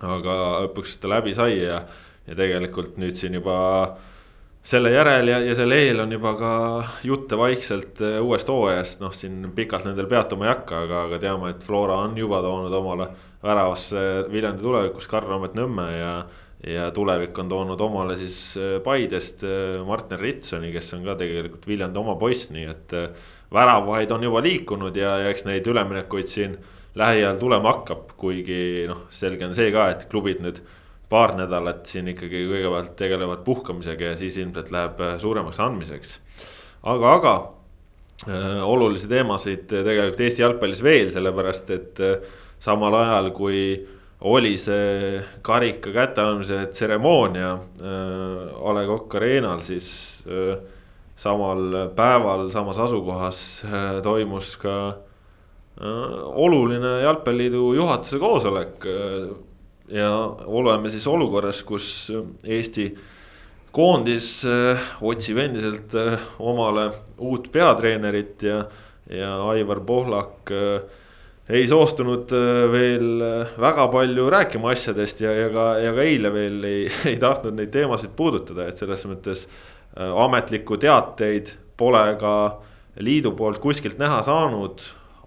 aga 0.00 0.36
lõpuks 0.66 0.98
ta 1.00 1.08
läbi 1.08 1.34
sai 1.34 1.62
ja, 1.62 1.82
ja 2.26 2.36
tegelikult 2.36 2.98
nüüd 2.98 3.14
siin 3.14 3.34
juba 3.34 3.96
selle 4.62 4.92
järel 4.92 5.28
ja, 5.28 5.38
ja 5.40 5.54
selle 5.56 5.78
eel 5.86 6.02
on 6.02 6.12
juba 6.12 6.34
ka 6.36 6.52
jutte 7.02 7.38
vaikselt 7.38 8.02
uuest 8.20 8.48
hooajast, 8.48 9.00
noh, 9.00 9.14
siin 9.14 9.48
pikalt 9.56 9.86
nendel 9.88 10.06
peatuma 10.06 10.46
ei 10.46 10.52
hakka, 10.52 10.84
aga, 10.84 11.02
aga 11.08 11.18
teame, 11.22 11.54
et 11.54 11.64
Flora 11.64 12.02
on 12.04 12.18
juba 12.18 12.42
toonud 12.44 12.74
omale 12.76 13.08
väravasse 13.42 14.04
Viljandi 14.32 14.62
tulevikus 14.62 15.08
Karl-Raamet 15.10 15.54
Nõmme 15.58 15.86
ja. 15.94 16.14
ja 16.66 16.90
tulevik 16.94 17.38
on 17.40 17.48
toonud 17.48 17.80
omale 17.80 18.16
siis 18.20 18.40
eh, 18.60 18.78
Paidest 18.84 19.44
eh, 19.48 19.78
Martin 19.86 20.20
Ritsoni, 20.20 20.72
kes 20.74 20.92
on 20.98 21.06
ka 21.08 21.16
tegelikult 21.20 21.68
Viljandi 21.68 22.00
oma 22.00 22.18
poiss, 22.20 22.50
nii 22.52 22.66
et 22.68 22.96
eh, 22.98 23.08
väravaid 23.52 24.12
on 24.12 24.28
juba 24.28 24.42
liikunud 24.44 24.96
ja, 24.96 25.16
ja 25.24 25.32
eks 25.32 25.46
neid 25.48 25.66
üleminekuid 25.66 26.28
siin 26.30 26.58
lähiajal 26.98 27.38
tulema 27.38 27.72
hakkab, 27.72 28.12
kuigi 28.18 28.86
noh, 28.90 29.06
selge 29.14 29.46
on 29.46 29.54
see 29.56 29.70
ka, 29.74 29.88
et 29.94 30.06
klubid 30.10 30.42
nüüd 30.42 30.60
paar 31.10 31.34
nädalat 31.38 31.88
siin 31.90 32.10
ikkagi 32.12 32.44
kõigepealt 32.46 32.92
tegelevad 32.98 33.42
puhkamisega 33.46 34.12
ja 34.12 34.18
siis 34.18 34.36
ilmselt 34.38 34.70
läheb 34.74 35.00
äh, 35.02 35.16
suuremaks 35.22 35.58
andmiseks. 35.62 36.18
aga, 36.82 37.14
aga 37.16 37.32
äh, 38.28 38.60
olulisi 38.62 39.10
teemasid 39.10 39.66
tegelikult 39.70 40.20
Eesti 40.26 40.44
jalgpallis 40.44 40.84
veel, 40.86 41.10
sellepärast 41.14 41.74
et 41.74 42.02
äh, 42.04 42.38
samal 42.60 42.94
ajal 42.94 43.30
kui 43.36 43.62
oli 44.28 44.56
see 44.60 45.20
karika 45.42 45.92
kätteandmise 45.94 46.66
tseremoonia 46.74 47.52
äh, 47.54 48.66
A 48.68 48.74
Le 48.76 48.84
Coq 48.86 49.16
Arena'l, 49.16 49.62
siis 49.64 49.88
äh, 50.28 50.58
samal 51.16 51.92
päeval 51.96 52.50
samas 52.52 52.78
asukohas 52.78 53.40
äh, 53.64 54.02
toimus 54.04 54.56
ka 54.60 54.74
oluline 55.80 56.98
jalgpalliliidu 57.00 57.70
juhatuse 57.72 58.18
koosolek 58.20 58.84
ja 59.88 60.10
oleme 60.44 60.90
siis 60.92 61.06
olukorras, 61.08 61.62
kus 61.64 61.86
Eesti 62.44 62.84
koondis 63.72 64.42
otsib 65.00 65.40
endiselt 65.40 65.94
omale 66.36 66.84
uut 67.16 67.48
peatreenerit 67.54 68.44
ja, 68.44 68.58
ja 69.08 69.30
Aivar 69.54 69.80
Pohlak 69.88 70.52
äh, 70.52 71.00
ei 71.50 71.66
soostunud 71.68 72.32
äh, 72.32 72.64
veel 72.72 73.22
äh, 73.24 73.52
väga 73.60 73.88
palju 73.90 74.28
rääkima 74.30 74.70
asjadest 74.74 75.20
ja, 75.24 75.32
ja 75.34 75.48
ka, 75.52 75.66
ja 75.82 75.92
ka 75.96 76.06
eile 76.06 76.32
veel 76.34 76.64
ei, 76.66 76.82
ei 77.10 77.18
tahtnud 77.20 77.58
neid 77.58 77.72
teemasid 77.74 78.14
puudutada, 78.16 78.68
et 78.70 78.80
selles 78.80 79.04
mõttes 79.10 79.46
äh, 79.46 80.10
ametlikku 80.24 80.78
teateid 80.80 81.54
pole 81.80 82.04
ka 82.20 82.34
liidu 83.00 83.32
poolt 83.38 83.60
kuskilt 83.62 83.98
näha 84.00 84.20
saanud, 84.26 84.82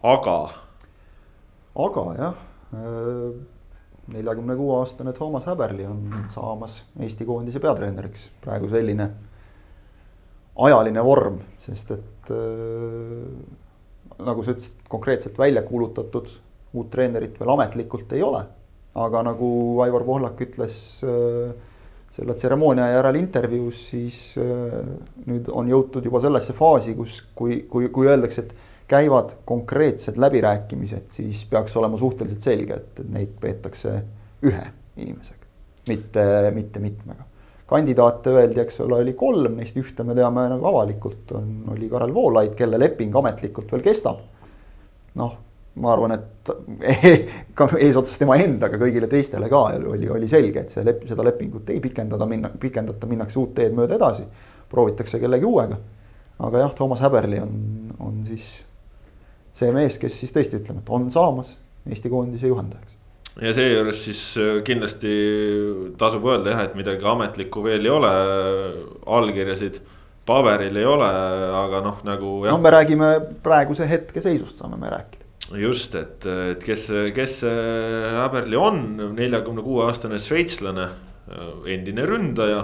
aga 0.05 0.37
aga 1.73 2.03
jah, 2.19 2.41
neljakümne 4.13 4.53
kuue 4.59 4.75
aastane 4.77 5.13
Toomas 5.17 5.47
Häberli 5.49 5.87
on 5.89 6.27
saamas 6.29 6.83
Eesti 7.01 7.25
koondise 7.25 7.63
peatreeneriks, 7.63 8.27
praegu 8.43 8.69
selline 8.69 9.07
ajaline 10.67 11.01
vorm, 11.07 11.39
sest 11.63 11.95
et 11.95 12.33
nagu 14.19 14.43
sa 14.43 14.53
ütlesid, 14.55 14.81
konkreetselt 14.89 15.37
välja 15.39 15.63
kuulutatud 15.65 16.29
uut 16.73 16.89
treenerit 16.93 17.39
veel 17.39 17.53
ametlikult 17.53 18.13
ei 18.13 18.23
ole. 18.25 18.43
aga 18.93 19.23
nagu 19.25 19.47
Aivar 19.81 20.03
Pohlak 20.05 20.41
ütles 20.45 20.75
äh, 21.01 21.53
selle 22.13 22.35
tseremoonia 22.37 22.91
järel 22.91 23.17
intervjuus, 23.17 23.87
siis 23.89 24.19
äh, 24.37 24.75
nüüd 25.25 25.49
on 25.49 25.71
jõutud 25.71 26.05
juba 26.05 26.21
sellesse 26.21 26.53
faasi, 26.53 26.93
kus, 26.97 27.23
kui, 27.33 27.63
kui, 27.69 27.89
kui 27.93 28.09
öeldakse, 28.09 28.45
et 28.45 28.53
käivad 28.93 29.33
konkreetsed 29.49 30.19
läbirääkimised, 30.21 31.09
siis 31.15 31.41
peaks 31.49 31.73
olema 31.79 31.97
suhteliselt 31.97 32.45
selge, 32.45 32.77
et, 32.77 33.01
neid 33.09 33.33
peetakse 33.41 33.95
ühe 34.45 34.65
inimesega, 34.99 35.49
mitte, 35.89 36.25
mitte 36.53 36.83
mitmega. 36.83 37.25
Kandidaate 37.73 38.33
öeldi, 38.33 38.61
eks 38.63 38.81
ole, 38.85 38.99
oli 39.03 39.15
kolm, 39.17 39.57
neist 39.57 39.77
ühte 39.79 40.05
me 40.05 40.15
teame 40.17 40.45
nagu 40.51 40.67
avalikult 40.69 41.33
on, 41.37 41.49
oli 41.73 41.89
Karel 41.91 42.13
Voolaid, 42.13 42.53
kelle 42.59 42.79
leping 42.81 43.15
ametlikult 43.19 43.73
veel 43.73 43.83
kestab. 43.85 44.21
noh, 45.19 45.33
ma 45.81 45.93
arvan, 45.93 46.13
et 46.15 46.51
ka 47.57 47.67
eesotsas 47.79 48.19
tema 48.21 48.37
endaga 48.41 48.77
kõigile 48.81 49.09
teistele 49.09 49.49
ka 49.49 49.63
oli, 49.89 50.09
oli 50.09 50.29
selge, 50.29 50.65
et 50.65 50.73
see 50.73 50.85
lep-, 50.85 51.07
seda 51.09 51.25
lepingut 51.25 51.69
ei 51.73 51.81
pikendada, 51.81 52.27
minna, 52.29 52.51
pikendata, 52.59 53.09
minnakse 53.09 53.41
uut 53.41 53.55
teed 53.57 53.73
mööda 53.77 53.97
edasi. 53.97 54.27
proovitakse 54.69 55.19
kellegi 55.21 55.45
uuega. 55.45 55.77
aga 56.39 56.63
jah, 56.65 56.73
Toomas 56.77 57.01
Häberli 57.01 57.39
on, 57.39 57.57
on 57.99 58.23
siis 58.25 58.63
see 59.53 59.69
mees, 59.73 59.99
kes 60.01 60.19
siis 60.19 60.33
tõesti 60.33 60.57
ütleme, 60.61 60.81
et 60.81 60.89
on 60.89 61.11
saamas 61.13 61.57
Eesti 61.89 62.09
koondise 62.09 62.47
juhendajaks. 62.47 62.92
Ja 63.41 63.53
seejuures 63.55 64.03
siis 64.05 64.21
äh, 64.37 64.59
kindlasti 64.65 65.13
tasub 65.97 66.27
öelda 66.29 66.53
jah, 66.53 66.63
et 66.67 66.77
midagi 66.77 67.07
ametlikku 67.09 67.63
veel 67.65 67.85
ei 67.85 67.93
ole, 67.93 68.13
allkirjasid 69.09 69.81
paberil 70.27 70.77
ei 70.79 70.85
ole, 70.87 71.09
aga 71.57 71.81
noh, 71.83 71.99
nagu 72.07 72.37
no 72.47 72.59
me 72.61 72.71
räägime 72.73 73.09
praeguse 73.43 73.87
hetke 73.89 74.23
seisust 74.23 74.61
saame 74.61 74.77
me 74.79 74.91
rääkida. 74.93 75.25
just, 75.59 75.95
et, 75.99 76.25
et 76.25 76.63
kes, 76.63 76.87
kes 77.15 77.39
see 77.43 78.13
Häberli 78.19 78.59
on, 78.59 78.85
neljakümne 79.17 79.65
kuue 79.65 79.83
aastane 79.87 80.21
šveitslane, 80.21 80.87
endine 81.69 82.07
ründaja. 82.07 82.63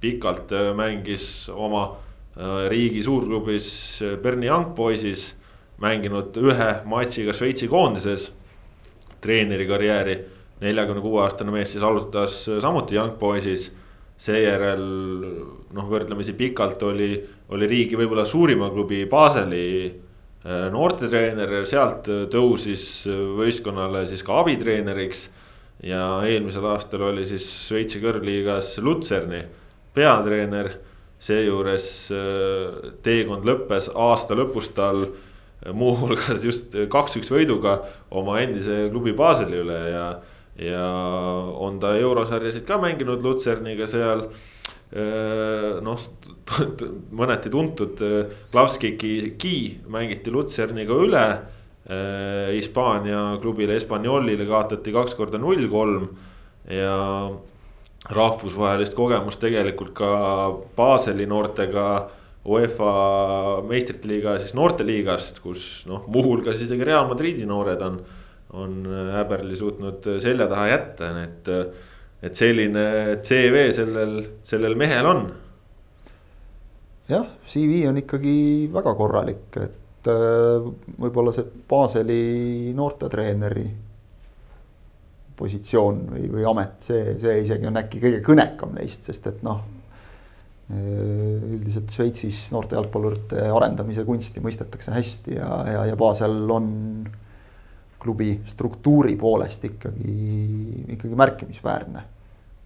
pikalt 0.00 0.52
äh, 0.52 0.70
mängis 0.72 1.50
oma 1.52 1.96
äh, 2.36 2.68
riigi 2.72 3.02
suurklubis 3.02 4.00
äh, 4.00 4.16
Berni 4.16 4.46
Young 4.46 4.74
Boysis, 4.74 5.34
mänginud 5.76 6.36
ühe 6.40 6.70
matši 6.88 7.26
ka 7.26 7.34
Šveitsi 7.36 7.68
koondises 7.68 8.30
treeneri 9.20 9.66
karjääri. 9.66 10.18
neljakümne 10.60 11.00
kuue 11.00 11.22
aastane 11.24 11.52
mees 11.54 11.70
siis 11.72 11.84
alustas 11.84 12.42
samuti 12.60 12.94
Young 12.94 13.16
Boysis. 13.18 13.70
seejärel 14.20 14.82
noh, 15.72 15.86
võrdlemisi 15.88 16.34
pikalt 16.36 16.82
oli, 16.84 17.14
oli 17.48 17.66
riigi 17.66 17.96
võib-olla 17.96 18.26
suurima 18.28 18.68
klubi 18.70 19.06
Baseli 19.08 19.86
äh, 19.86 20.66
noortetreener, 20.72 21.64
sealt 21.66 22.08
tõusis 22.32 23.06
võistkonnale 23.38 24.04
siis 24.06 24.22
ka 24.22 24.40
abitreeneriks. 24.42 25.30
ja 25.82 26.20
eelmisel 26.28 26.66
aastal 26.68 27.08
oli 27.08 27.24
siis 27.26 27.48
Šveitsi 27.68 28.00
kõrgliigas 28.00 28.78
Lutserni 28.84 29.44
peatreener. 29.94 30.70
seejuures 31.20 31.86
äh, 32.12 32.92
teekond 33.02 33.44
lõppes 33.44 33.90
aasta 33.94 34.36
lõpus 34.36 34.70
tal 34.76 35.06
muuhulgas 35.76 36.44
just 36.44 36.76
kaks-üks 36.92 37.30
võiduga 37.32 37.80
oma 38.16 38.38
endise 38.40 38.86
klubi 38.92 39.12
Baseli 39.16 39.60
üle 39.60 39.80
ja 39.90 40.04
ja 40.60 40.86
on 41.56 41.78
ta 41.80 41.94
eurosarjasid 41.96 42.66
ka 42.68 42.76
mänginud 42.80 43.22
Lutserniga 43.24 43.86
seal 43.88 44.26
noh, 44.90 46.06
mõneti 47.20 47.52
tuntud 47.52 48.02
Klavskiki 48.50 49.36
Ki 49.40 49.56
mängiti 49.88 50.32
Lutserniga 50.34 50.98
üle. 50.98 51.24
Hispaania 51.90 53.38
klubile 53.42 53.74
Espanyolile 53.78 54.44
kaotati 54.46 54.92
kaks 54.94 55.16
korda 55.18 55.40
null 55.42 55.64
kolm 55.72 56.04
ja 56.70 57.30
rahvusvahelist 58.14 58.94
kogemust 58.94 59.40
tegelikult 59.42 59.94
ka 59.96 60.10
Baseli 60.76 61.26
noortega 61.26 61.86
UEFA 62.48 63.60
meistrite 63.68 64.08
liiga 64.08 64.38
siis 64.40 64.54
noorteliigast, 64.56 65.42
kus 65.44 65.84
noh, 65.90 66.06
muuhulgas 66.08 66.62
isegi 66.64 66.86
Real 66.88 67.04
Madridi 67.10 67.44
noored 67.48 67.82
on, 67.84 67.98
on 68.56 68.80
Äberli 69.20 69.58
suutnud 69.58 70.08
selja 70.22 70.48
taha 70.50 70.68
jätta, 70.72 71.14
et. 71.24 71.54
et 72.20 72.36
selline 72.36 72.82
CV 73.24 73.70
sellel, 73.72 74.18
sellel 74.44 74.74
mehel 74.76 75.06
on. 75.08 75.22
jah, 77.08 77.28
CV 77.48 77.86
on 77.88 77.96
ikkagi 77.96 78.34
väga 78.72 78.92
korralik, 78.96 79.56
et 79.56 80.08
äh, 80.12 80.66
võib-olla 81.00 81.32
see 81.32 81.48
Baseli 81.68 82.72
noortetreeneri 82.76 83.64
positsioon 85.40 86.02
või, 86.12 86.28
või 86.34 86.46
amet, 86.50 86.76
see, 86.84 87.16
see 87.20 87.40
isegi 87.44 87.68
on 87.68 87.80
äkki 87.80 88.02
kõige 88.02 88.20
kõnekam 88.24 88.76
neist, 88.76 89.08
sest 89.08 89.30
et 89.30 89.44
noh. 89.46 89.62
Üldiselt 90.70 91.90
Šveitsis 91.94 92.44
noorte 92.54 92.76
jalgpallurite 92.76 93.48
arendamise 93.50 94.04
kunsti 94.06 94.42
mõistetakse 94.44 94.94
hästi 94.94 95.36
ja, 95.36 95.50
ja, 95.66 95.84
ja 95.90 95.98
Basel 95.98 96.36
on 96.50 96.70
klubi 98.00 98.32
struktuuri 98.48 99.16
poolest 99.20 99.64
ikkagi, 99.68 100.14
ikkagi 100.96 101.18
märkimisväärne. 101.20 102.06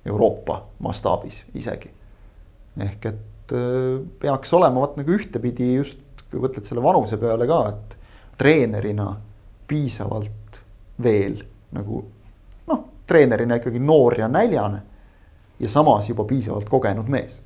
Euroopa 0.04 0.58
mastaabis 0.84 1.38
isegi. 1.56 1.88
ehk 2.84 3.06
et 3.08 3.52
äh, 3.56 4.02
peaks 4.20 4.52
olema 4.52 4.82
vot 4.82 4.98
nagu 5.00 5.14
ühtepidi 5.16 5.70
just, 5.78 6.02
kui 6.28 6.42
mõtled 6.42 6.66
selle 6.66 6.82
vanuse 6.84 7.16
peale 7.16 7.46
ka, 7.48 7.60
et 7.70 7.96
treenerina 8.36 9.14
piisavalt 9.70 10.60
veel 11.02 11.40
nagu 11.72 12.02
treenerina 13.06 13.58
ikkagi 13.60 13.78
noor 13.78 14.18
ja 14.18 14.28
näljane. 14.28 14.82
ja 15.60 15.68
samas 15.68 16.08
juba 16.08 16.24
piisavalt 16.24 16.68
kogenud 16.68 17.08
mees. 17.08 17.42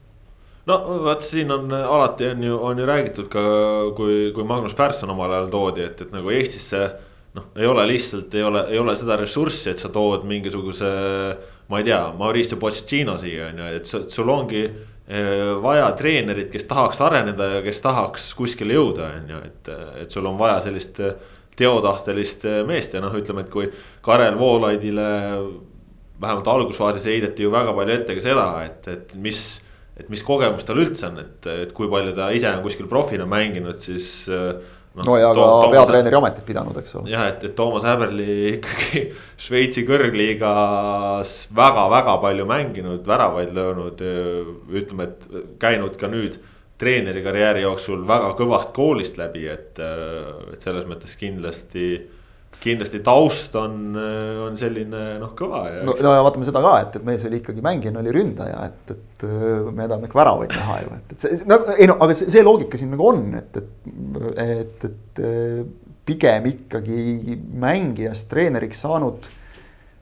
No 0.69 0.79
vaat 1.05 1.25
siin 1.25 1.51
on 1.53 1.73
alati 1.73 2.33
on 2.33 2.43
ju, 2.45 2.57
on 2.71 2.79
ju 2.79 2.87
räägitud 2.87 3.29
ka, 3.33 3.45
kui, 3.97 4.31
kui 4.35 4.45
Magnus 4.45 4.75
Persson 4.77 5.11
omal 5.11 5.33
ajal 5.33 5.53
toodi, 5.53 5.85
et, 5.89 6.03
et 6.05 6.12
nagu 6.14 6.35
Eestisse. 6.35 6.89
noh, 7.37 7.51
ei 7.61 7.66
ole 7.69 7.85
lihtsalt, 7.87 8.35
ei 8.35 8.43
ole, 8.43 8.62
ei 8.73 8.79
ole 8.81 8.95
seda 8.97 9.16
ressurssi, 9.21 9.69
et 9.71 9.79
sa 9.79 9.91
tood 9.93 10.25
mingisuguse, 10.27 10.89
ma 11.69 11.79
ei 11.79 11.85
tea, 11.87 11.99
Mauricio 12.19 12.57
Pochettino 12.59 13.19
siia 13.21 13.51
on 13.51 13.61
ju, 13.61 13.66
et 13.77 14.12
sul 14.14 14.33
ongi 14.33 14.62
eh, 14.64 15.51
vaja 15.62 15.91
treenerit, 15.97 16.49
kes 16.51 16.64
tahaks 16.71 17.03
areneda 17.05 17.51
ja 17.53 17.61
kes 17.62 17.83
tahaks 17.85 18.31
kuskile 18.35 18.75
jõuda, 18.79 19.11
on 19.21 19.35
ju, 19.35 19.43
et, 19.45 19.71
et 20.03 20.16
sul 20.16 20.27
on 20.27 20.41
vaja 20.41 20.62
sellist 20.64 21.03
teotahtelist 21.59 22.49
meest 22.66 22.97
ja 22.97 23.05
noh, 23.05 23.14
ütleme, 23.19 23.45
et 23.45 23.53
kui 23.53 23.69
Karel 24.03 24.39
Voolaidile 24.39 25.09
vähemalt 26.21 26.49
algusfaasis 26.49 27.07
heideti 27.07 27.45
ju 27.45 27.53
väga 27.53 27.75
palju 27.77 27.95
ette 27.95 28.16
ka 28.19 28.25
seda, 28.25 28.47
et, 28.66 28.89
et 28.89 29.14
mis, 29.21 29.43
et 29.99 30.09
mis 30.13 30.23
kogemus 30.25 30.67
tal 30.67 30.81
üldse 30.83 31.09
on, 31.11 31.21
et, 31.23 31.49
et 31.67 31.73
kui 31.75 31.91
palju 31.91 32.15
ta 32.17 32.31
ise 32.35 32.51
on 32.55 32.65
kuskil 32.65 32.89
profina 32.91 33.27
mänginud, 33.29 33.81
siis 33.83 34.11
eh, 34.31 34.53
no, 34.99 35.07
no 35.07 35.17
ja 35.19 35.31
ka 35.35 35.71
peatreeneri 35.73 36.19
ametit 36.19 36.47
pidanud, 36.49 36.77
eks 36.81 36.99
ole. 37.01 37.11
jah, 37.13 37.27
et, 37.33 37.43
et 37.49 37.57
Toomas 37.59 37.87
Häberli 37.89 38.37
ikkagi 38.57 39.07
Šveitsi 39.47 39.85
kõrgliigas 39.89 41.35
väga-väga 41.57 42.19
palju 42.23 42.47
mänginud, 42.49 43.03
väravaid 43.09 43.55
löönud, 43.57 44.05
ütleme, 44.71 45.11
et 45.11 45.59
käinud 45.63 45.99
ka 46.01 46.11
nüüd 46.13 46.39
treenerikarjääri 46.79 47.65
jooksul 47.65 48.05
väga 48.07 48.35
kõvast 48.39 48.71
koolist 48.77 49.19
läbi, 49.19 49.49
et, 49.51 49.81
et 49.83 50.63
selles 50.63 50.87
mõttes 50.87 51.19
kindlasti 51.19 51.97
kindlasti 52.59 52.99
taust 53.07 53.55
on, 53.61 53.95
on 54.49 54.57
selline 54.59 55.03
noh, 55.23 55.31
kõva 55.39 55.63
ja. 55.71 55.83
no, 55.87 55.95
ja 55.95 56.17
vaatame 56.27 56.49
seda 56.49 56.63
ka, 56.65 56.73
et, 56.83 56.97
et 56.99 57.07
mees 57.07 57.25
oli 57.29 57.39
ikkagi 57.39 57.63
mängija, 57.65 57.93
oli 58.01 58.15
ründaja, 58.15 58.65
et, 58.67 58.95
et 58.97 59.27
me 59.71 59.87
tahame 59.87 60.09
ikka 60.09 60.19
väravaid 60.19 60.55
näha 60.57 60.79
ju, 60.83 60.99
et, 60.99 61.15
et 61.15 61.25
see, 61.25 61.39
no 61.51 61.61
ei 61.77 61.87
no 61.91 61.99
aga 62.03 62.17
see, 62.19 62.33
see 62.35 62.45
loogika 62.47 62.81
siin 62.81 62.91
nagu 62.95 63.07
on, 63.13 63.27
et, 63.39 63.61
et, 63.63 64.39
et, 64.45 64.89
et 64.91 65.23
pigem 66.09 66.49
ikkagi 66.51 67.37
mängijast 67.63 68.27
treeneriks 68.33 68.83
saanud 68.87 69.29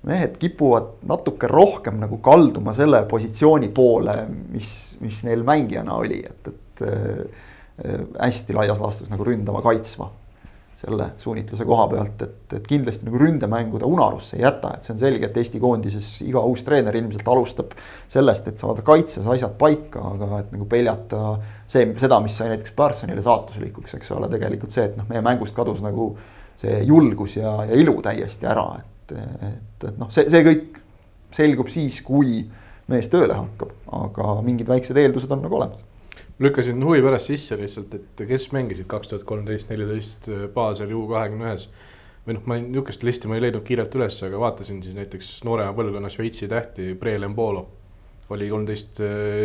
mehed 0.06 0.36
kipuvad 0.40 1.02
natuke 1.10 1.50
rohkem 1.50 1.98
nagu 1.98 2.22
kalduma 2.24 2.72
selle 2.76 3.02
positsiooni 3.10 3.68
poole, 3.74 4.14
mis, 4.54 4.70
mis 5.02 5.24
neil 5.26 5.42
mängijana 5.44 5.98
oli, 5.98 6.22
et, 6.24 6.52
et 6.52 6.62
et 6.76 7.88
äh, 7.88 8.00
hästi 8.20 8.54
laias 8.56 8.80
laastus 8.80 9.10
nagu 9.10 9.24
ründama, 9.24 9.62
kaitsma 9.64 10.10
selle 10.86 11.08
suunitluse 11.18 11.66
koha 11.66 11.86
pealt, 11.90 12.22
et, 12.22 12.54
et 12.58 12.66
kindlasti 12.68 13.06
nagu 13.08 13.18
ründemängu 13.20 13.80
ta 13.82 13.88
unarusse 13.90 14.38
ei 14.38 14.44
jäta, 14.44 14.72
et 14.76 14.86
see 14.86 14.94
on 14.94 15.00
selge, 15.00 15.28
et 15.28 15.40
Eesti 15.40 15.60
koondises 15.62 16.10
iga 16.26 16.42
uus 16.46 16.62
treener 16.66 16.96
ilmselt 16.98 17.26
alustab 17.32 17.74
sellest, 18.12 18.50
et 18.52 18.62
saada 18.62 18.84
kaitses 18.86 19.26
asjad 19.34 19.56
paika, 19.58 20.02
aga 20.14 20.42
et 20.44 20.52
nagu 20.54 20.68
peljata 20.70 21.22
see, 21.66 21.88
seda, 22.00 22.20
mis 22.24 22.36
sai 22.38 22.52
näiteks 22.52 22.74
Pärssonile 22.78 23.24
saatuslikuks, 23.26 23.96
eks 23.98 24.14
ole, 24.16 24.30
tegelikult 24.32 24.74
see, 24.74 24.86
et 24.90 24.98
noh, 24.98 25.08
meie 25.10 25.24
mängust 25.26 25.56
kadus 25.56 25.82
nagu 25.84 26.12
see 26.60 26.78
julgus 26.88 27.36
ja, 27.40 27.58
ja 27.68 27.80
ilu 27.82 27.98
täiesti 28.04 28.48
ära, 28.48 28.68
et, 28.80 29.18
et, 29.50 29.90
et 29.90 29.98
noh, 29.98 30.12
see, 30.14 30.28
see 30.32 30.46
kõik 30.46 30.80
selgub 31.36 31.68
siis, 31.72 31.98
kui 32.06 32.40
mees 32.86 33.10
tööle 33.10 33.34
hakkab, 33.34 33.74
aga 33.98 34.38
mingid 34.46 34.70
väiksed 34.70 34.96
eeldused 35.02 35.32
on 35.34 35.42
nagu 35.42 35.58
olemas 35.58 35.82
lükkasin 36.38 36.84
huvi 36.84 37.02
pärast 37.02 37.30
sisse 37.30 37.56
lihtsalt, 37.60 37.94
et 37.96 38.24
kes 38.28 38.50
mängisid 38.52 38.88
kaks 38.90 39.12
tuhat 39.12 39.24
kolmteist, 39.28 39.70
neliteist 39.72 40.28
Baseli 40.54 40.96
U 40.96 41.06
kahekümne 41.10 41.48
ühes. 41.50 41.68
või 42.26 42.34
noh, 42.34 42.42
ma 42.50 42.56
niisugust 42.58 43.04
listi 43.06 43.28
ma 43.30 43.36
ei 43.36 43.44
leidnud 43.44 43.62
kiirelt 43.62 43.92
üles, 43.94 44.16
aga 44.26 44.38
vaatasin 44.42 44.80
siis 44.82 44.96
näiteks 44.98 45.28
noorema 45.46 45.70
põlvkonna 45.78 46.10
Šveitsi 46.10 46.48
tähti, 46.50 46.94
Brelembolo. 46.98 47.68
oli 48.30 48.48
kolmteist, 48.50 48.98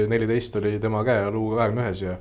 neliteist 0.10 0.56
oli 0.56 0.80
tema 0.80 1.04
käe 1.06 1.28
all 1.28 1.38
U 1.38 1.52
kahekümne 1.56 1.84
ühes 1.86 2.02
ja 2.02 2.16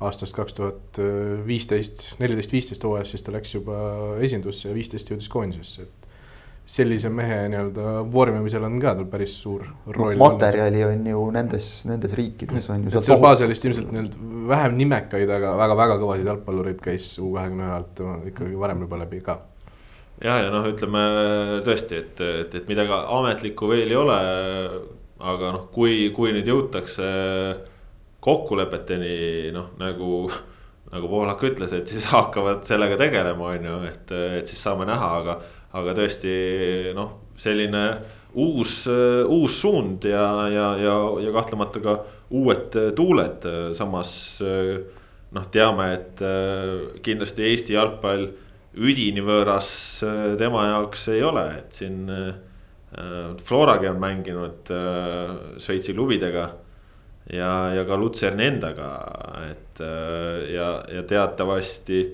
aastast 0.00 0.34
kaks 0.34 0.56
tuhat 0.56 0.98
viisteist, 1.46 2.06
neliteist, 2.18 2.52
viisteist 2.52 2.84
hooajas, 2.84 3.10
siis 3.12 3.22
ta 3.22 3.32
läks 3.32 3.54
juba 3.54 3.76
esindusse 4.24 4.70
ja 4.70 4.74
viisteist 4.74 5.12
jõudis 5.12 5.28
koondisesse, 5.28 5.82
et 5.82 6.01
sellise 6.64 7.10
mehe 7.10 7.38
nii-öelda 7.50 8.02
vormimisel 8.12 8.62
on 8.66 8.76
ka 8.80 8.94
tal 8.94 9.06
päris 9.10 9.34
suur 9.42 9.64
roll. 9.96 10.14
materjali 10.18 10.84
on 10.86 11.06
ju 11.10 11.22
nendes, 11.34 11.70
nendes 11.90 12.14
riikides 12.18 12.68
on 12.70 12.84
ju. 12.86 13.02
seal 13.02 13.20
Baselist 13.22 13.66
ilmselt 13.66 13.90
nii-öelda 13.90 14.28
vähem 14.52 14.76
nimekaid, 14.78 15.30
aga 15.36 15.56
väga-väga 15.58 15.96
kõvasid 16.02 16.30
jalgpallureid 16.30 16.84
käis 16.84 17.08
U 17.18 17.32
kahekümne 17.34 17.66
ühe 17.66 17.74
alt 17.80 18.04
ikkagi 18.30 18.60
varem 18.60 18.84
juba 18.86 19.00
läbi 19.02 19.20
ka. 19.26 19.40
ja, 20.22 20.38
ja 20.44 20.52
noh, 20.54 20.68
ütleme 20.70 21.02
tõesti, 21.66 21.98
et, 21.98 22.22
et, 22.44 22.54
et 22.60 22.70
midagi 22.70 22.94
ametlikku 23.18 23.68
veel 23.72 23.90
ei 23.90 23.98
ole. 23.98 24.20
aga 25.22 25.52
noh, 25.54 25.66
kui, 25.74 26.10
kui 26.14 26.30
nüüd 26.34 26.46
jõutakse 26.46 27.10
kokkulepeteni 28.22 29.50
noh, 29.54 29.74
nagu 29.82 30.30
nagu 30.92 31.08
Poolak 31.08 31.42
ütles, 31.48 31.72
et 31.74 31.88
siis 31.88 32.06
hakkavad 32.12 32.62
sellega 32.68 32.98
tegelema, 33.00 33.50
on 33.56 33.68
ju, 33.68 33.80
et, 33.88 34.14
et 34.38 34.50
siis 34.50 34.62
saame 34.62 34.86
näha, 34.88 35.10
aga 35.22 35.38
aga 35.78 35.94
tõesti 35.96 36.32
noh, 36.96 37.32
selline 37.40 37.82
uus, 38.38 38.84
uus 38.88 39.58
suund 39.60 40.04
ja, 40.08 40.26
ja, 40.52 40.68
ja, 40.80 40.94
ja 41.24 41.32
kahtlemata 41.34 41.82
ka 41.84 41.96
uued 42.32 42.76
tuuled, 42.96 43.44
samas 43.76 44.12
noh, 44.42 45.46
teame, 45.52 45.88
et 45.96 46.22
kindlasti 47.04 47.44
Eesti 47.48 47.76
jalgpall 47.76 48.26
üdini 48.72 49.24
võõras 49.24 49.68
tema 50.40 50.66
jaoks 50.70 51.06
ei 51.12 51.22
ole, 51.24 51.44
et 51.60 51.76
siin 51.76 52.06
Floragi 53.44 53.88
on 53.88 54.00
mänginud 54.00 54.72
Šveitsi 55.60 55.96
klubidega 55.96 56.46
ja, 57.32 57.52
ja 57.76 57.84
ka 57.88 57.96
Lutserni 58.00 58.48
endaga, 58.48 58.90
et 59.48 59.84
ja, 60.52 60.74
ja 60.92 61.04
teatavasti 61.08 62.04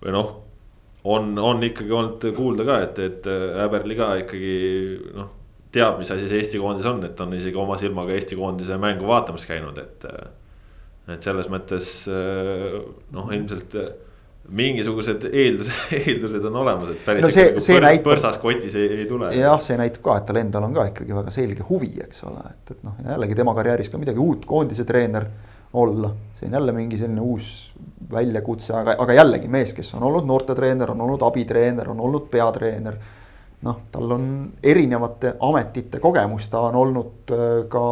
või 0.00 0.16
noh 0.16 0.36
on, 1.04 1.38
on 1.38 1.62
ikkagi 1.62 1.94
olnud 1.94 2.26
kuulda 2.36 2.66
ka, 2.68 2.80
et, 2.86 2.98
et 2.98 3.28
Äberli 3.64 3.98
ka 3.98 4.10
ikkagi 4.24 4.56
noh, 5.14 5.30
teab, 5.74 6.00
mis 6.00 6.10
asi 6.10 6.26
see 6.28 6.42
Eesti 6.42 6.60
koondis 6.62 6.88
on, 6.88 7.04
et 7.06 7.20
on 7.20 7.36
isegi 7.36 7.60
oma 7.60 7.78
silmaga 7.80 8.16
Eesti 8.16 8.38
koondise 8.38 8.80
mängu 8.80 9.08
vaatamas 9.08 9.46
käinud, 9.48 9.78
et. 9.78 10.10
et 11.08 11.24
selles 11.24 11.46
mõttes 11.48 11.86
noh, 12.08 13.30
ilmselt 13.32 13.76
mingisugused 14.48 15.26
eeldused, 15.28 15.72
eeldused 15.98 16.46
on 16.48 16.56
olemas, 16.62 16.94
et 16.94 17.04
päris 17.04 17.24
no 17.24 17.30
see, 17.32 17.50
see 17.60 17.76
põr, 17.76 17.84
näitab, 17.84 18.06
põrsas 18.06 18.38
kotis 18.40 18.76
ei, 18.80 19.02
ei 19.02 19.06
tule. 19.08 19.30
jah, 19.36 19.60
see 19.64 19.76
näitab 19.80 20.04
ka, 20.06 20.16
et 20.20 20.28
tal 20.30 20.40
endal 20.40 20.64
on 20.68 20.76
ka 20.76 20.88
ikkagi 20.92 21.16
väga 21.16 21.34
selge 21.34 21.66
huvi, 21.68 21.90
eks 22.06 22.24
ole, 22.28 22.44
et, 22.54 22.72
et 22.72 22.86
noh, 22.86 22.96
jällegi 23.12 23.36
tema 23.38 23.54
karjääris 23.58 23.92
ka 23.92 24.00
midagi 24.00 24.22
uut, 24.24 24.46
koondise 24.48 24.88
treener 24.88 25.28
olla. 25.72 26.14
see 26.38 26.46
on 26.46 26.52
jälle 26.52 26.72
mingi 26.72 26.98
selline 26.98 27.20
uus 27.20 27.72
väljakutse, 28.10 28.72
aga, 28.74 28.94
aga 28.98 29.16
jällegi 29.16 29.48
mees, 29.50 29.74
kes 29.74 29.90
on 29.98 30.06
olnud 30.06 30.26
noortetreener, 30.26 30.90
on 30.90 31.00
olnud 31.00 31.22
abitreener, 31.26 31.90
on 31.90 32.00
olnud 32.00 32.28
peatreener. 32.30 32.96
noh, 33.62 33.80
tal 33.90 34.12
on 34.14 34.24
erinevate 34.62 35.34
ametite 35.42 35.98
kogemus, 35.98 36.46
ta 36.48 36.60
on 36.68 36.76
olnud 36.78 37.32
äh, 37.34 37.46
ka 37.68 37.84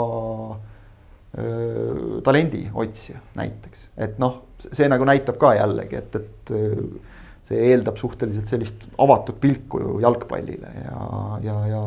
äh, 0.53 2.20
talendi 2.22 2.68
otsija 2.74 3.18
näiteks, 3.35 3.89
et 3.99 4.20
noh, 4.22 4.45
see 4.62 4.87
nagu 4.89 5.05
näitab 5.09 5.41
ka 5.43 5.57
jällegi, 5.59 5.99
et, 5.99 6.20
et 6.20 6.55
äh, 6.55 7.16
see 7.47 7.66
eeldab 7.72 7.99
suhteliselt 7.99 8.51
sellist 8.51 8.89
avatud 9.03 9.41
pilku 9.43 9.83
ju 9.83 9.99
jalgpallile 10.03 10.70
ja, 10.85 11.03
ja, 11.43 11.59
ja 11.74 11.83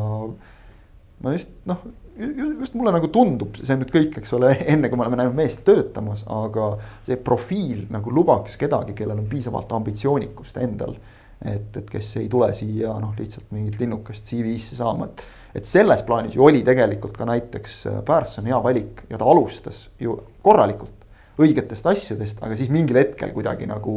ma 1.24 1.34
just 1.34 1.50
noh, 1.68 1.82
just 2.18 2.74
mulle 2.74 2.92
nagu 2.94 3.08
tundub, 3.12 3.56
see 3.60 3.76
nüüd 3.78 3.92
kõik, 3.94 4.18
eks 4.20 4.34
ole, 4.36 4.52
enne 4.72 4.90
kui 4.90 4.98
me 4.98 5.06
oleme 5.06 5.20
näinud 5.20 5.36
meest 5.38 5.62
töötamas, 5.66 6.24
aga 6.30 6.72
see 7.06 7.18
profiil 7.24 7.86
nagu 7.92 8.12
lubaks 8.14 8.58
kedagi, 8.60 8.96
kellel 8.98 9.22
on 9.22 9.28
piisavalt 9.30 9.72
ambitsioonikust 9.78 10.60
endal. 10.62 10.96
et, 11.40 11.76
et 11.76 11.86
kes 11.88 12.08
ei 12.20 12.26
tule 12.28 12.50
siia 12.52 12.92
noh, 13.00 13.14
lihtsalt 13.16 13.46
mingit 13.56 13.78
linnukest 13.80 14.26
CV-sse 14.28 14.76
saama, 14.76 15.06
et, 15.08 15.22
et 15.56 15.64
selles 15.64 16.02
plaanis 16.04 16.34
ju 16.36 16.44
oli 16.44 16.60
tegelikult 16.66 17.16
ka 17.16 17.24
näiteks 17.24 17.78
Pärson 18.04 18.50
hea 18.50 18.58
valik 18.60 19.06
ja 19.08 19.16
ta 19.16 19.24
alustas 19.24 19.86
ju 19.96 20.18
korralikult 20.44 21.06
õigetest 21.40 21.88
asjadest, 21.88 22.42
aga 22.44 22.58
siis 22.60 22.68
mingil 22.68 23.00
hetkel 23.00 23.32
kuidagi 23.32 23.70
nagu 23.70 23.94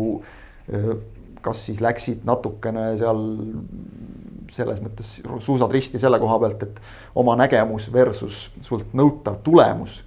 kas 1.44 1.66
siis 1.68 1.82
läksid 1.84 2.24
natukene 2.28 2.94
seal 3.00 3.22
selles 4.54 4.80
mõttes 4.84 5.18
suusad 5.44 5.72
risti 5.74 6.02
selle 6.02 6.20
koha 6.22 6.38
pealt, 6.44 6.64
et 6.68 6.80
oma 7.20 7.36
nägemus 7.40 7.90
versus 7.94 8.48
sult 8.62 8.94
nõutav 8.98 9.42
tulemus. 9.46 10.04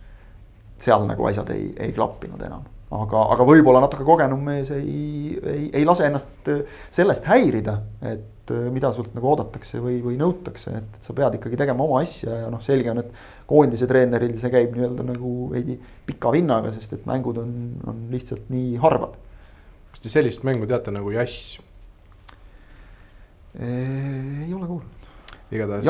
seal 0.78 1.06
nagu 1.08 1.24
asjad 1.24 1.48
ei, 1.54 1.70
ei 1.80 1.92
klappinud 1.96 2.40
enam, 2.44 2.64
aga, 2.92 3.22
aga 3.32 3.44
võib-olla 3.48 3.80
natuke 3.80 4.04
kogenum 4.04 4.42
mees 4.44 4.70
ei, 4.76 5.38
ei, 5.40 5.70
ei 5.72 5.84
lase 5.88 6.04
ennast 6.10 6.50
sellest 6.92 7.24
häirida, 7.24 7.78
et 8.04 8.52
mida 8.70 8.90
sult 8.92 9.14
nagu 9.16 9.30
oodatakse 9.30 9.80
või, 9.80 10.02
või 10.04 10.18
nõutakse, 10.20 10.74
et 10.82 10.98
sa 11.00 11.16
pead 11.16 11.38
ikkagi 11.38 11.56
tegema 11.56 11.82
oma 11.82 12.02
asja 12.04 12.42
ja 12.42 12.50
noh, 12.52 12.60
selge 12.62 12.92
on, 12.92 13.00
et 13.00 13.48
koondise 13.48 13.88
treeneril 13.88 14.36
see 14.38 14.52
käib 14.52 14.76
nii-öelda 14.76 15.08
nagu 15.08 15.32
veidi 15.54 15.78
pika 16.06 16.30
vinnaga, 16.36 16.70
sest 16.76 16.92
et 16.98 17.08
mängud 17.08 17.40
on, 17.40 17.56
on 17.88 18.04
lihtsalt 18.12 18.52
nii 18.52 18.76
harvad 18.84 19.16
kas 19.96 20.04
te 20.04 20.12
sellist 20.12 20.42
mängu 20.44 20.66
teate 20.68 20.92
nagu 20.92 21.08
Jass? 21.14 21.56
Ei 23.60 24.52
ole 24.54 24.66
kuulnud. 24.66 25.08
igatahes 25.54 25.86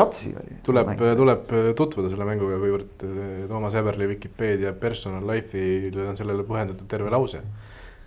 tuleb, 0.66 0.92
tuleb 1.18 1.54
tutvuda 1.78 2.12
selle 2.12 2.28
mänguga, 2.28 2.60
kuivõrd 2.62 3.06
eh, 3.08 3.42
Toomas 3.50 3.76
Häberli 3.78 4.10
Vikipeedia 4.12 4.74
personal 4.80 5.26
life'il 5.30 5.96
on 6.04 6.18
sellele 6.18 6.46
põhjendatud 6.46 6.88
terve 6.90 7.10
lause. 7.10 7.42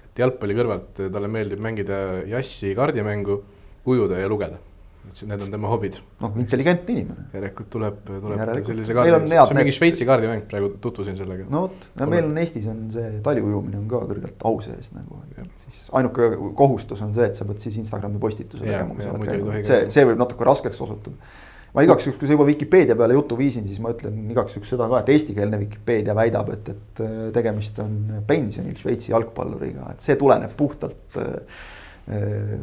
et 0.10 0.24
jalgpalli 0.24 0.58
kõrvalt 0.58 1.06
talle 1.10 1.32
meeldib 1.32 1.62
mängida 1.64 2.24
Jassi 2.30 2.76
kaardimängu, 2.78 3.42
ujuda 3.90 4.22
ja 4.22 4.30
lugeda 4.32 4.69
et 5.08 5.22
need 5.30 5.44
on 5.44 5.52
tema 5.54 5.70
hobid. 5.72 5.98
noh, 6.22 6.38
intelligentne 6.42 6.94
inimene. 6.94 7.26
järelikult 7.34 7.70
tuleb, 7.74 8.00
tuleb 8.08 8.64
sellise 8.68 8.96
kaardi, 8.98 9.32
see 9.32 9.42
on 9.42 9.60
mingi 9.60 9.74
Šveitsi 9.76 10.08
kaardimäng, 10.10 10.46
praegu 10.52 10.72
tutvusin 10.84 11.18
sellega. 11.18 11.48
no 11.50 11.66
vot, 11.68 11.90
meil 12.02 12.28
on 12.28 12.40
Eestis 12.42 12.68
on 12.70 12.82
see 12.94 13.20
taliujumine 13.26 13.80
on 13.82 13.86
ka 13.92 14.02
kõrgelt 14.12 14.48
au 14.50 14.60
sees 14.66 14.92
nagu, 14.96 15.22
siis 15.66 15.86
ainuke 16.00 16.32
kohustus 16.60 17.04
on 17.06 17.14
see, 17.16 17.30
et 17.32 17.40
sa 17.40 17.48
pead 17.50 17.64
siis 17.64 17.80
Instagrami 17.82 18.22
postituse 18.22 18.66
tegema, 18.66 18.98
kui 18.98 19.06
sa 19.06 19.14
oled 19.16 19.32
käinud, 19.32 19.62
see, 19.72 19.86
see 19.94 20.10
võib 20.12 20.22
natuke 20.22 20.48
raskeks 20.50 20.84
osutuda. 20.86 21.32
ma 21.74 21.86
igaks 21.86 22.08
juhuks, 22.08 22.20
kui 22.20 22.30
sa 22.30 22.38
juba 22.38 22.48
Vikipeedia 22.50 23.00
peale 23.00 23.18
jutu 23.18 23.40
viisin, 23.40 23.66
siis 23.70 23.82
ma 23.84 23.94
ütlen 23.96 24.22
igaks 24.34 24.58
juhuks 24.58 24.76
seda 24.76 24.90
ka, 24.92 25.04
et 25.04 25.12
eestikeelne 25.16 25.64
Vikipeedia 25.66 26.16
väidab, 26.18 26.54
et, 26.56 26.72
et 26.76 27.04
äh, 27.06 27.18
tegemist 27.36 27.82
on 27.84 28.24
pensionil 28.30 28.78
Šveitsi 28.78 29.14
jalgpalluriga, 29.14 29.94
et 29.94 30.06
see 30.06 30.18
tuleneb 30.20 30.58
puhtalt 30.60 31.22
äh, 31.22 31.62
Äh, 32.10 32.58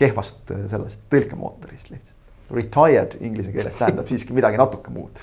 kehvast 0.00 0.52
äh, 0.54 0.66
sellest 0.70 1.02
tõlkemootorist 1.12 1.90
lihtsalt. 1.92 2.12
Retired 2.54 3.16
inglise 3.26 3.50
keeles 3.54 3.78
tähendab 3.78 4.06
siiski 4.10 4.34
midagi 4.36 4.60
natuke 4.60 4.92
muud. 4.94 5.16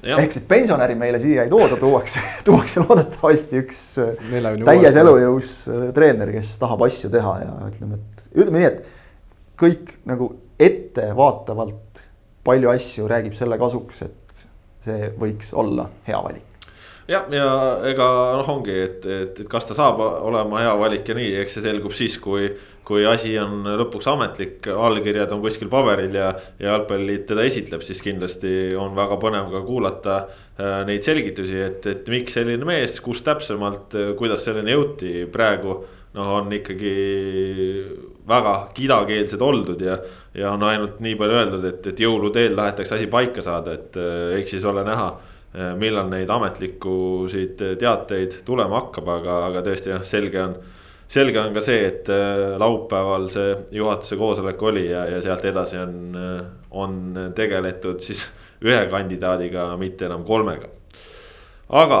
ehk 0.00 0.32
siis 0.32 0.44
pensionäri 0.48 0.94
meile 0.96 1.18
siia 1.20 1.44
ei 1.44 1.50
tooda, 1.52 1.76
tuuakse, 1.76 2.22
tuuakse 2.46 2.84
loodetavasti 2.84 3.64
üks 3.64 3.82
äh, 4.00 4.30
täies 4.64 4.96
elujõus 5.02 5.56
treener, 5.96 6.32
kes 6.38 6.54
tahab 6.62 6.86
asju 6.86 7.10
teha 7.12 7.34
ja 7.42 7.56
ütleme, 7.68 7.98
et 7.98 8.30
ütleme 8.30 8.62
nii, 8.62 8.70
et 8.70 9.58
kõik 9.60 9.96
nagu 10.08 10.32
ettevaatavalt 10.60 12.04
palju 12.46 12.70
asju 12.72 13.10
räägib 13.10 13.36
selle 13.36 13.58
kasuks, 13.60 14.06
et 14.06 14.46
see 14.86 15.10
võiks 15.20 15.52
olla 15.52 15.90
hea 16.06 16.22
valik 16.24 16.46
jah, 17.10 17.26
ja 17.34 17.46
ega 17.90 18.08
noh, 18.38 18.50
ongi, 18.56 18.74
et, 18.86 19.06
et, 19.06 19.40
et 19.42 19.48
kas 19.50 19.66
ta 19.68 19.76
saab 19.76 20.00
olema 20.00 20.62
hea 20.62 20.74
valik 20.78 21.08
ja 21.10 21.16
nii, 21.18 21.32
eks 21.42 21.58
see 21.58 21.66
selgub 21.66 21.94
siis, 21.96 22.16
kui. 22.22 22.50
Kui 22.86 23.04
asi 23.06 23.32
on 23.38 23.64
lõpuks 23.80 24.08
ametlik, 24.10 24.66
allkirjad 24.72 25.32
on 25.34 25.42
kuskil 25.44 25.70
paberil 25.72 26.14
ja, 26.16 26.32
ja 26.58 26.72
jalgpalliliit 26.72 27.26
teda 27.30 27.46
esitleb, 27.46 27.84
siis 27.86 28.02
kindlasti 28.04 28.74
on 28.78 28.96
väga 28.98 29.18
põnev 29.22 29.50
ka 29.52 29.62
kuulata 29.66 30.18
äh, 30.20 30.80
neid 30.88 31.06
selgitusi, 31.06 31.56
et, 31.66 31.88
et 31.90 32.12
miks 32.12 32.38
selline 32.38 32.68
mees, 32.68 32.98
kus 33.04 33.24
täpsemalt, 33.26 33.96
kuidas 34.18 34.44
selleni 34.46 34.76
jõuti 34.76 35.24
praegu 35.32 35.80
noh, 36.16 36.30
on 36.40 36.52
ikkagi 36.56 36.94
väga 38.30 38.54
kidakeelsed 38.74 39.42
oldud 39.42 39.82
ja, 39.86 39.98
ja 40.34 40.54
on 40.54 40.64
ainult 40.66 40.98
nii 41.02 41.18
palju 41.18 41.42
öeldud, 41.42 41.66
et, 41.70 41.92
et 41.92 42.06
jõulude 42.06 42.42
eel 42.42 42.58
tahetakse 42.58 42.98
asi 42.98 43.10
paika 43.10 43.44
saada, 43.46 43.78
et 43.78 44.00
äh, 44.00 44.40
eks 44.40 44.58
siis 44.58 44.66
ole 44.66 44.86
näha 44.86 45.12
Äh, 45.50 45.72
millal 45.74 46.06
neid 46.06 46.30
ametlikusid 46.30 47.58
teateid 47.80 48.36
tulema 48.46 48.84
hakkab, 48.84 49.08
aga, 49.16 49.38
aga 49.48 49.62
tõesti 49.66 49.90
jah, 49.90 50.04
selge 50.06 50.38
on. 50.44 50.52
Selge 51.10 51.40
on 51.42 51.54
ka 51.54 51.62
see, 51.64 51.86
et 51.88 52.10
äh, 52.12 52.56
laupäeval 52.60 53.28
see 53.32 53.54
juhatuse 53.74 54.18
koosolek 54.20 54.62
oli 54.62 54.86
ja, 54.90 55.06
ja 55.10 55.22
sealt 55.24 55.46
edasi 55.50 55.80
on, 55.82 55.96
äh, 56.14 56.44
on 56.70 57.00
tegeletud 57.36 58.02
siis 58.04 58.26
ühe 58.68 58.84
kandidaadiga, 58.92 59.72
mitte 59.80 60.06
enam 60.10 60.26
kolmega 60.28 60.76
aga 61.70 62.00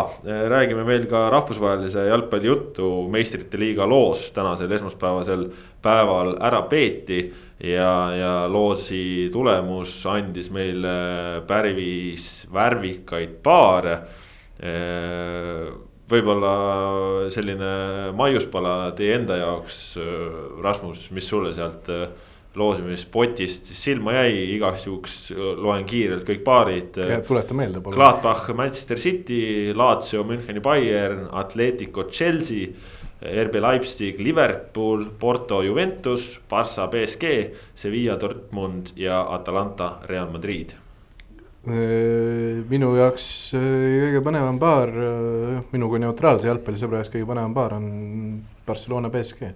räägime 0.50 0.82
veel 0.86 1.04
ka 1.10 1.28
rahvusvahelise 1.30 2.08
jalgpalli 2.08 2.48
juttu 2.48 2.88
meistrite 3.10 3.58
liiga 3.58 3.86
loos 3.86 4.30
tänasel 4.34 4.72
esmaspäevasel 4.74 5.44
päeval 5.82 6.34
ära 6.42 6.64
peeti 6.66 7.20
ja, 7.62 7.92
ja 8.16 8.32
lootsi 8.50 9.28
tulemus 9.32 9.94
andis 10.10 10.50
meile 10.50 11.42
päris 11.46 12.48
värvikaid 12.52 13.38
paare. 13.44 13.98
Võib-olla 16.10 16.52
selline 17.32 17.70
maiuspala 18.18 18.90
teie 18.98 19.14
enda 19.18 19.38
jaoks, 19.40 19.80
Rasmus, 20.62 21.08
mis 21.14 21.28
sulle 21.30 21.54
sealt 21.56 21.88
loosimispotist 22.58 23.68
siis 23.70 23.82
silma 23.84 24.16
jäi, 24.16 24.32
igaks 24.56 24.88
juhuks 24.88 25.18
loen 25.36 25.84
kiirelt 25.86 26.24
kõik 26.26 26.40
paarid. 26.46 26.98
tuleta 27.28 27.54
meelde 27.54 27.82
palun. 27.82 27.94
Gladbach, 27.94 28.50
Manchester 28.58 28.98
City, 28.98 29.70
Lazio, 29.74 30.24
Müncheni 30.26 30.62
Bayern, 30.64 31.28
Atletico, 31.30 32.08
Chelsea 32.10 32.74
RB 33.20 33.54
Leipzig, 33.60 34.18
Liverpool, 34.18 35.04
Porto, 35.18 35.62
Juventus, 35.62 36.40
Barca, 36.48 36.86
BSG, 36.88 37.52
Sevilla, 37.74 38.16
Dortmund 38.20 38.94
ja 38.96 39.20
Atalanta, 39.34 39.98
Real 40.08 40.30
Madrid. 40.30 40.72
Äh, 41.60 42.62
minu 42.70 42.94
jaoks 42.96 43.24
äh, 43.52 43.64
kõige 44.06 44.22
põnevam 44.24 44.56
paar, 44.56 44.88
äh, 44.96 45.58
minu 45.74 45.90
kui 45.92 45.98
neutraalse 46.00 46.48
jalgpallisõbra 46.48 47.02
jaoks 47.02 47.10
kõige 47.12 47.26
põnevam 47.28 47.52
paar 47.52 47.74
on 47.76 47.90
Barcelona, 48.64 49.10
BSG. 49.12 49.50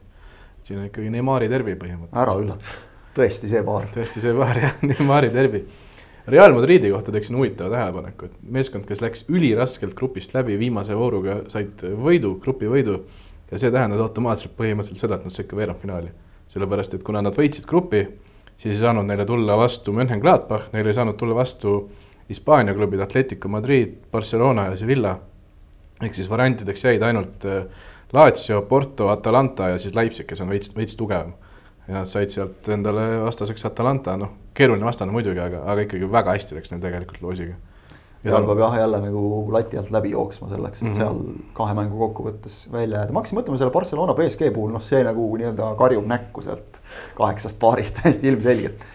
siin 0.65 0.83
on 0.83 0.91
ikkagi 0.91 1.09
Neimari 1.15 1.49
derbi 1.49 1.73
põhimõtteliselt. 1.81 2.19
ära 2.21 2.35
üllata, 2.37 2.75
tõesti 3.17 3.49
see 3.49 3.63
paar. 3.65 3.89
tõesti 3.95 4.21
see 4.21 4.35
paar 4.37 4.61
jah, 4.67 4.77
Neimari 4.85 5.33
derbi. 5.33 5.63
Real 6.29 6.53
Madridi 6.53 6.91
kohta 6.93 7.13
teeksin 7.13 7.37
huvitava 7.41 7.73
tähelepaneku, 7.73 8.29
et 8.29 8.37
meeskond, 8.53 8.85
kes 8.89 9.01
läks 9.01 9.25
üliraskelt 9.33 9.97
grupist 9.97 10.37
läbi 10.37 10.59
viimase 10.61 10.97
vooruga, 10.97 11.41
said 11.53 11.87
võidu, 12.05 12.35
grupi 12.41 12.69
võidu 12.69 12.99
ja 13.51 13.61
see 13.61 13.73
tähendas 13.73 14.05
automaatselt 14.05 14.53
põhimõtteliselt 14.61 15.01
seda, 15.07 15.17
et 15.17 15.25
nad 15.25 15.33
said 15.33 15.49
ka 15.49 15.57
veerandfinaali. 15.57 16.13
sellepärast, 16.53 16.95
et 16.95 17.03
kuna 17.03 17.25
nad 17.25 17.33
võitsid 17.33 17.65
grupi, 17.65 18.05
siis 18.57 18.77
ei 18.77 18.81
saanud 18.81 19.07
neile 19.07 19.27
tulla 19.27 19.57
vastu 19.57 19.93
Mönchengladbach, 19.93 20.71
neile 20.73 20.93
ei 20.93 20.97
saanud 20.97 21.17
tulla 21.21 21.35
vastu 21.35 21.75
Hispaania 22.29 22.75
klubid 22.75 23.01
Atletico 23.01 23.49
Madrid, 23.49 23.97
Barcelona 24.13 24.67
ja 24.71 24.77
Sevilla. 24.77 25.19
ehk 26.03 26.15
siis 26.15 26.31
variantideks 26.31 26.85
jäid 26.85 27.03
ainult 27.03 27.45
äh, 27.45 27.65
Lazio, 28.13 28.63
Porto, 28.63 29.09
Atalanta 29.09 29.69
ja 29.69 29.79
siis 29.79 29.95
Leipzig, 29.95 30.27
kes 30.27 30.41
on 30.41 30.49
veits, 30.49 30.77
veits 30.77 30.97
tugevam. 30.97 31.33
ja 31.89 31.95
nad 31.95 32.09
said 32.09 32.31
sealt 32.33 32.69
endale 32.69 33.21
vastaseks 33.21 33.67
Atalanta, 33.67 34.17
noh, 34.17 34.31
keeruline 34.55 34.87
vastane 34.87 35.13
muidugi, 35.13 35.41
aga, 35.41 35.63
aga 35.69 35.85
ikkagi 35.85 36.11
väga 36.13 36.33
hästi 36.33 36.57
läks 36.57 36.73
neil 36.73 36.81
tegelikult 36.81 37.23
loosiga 37.23 37.55
Real 38.25 38.47
peab 38.49 38.61
jah 38.63 38.77
jälle 38.79 39.01
nagu 39.03 39.23
lati 39.53 39.77
alt 39.79 39.91
läbi 39.93 40.15
jooksma 40.15 40.49
selleks, 40.49 40.81
et 40.81 40.87
mm 40.87 40.93
-hmm. 40.93 40.97
seal 40.97 41.19
kahe 41.53 41.75
mängu 41.75 41.99
kokkuvõttes 41.99 42.73
välja 42.73 42.99
jääda, 42.99 43.13
ma 43.13 43.21
hakkasin 43.21 43.39
mõtlema 43.39 43.59
selle 43.59 43.75
Barcelona 43.75 44.15
BSG 44.15 44.49
puhul, 44.55 44.73
noh, 44.73 44.83
see 44.83 45.03
nagu 45.05 45.27
nii-öelda 45.37 45.75
karjub 45.77 46.07
näkku 46.09 46.43
sealt 46.43 46.74
kaheksast 47.19 47.59
paarist 47.61 47.97
täiesti 48.01 48.31
ilmselgelt. 48.33 48.87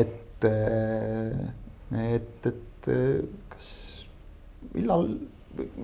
et, 0.00 0.46
et, 2.02 2.50
et 2.52 2.90
kas, 3.52 3.70
millal, 4.74 5.08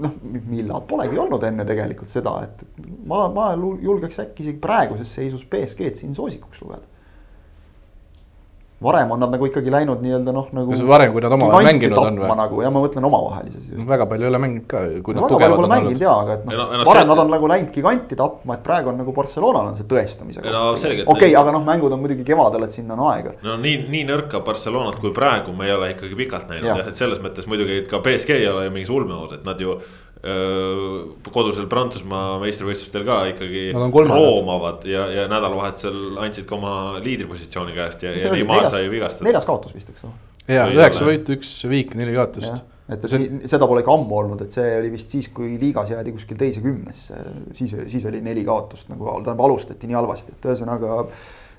noh, 0.03 0.21
millal, 0.51 0.85
polegi 0.91 1.19
olnud 1.19 1.45
enne 1.49 1.67
tegelikult 1.69 2.13
seda, 2.13 2.37
et 2.47 2.85
ma, 3.07 3.27
ma 3.33 3.51
julgeks 3.57 4.23
äkki 4.25 4.47
isegi 4.47 4.63
praeguses 4.63 5.13
seisus 5.21 5.45
BSG-d 5.51 6.01
siin 6.01 6.17
soosikuks 6.17 6.63
lugeda 6.65 6.88
varem 8.83 9.11
on 9.11 9.21
nad 9.21 9.33
nagu 9.35 9.47
ikkagi 9.49 9.73
läinud 9.75 10.03
nii-öelda 10.05 10.33
noh, 10.35 10.47
nagu. 10.55 10.71
kas 10.71 10.85
varem, 10.87 11.11
kui 11.15 11.23
nad 11.25 11.35
omavahel 11.35 11.67
mänginud 11.67 11.99
on 11.99 12.21
või? 12.23 12.29
nagu 12.39 12.61
ja 12.63 12.71
ma 12.71 12.83
mõtlen 12.85 13.09
omavahelises 13.09 13.65
just. 13.73 13.89
väga 13.89 14.07
palju 14.07 14.27
ei 14.27 14.31
ole 14.31 14.41
mänginud 14.45 14.69
ka. 14.71 14.83
No, 14.87 15.25
väga 15.27 15.41
palju 15.43 15.57
pole 15.59 15.71
mänginud 15.73 16.05
jaa, 16.05 16.15
aga 16.23 16.37
et 16.37 16.45
noh 16.47 16.55
no, 16.55 16.67
no, 16.71 16.87
varem 16.87 17.03
see... 17.03 17.11
nad 17.11 17.23
on 17.25 17.33
nagu 17.35 17.51
läinud 17.51 17.73
giganti 17.75 18.19
tapma, 18.21 18.55
et 18.55 18.63
praegu 18.69 18.93
on 18.93 19.01
nagu 19.03 19.15
Barcelonal 19.17 19.73
on 19.73 19.79
see 19.81 19.89
tõestamisega. 19.91 20.55
no 20.55 20.77
selgelt. 20.79 21.11
okei 21.11 21.33
okay,, 21.33 21.39
aga 21.43 21.57
noh, 21.59 21.65
mängud 21.67 21.97
on 21.97 22.05
muidugi 22.05 22.27
kevadel, 22.29 22.69
et 22.69 22.79
sinna 22.79 22.95
on 22.95 23.03
aega. 23.11 23.35
no 23.43 23.59
nii, 23.65 23.81
nii 23.91 24.05
nõrka 24.13 24.45
Barcelonat 24.47 25.03
kui 25.03 25.11
praegu 25.17 25.57
me 25.59 25.67
ei 25.67 25.75
ole 25.75 25.91
ikkagi 25.97 26.21
pikalt 26.23 26.47
näinud 26.53 26.71
jah, 26.71 26.85
et 26.93 27.03
selles 27.03 27.19
mõttes 27.25 27.51
muidugi 27.51 27.83
ka 27.91 27.99
BSG 28.05 28.39
ei 28.39 28.47
ole 28.53 28.69
ju 28.69 28.77
mingis 28.79 28.95
ulmeood, 28.95 29.41
et 29.41 29.49
nad 29.49 29.59
ju 29.59 29.81
kodusel 30.19 31.69
Prantsusmaa 31.71 32.39
meistrivõistlustel 32.43 33.05
ka 33.07 33.19
ikkagi 33.33 33.69
roomavad 33.75 34.87
ja, 34.89 35.05
ja 35.15 35.27
nädalavahetusel 35.31 36.19
andsid 36.25 36.49
ka 36.49 36.57
oma 36.57 36.73
liidripositsiooni 37.05 37.77
käest 37.77 38.03
ja, 38.03 38.17
ja 38.19 38.33
Neimar 38.35 38.67
sai 38.73 38.89
vigastada. 38.91 39.29
neljas 39.29 39.47
kaotus 39.47 39.77
vist, 39.77 39.93
eks 39.93 40.09
ole. 40.09 40.17
ja 40.51 40.67
üheksa 40.75 41.07
võitu, 41.07 41.39
üks 41.39 41.53
viik, 41.71 41.95
neli 41.99 42.17
kaotust. 42.17 42.65
et 42.91 43.07
see... 43.07 43.31
Seda 43.47 43.71
pole 43.71 43.85
ikka 43.85 43.95
ammu 43.95 44.19
olnud, 44.25 44.43
et 44.43 44.59
see 44.59 44.73
oli 44.81 44.91
vist 44.97 45.15
siis, 45.15 45.31
kui 45.35 45.55
liigas 45.61 45.95
jäädi 45.95 46.17
kuskil 46.17 46.41
teise 46.41 46.65
kümnesse, 46.65 47.23
siis, 47.55 47.77
siis 47.93 48.09
oli 48.11 48.25
neli 48.25 48.43
kaotust 48.49 48.91
nagu, 48.91 49.13
tähendab 49.21 49.45
alustati 49.47 49.91
nii 49.91 50.01
halvasti, 50.01 50.35
et 50.35 50.51
ühesõnaga 50.51 51.05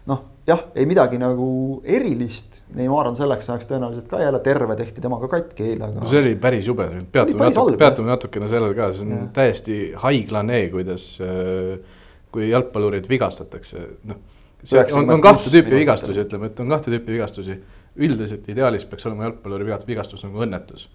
noh, 0.10 0.24
jah, 0.49 0.64
ei 0.78 0.88
midagi 0.89 1.20
nagu 1.22 1.49
erilist. 1.86 2.62
Neimar 2.78 3.10
on 3.10 3.18
selleks 3.18 3.49
ajaks 3.49 3.70
tõenäoliselt 3.70 4.10
ka 4.10 4.22
jälle 4.22 4.41
terve, 4.45 4.76
tehti 4.80 5.03
temaga 5.03 5.30
katki 5.32 5.68
eile, 5.72 5.89
aga. 5.89 6.07
see 6.10 6.22
oli 6.24 6.36
päris 6.41 6.70
jube, 6.70 6.88
peatume 7.14 7.49
natuke, 7.49 7.78
peatume 7.82 8.12
natukene 8.14 8.49
sellel 8.51 8.76
ka, 8.78 8.91
see 8.95 9.05
on 9.05 9.16
ja. 9.16 9.26
täiesti 9.36 9.80
haiglane, 10.03 10.62
kuidas, 10.74 11.10
äh, 11.26 11.99
kui 12.34 12.49
jalgpallurid 12.49 13.10
vigastatakse, 13.10 13.86
noh. 14.10 14.22
see 14.64 14.82
on, 14.97 15.14
on 15.18 15.26
kahte 15.26 15.51
tüüpi 15.53 15.78
vigastusi, 15.82 16.26
ütleme, 16.26 16.49
et 16.51 16.64
on 16.64 16.74
kahte 16.74 16.93
tüüpi 16.93 17.18
vigastusi. 17.18 17.60
üldiselt 17.99 18.45
ideaalis 18.47 18.86
peaks 18.88 19.07
olema 19.10 19.26
jalgpalluri 19.28 19.66
vigastus 19.88 20.24
nagu 20.24 20.45
õnnetus. 20.45 20.88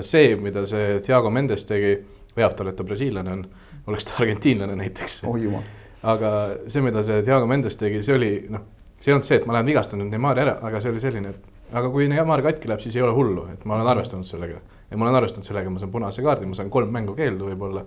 see, 0.00 0.36
mida 0.36 0.66
see 0.68 1.00
Thiago 1.04 1.30
Mendes 1.30 1.64
tegi, 1.64 1.96
veab 2.36 2.56
talle, 2.56 2.72
et 2.72 2.76
ta 2.76 2.84
brasiillane 2.84 3.32
on, 3.32 3.46
oleks 3.86 4.04
ta 4.08 4.20
argentiinlane 4.20 4.76
näiteks. 4.76 5.22
oh 5.28 5.36
jumal 5.36 5.64
aga 6.02 6.30
see, 6.66 6.82
mida 6.82 7.02
see 7.06 7.22
Thiago 7.22 7.46
Mendes 7.50 7.76
tegi, 7.78 8.02
see 8.02 8.16
oli 8.16 8.30
noh, 8.50 8.64
see 8.98 9.10
ei 9.10 9.16
olnud 9.16 9.26
see, 9.26 9.38
et 9.40 9.46
ma 9.46 9.56
lähen 9.56 9.68
vigastan 9.70 10.02
nüüd 10.02 10.12
Neimari 10.14 10.44
ära, 10.44 10.56
aga 10.66 10.80
see 10.82 10.92
oli 10.92 11.02
selline, 11.02 11.34
et 11.34 11.74
aga 11.78 11.90
kui 11.92 12.08
Neimar 12.10 12.42
katki 12.44 12.70
läheb, 12.70 12.82
siis 12.84 12.96
ei 12.98 13.04
ole 13.06 13.14
hullu, 13.16 13.46
et 13.54 13.64
ma 13.68 13.78
olen 13.78 13.92
arvestanud 13.94 14.28
sellega. 14.28 14.60
ja 14.90 14.98
ma 14.98 15.06
olen 15.06 15.20
arvestanud 15.22 15.46
sellega, 15.46 15.70
ma 15.70 15.80
saan 15.80 15.92
punase 15.92 16.24
kaardi, 16.24 16.46
ma 16.46 16.58
saan 16.58 16.70
kolm 16.70 16.90
mängu 16.92 17.14
keeldu 17.18 17.48
võib-olla. 17.50 17.84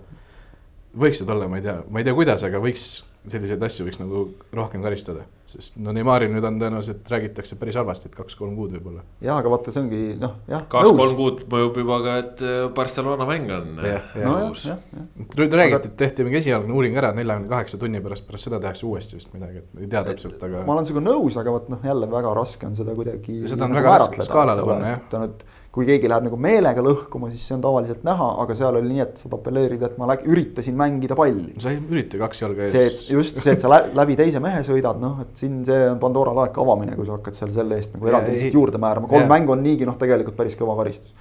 võiksid 0.96 1.30
olla, 1.30 1.48
ma 1.48 1.60
ei 1.60 1.62
tea, 1.62 1.76
ma 1.90 2.00
ei 2.00 2.08
tea, 2.08 2.14
kuidas, 2.16 2.44
aga 2.48 2.60
võiks 2.62 2.86
selliseid 3.30 3.62
asju 3.66 3.86
võiks 3.86 3.98
nagu 4.00 4.22
rohkem 4.54 4.82
karistada, 4.84 5.24
sest 5.48 5.76
no 5.82 5.92
Neimari 5.94 6.28
nüüd 6.30 6.44
on 6.46 6.58
tõenäoliselt 6.60 7.08
räägitakse 7.10 7.58
päris 7.60 7.78
halvasti, 7.78 8.10
et 8.10 8.16
kaks-kolm 8.18 8.54
kuud 8.58 8.74
võib-olla. 8.76 9.02
jah, 9.24 9.40
aga 9.40 9.52
vaata, 9.52 9.74
see 9.74 9.82
ongi 9.82 10.00
noh, 10.20 10.36
jah. 10.50 10.64
kaks-kolm 10.72 11.16
kuud 11.18 11.42
mõjub 11.52 11.80
juba 11.82 11.98
ka, 12.04 12.16
et 12.22 12.44
äh, 12.46 12.60
Barcelona 12.76 13.28
mäng 13.28 13.52
on 13.56 13.82
õhus. 13.82 14.66
nüüd 15.36 15.58
räägiti, 15.60 15.92
et 15.92 15.98
tehti 16.04 16.26
mingi 16.26 16.40
esialgne 16.42 16.74
uuring 16.76 16.96
ära, 17.00 17.12
neljakümne 17.16 17.50
kaheksa 17.52 17.80
tunni 17.82 18.02
pärast, 18.04 18.26
pärast 18.28 18.50
seda 18.50 18.62
tehakse 18.62 18.86
uuesti 18.88 19.20
vist 19.20 19.34
midagi, 19.34 19.62
et 19.64 19.84
ei 19.84 19.92
tea 19.92 20.04
täpselt, 20.10 20.40
aga. 20.40 20.64
ma 20.68 20.76
olen 20.76 20.88
sinuga 20.88 21.06
nõus, 21.10 21.38
aga 21.40 21.54
vot 21.58 21.70
noh, 21.72 21.84
jälle 21.86 22.10
väga 22.10 22.34
raske 22.38 22.70
on 22.70 22.78
seda 22.78 22.96
kuidagi. 22.96 23.42
seda 23.50 23.66
on 23.68 23.74
nagu 23.74 23.82
väga 23.82 24.00
raske 24.06 24.28
skaalale 24.28 24.66
panna 24.66 24.94
jah. 24.94 25.06
ta 25.10 25.24
nüüd 25.26 25.46
kui 25.76 25.84
keegi 25.84 26.08
läheb 26.08 26.24
nagu 26.24 26.38
meelega 26.40 26.80
lõhkuma, 26.80 27.28
siis 27.28 27.42
see 27.44 27.52
on 27.52 27.60
tavaliselt 27.64 28.04
näha, 28.06 28.26
aga 28.40 28.54
seal 28.56 28.78
oli 28.78 28.94
nii, 28.94 29.02
et 29.04 29.18
saad 29.20 29.34
apelleerida, 29.36 29.90
et 29.90 29.98
ma 30.00 30.08
läk, 30.08 30.22
üritasin 30.24 30.76
mängida 30.78 31.18
palli. 31.18 31.52
sa 31.60 31.74
ei 31.74 31.82
ürita 31.82 32.20
kaks 32.22 32.40
jalga 32.40 32.64
ees. 32.64 32.72
see, 32.72 32.86
et 32.88 33.10
just 33.12 33.36
see, 33.42 33.52
et 33.52 33.60
sa 33.60 33.82
läbi 33.84 34.16
teise 34.16 34.40
mehe 34.40 34.62
sõidad, 34.64 34.96
noh, 35.02 35.18
et 35.26 35.36
siin 35.36 35.58
see 35.68 35.82
on 35.90 36.00
Pandora 36.00 36.32
laeka 36.38 36.64
avamine, 36.64 36.96
kui 36.96 37.04
sa 37.04 37.18
hakkad 37.18 37.36
seal 37.36 37.52
selle 37.52 37.76
eest 37.76 37.92
nagu 37.92 38.08
eraldi 38.08 38.32
lihtsalt 38.32 38.56
juurde 38.56 38.80
määrama, 38.80 39.10
kolm 39.12 39.26
ja. 39.26 39.32
mängu 39.34 39.52
on 39.52 39.60
niigi 39.66 39.88
noh, 39.88 40.00
tegelikult 40.00 40.38
päris 40.40 40.56
kõva 40.56 40.78
karistus. 40.80 41.12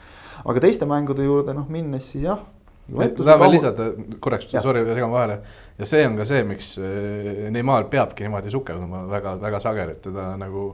aga 0.46 0.64
teiste 0.64 0.88
mängude 0.88 1.28
juurde 1.28 1.58
noh, 1.58 1.68
minnes 1.76 2.08
siis 2.16 2.24
jah. 2.24 2.48
tahan 2.88 3.44
veel 3.44 3.56
lisada 3.58 3.92
korraks, 4.24 4.56
sorry, 4.56 4.88
segan 4.88 5.12
vahele. 5.12 5.42
ja 5.76 5.92
see 5.92 6.08
on 6.08 6.16
ka 6.16 6.32
see, 6.32 6.48
miks 6.48 6.78
eh, 6.80 7.50
Neimar 7.52 7.92
peabki 7.92 8.24
niimoodi 8.24 8.56
sukelduma 8.56 9.04
väga, 9.12 9.36
väga 9.44 9.64
sageli, 9.68 10.00
et 10.00 10.06
teda 10.08 10.32
nagu 10.40 10.70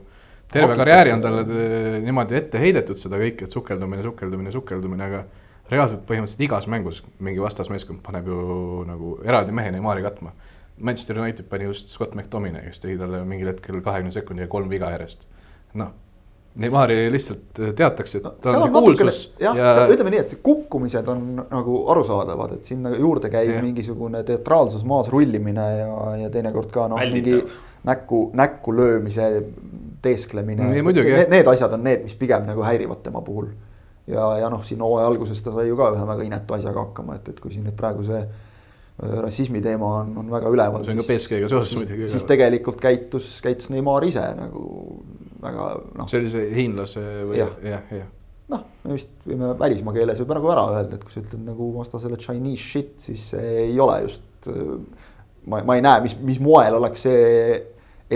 terve 0.52 0.76
karjääri 0.78 1.14
on 1.14 1.24
talle 1.24 1.42
äh, 1.42 1.98
niimoodi 2.04 2.38
ette 2.38 2.60
heidetud 2.60 3.00
seda 3.00 3.20
kõike, 3.20 3.48
et 3.48 3.54
sukeldumine, 3.54 4.04
sukeldumine, 4.06 4.52
sukeldumine, 4.54 5.08
aga 5.08 5.24
reaalselt 5.72 6.04
põhimõtteliselt 6.08 6.46
igas 6.46 6.68
mängus 6.70 7.02
mingi 7.22 7.42
vastasmeeskond 7.42 8.02
paneb 8.04 8.28
ju 8.28 8.82
nagu 8.88 9.16
eraldi 9.24 9.54
mehe 9.56 9.72
Neimari 9.74 10.04
katma. 10.04 10.34
Manchester 10.82 11.18
United 11.20 11.46
pani 11.48 11.68
just 11.68 11.92
Scott 11.92 12.14
McTominay, 12.16 12.64
kes 12.68 12.80
tegi 12.82 12.96
talle 13.00 13.22
mingil 13.28 13.52
hetkel 13.52 13.82
kahekümne 13.84 14.12
sekundiga 14.14 14.48
kolm 14.52 14.70
viga 14.72 14.90
järjest. 14.94 15.26
noh, 15.78 15.92
Neimari 16.62 17.06
lihtsalt 17.12 17.60
teatakse, 17.76 18.18
et 18.18 18.24
no, 18.26 18.34
ta 18.42 18.52
on 18.58 18.66
see 18.66 18.72
kuulsus. 18.74 19.20
jah 19.40 19.56
ja..., 19.56 19.70
ütleme 19.88 20.12
nii, 20.12 20.20
et 20.20 20.34
see 20.34 20.40
kukkumised 20.44 21.06
on 21.08 21.22
nagu 21.40 21.76
arusaadavad, 21.94 22.58
et 22.58 22.68
sinna 22.68 22.92
juurde 22.92 23.30
käib 23.32 23.54
ja. 23.54 23.62
mingisugune 23.64 24.20
teatraalsus, 24.28 24.84
maas 24.84 25.08
rullimine 25.12 25.64
ja, 25.78 25.92
ja 26.26 26.32
teinekord 26.34 26.68
ka 26.74 26.90
noh, 26.92 27.00
mingi 27.14 27.38
näkku, 27.88 28.26
näkku 28.36 28.76
löömise 28.76 29.30
teesklemine 30.02 30.68
mm,. 30.68 30.92
Need, 30.92 31.28
need 31.32 31.50
asjad 31.52 31.76
on 31.76 31.84
need, 31.86 32.06
mis 32.06 32.16
pigem 32.18 32.46
nagu 32.48 32.64
häirivad 32.66 33.02
tema 33.04 33.22
puhul. 33.24 33.50
ja, 34.06 34.28
ja 34.42 34.48
noh, 34.50 34.64
siin 34.66 34.80
hooaja 34.82 35.10
alguses 35.10 35.42
ta 35.42 35.54
sai 35.54 35.68
ju 35.68 35.76
ka 35.78 35.92
ühe 35.94 36.06
väga 36.08 36.24
inetu 36.26 36.56
asjaga 36.58 36.88
hakkama, 36.88 37.20
et, 37.20 37.28
et 37.32 37.42
kui 37.42 37.52
siin 37.54 37.66
nüüd 37.68 37.76
praegu 37.78 38.06
see 38.06 38.22
äh, 38.22 39.18
rassismi 39.22 39.62
teema 39.62 39.92
on, 40.00 40.16
on 40.24 40.32
väga 40.32 40.50
üleval. 40.50 40.82
see 40.84 40.96
on 40.96 41.02
ka 41.04 41.10
BSG-ga 41.10 41.52
seoses 41.52 41.76
muidugi. 41.78 42.08
siis 42.12 42.26
tegelikult 42.28 42.82
käitus, 42.82 43.36
käitus 43.44 43.70
Neimar 43.70 44.04
ise 44.08 44.24
nagu 44.38 44.64
väga 45.42 45.70
noh. 45.94 46.10
see 46.10 46.22
oli 46.22 46.34
see 46.34 46.50
hiinlase 46.56 47.06
või 47.30 47.40
jah, 47.44 47.54
jah, 47.66 47.94
jah 48.02 48.10
noh, 48.52 48.66
me 48.84 48.96
vist 48.96 49.12
võime 49.26 49.52
välismaa 49.58 49.94
keeles 49.96 50.20
võib 50.22 50.34
nagu 50.36 50.52
ära 50.52 50.66
öelda, 50.76 50.98
et 50.98 51.06
kui 51.06 51.14
sa 51.14 51.22
ütled 51.22 51.46
nagu 51.46 51.68
vastasele 51.76 52.18
Chinese 52.20 52.64
shit, 52.64 52.94
siis 53.02 53.30
see 53.32 53.56
ei 53.68 53.80
ole 53.80 54.02
just. 54.06 54.24
Äh, 54.50 54.74
ma, 55.46 55.62
ma 55.66 55.76
ei 55.78 55.84
näe, 55.84 56.02
mis, 56.04 56.16
mis 56.22 56.40
moel 56.42 56.76
oleks 56.78 57.06
see 57.06 57.22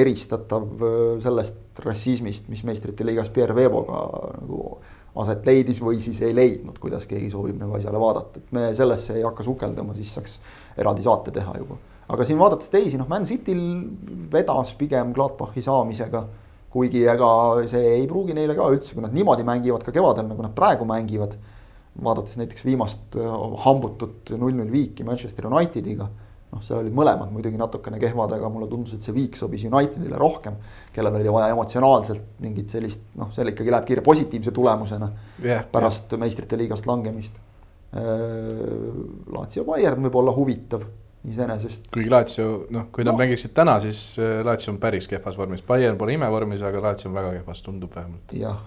eristatav 0.03 0.67
äh, 0.83 1.01
sellest 1.25 1.81
rassismist, 1.85 2.49
mis 2.53 2.63
meistrite 2.67 3.05
liigas 3.07 3.29
Pierre 3.33 3.57
Veeboga 3.57 4.05
nagu 4.37 4.79
aset 5.17 5.47
leidis 5.49 5.81
või 5.81 5.99
siis 6.03 6.21
ei 6.27 6.35
leidnud, 6.37 6.79
kuidas 6.81 7.07
keegi 7.09 7.31
soovib 7.33 7.57
nagu 7.61 7.77
asjale 7.79 8.01
vaadata, 8.01 8.41
et 8.41 8.57
me 8.57 8.69
sellesse 8.77 9.17
ei 9.17 9.25
hakka 9.25 9.47
sukelduma, 9.47 9.95
siis 9.97 10.13
saaks 10.17 10.39
eraldi 10.77 11.05
saate 11.07 11.33
teha 11.33 11.55
juba. 11.57 11.79
aga 12.13 12.25
siin 12.25 12.39
vaadates 12.39 12.71
teisi, 12.71 12.99
noh, 13.01 13.09
Man 13.09 13.25
Cityl 13.25 13.63
vedas 14.33 14.75
pigem 14.79 15.13
Gladbachi 15.17 15.63
saamisega. 15.63 16.27
kuigi 16.77 17.07
ega 17.09 17.29
see 17.71 17.87
ei 17.95 18.07
pruugi 18.07 18.35
neile 18.37 18.53
ka 18.55 18.67
üldse, 18.69 18.93
kui 18.93 19.01
nad 19.01 19.15
niimoodi 19.17 19.45
mängivad 19.49 19.85
ka 19.87 19.93
kevadel, 19.93 20.27
nagu 20.29 20.43
nad 20.43 20.53
praegu 20.53 20.85
mängivad. 20.85 21.37
vaadates 22.03 22.37
näiteks 22.37 22.65
viimast 22.65 23.17
äh, 23.17 23.37
hambutut 23.65 24.31
null-null 24.37 24.71
viiki 24.71 25.05
Manchester 25.05 25.47
Unitediga 25.47 26.11
noh, 26.53 26.63
seal 26.65 26.81
olid 26.81 26.95
mõlemad 26.97 27.33
muidugi 27.35 27.59
natukene 27.61 27.99
kehvad, 28.03 28.35
aga 28.37 28.51
mulle 28.53 28.69
tundus, 28.71 28.97
et 28.97 29.05
see 29.05 29.15
viik 29.17 29.39
sobis 29.39 29.65
Unitedile 29.69 30.19
rohkem. 30.21 30.59
kellel 30.95 31.19
oli 31.21 31.33
vaja 31.33 31.51
emotsionaalselt 31.55 32.39
mingit 32.45 32.73
sellist, 32.73 33.03
noh, 33.19 33.33
seal 33.35 33.53
ikkagi 33.53 33.75
läheb 33.75 33.89
kiire 33.89 34.05
positiivse 34.07 34.55
tulemusena 34.57 35.11
yeah, 35.43 35.67
pärast 35.73 36.13
yeah. 36.13 36.23
meistrite 36.23 36.59
liigast 36.61 36.87
langemist. 36.87 37.41
Äh, 37.97 38.07
Lazio 39.33 39.67
Bayern 39.67 40.07
võib 40.07 40.23
olla 40.23 40.35
huvitav 40.37 40.87
iseenesest. 41.27 41.91
kuigi 41.95 42.11
Lazio, 42.13 42.49
noh, 42.71 42.89
kui 42.95 43.05
nad 43.07 43.15
no. 43.15 43.21
mängiksid 43.21 43.55
täna, 43.57 43.79
siis 43.83 44.17
äh, 44.23 44.41
Lazio 44.47 44.73
on 44.75 44.81
päris 44.83 45.09
kehvas 45.11 45.39
vormis, 45.39 45.65
Bayern 45.67 45.99
pole 45.99 46.17
imevormis, 46.17 46.65
aga 46.67 46.83
Lazio 46.91 47.11
on 47.11 47.19
väga 47.19 47.37
kehvas, 47.39 47.63
tundub 47.67 47.95
vähemalt. 47.97 48.35
jah, 48.37 48.63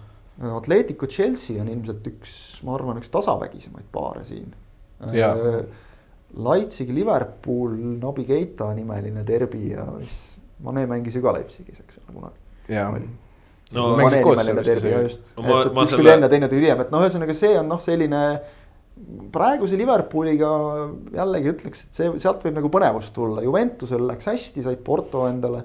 Atletico 0.56 1.08
Chelsea 1.08 1.60
on 1.62 1.68
ilmselt 1.72 2.06
üks, 2.08 2.34
ma 2.64 2.76
arvan, 2.78 3.00
üks 3.02 3.12
tasavägisemaid 3.12 3.88
paare 3.92 4.24
siin. 4.28 4.52
Äh, 5.04 5.16
Leipzigi, 6.38 6.94
Liverpool, 6.94 7.74
Nabi 7.98 8.26
Keita 8.28 8.70
nimeline 8.78 9.24
derbi 9.26 9.72
ja 9.72 9.86
siis 10.04 10.38
Mane 10.64 10.84
mängis 10.90 11.16
ju 11.16 11.24
ka 11.24 11.34
Leipzigis, 11.34 11.80
eks 11.80 11.98
ole, 12.02 12.14
kunagi. 12.14 12.40
jaa. 12.76 12.90
no 13.74 13.88
Mane 13.98 14.20
nimeline 14.20 14.64
derbi 14.66 14.94
just, 15.08 15.34
et, 15.34 15.50
et 15.50 15.82
üks 15.84 15.96
tuli 15.96 16.14
enne, 16.14 16.30
teine 16.32 16.50
tuli 16.52 16.66
hiljem, 16.66 16.84
et 16.86 16.94
noh, 16.94 17.06
ühesõnaga 17.06 17.36
see 17.38 17.58
on 17.60 17.70
noh, 17.72 17.82
selline. 17.84 18.24
praeguse 19.32 19.78
Liverpooliga 19.80 20.52
jällegi 21.16 21.54
ütleks, 21.54 21.86
et 21.88 22.00
see, 22.02 22.12
sealt 22.20 22.44
võib 22.46 22.60
nagu 22.60 22.72
põnevust 22.74 23.14
tulla, 23.16 23.42
Juventusel 23.46 24.04
läks 24.10 24.28
hästi, 24.28 24.66
said 24.66 24.84
Porto 24.86 25.26
endale. 25.30 25.64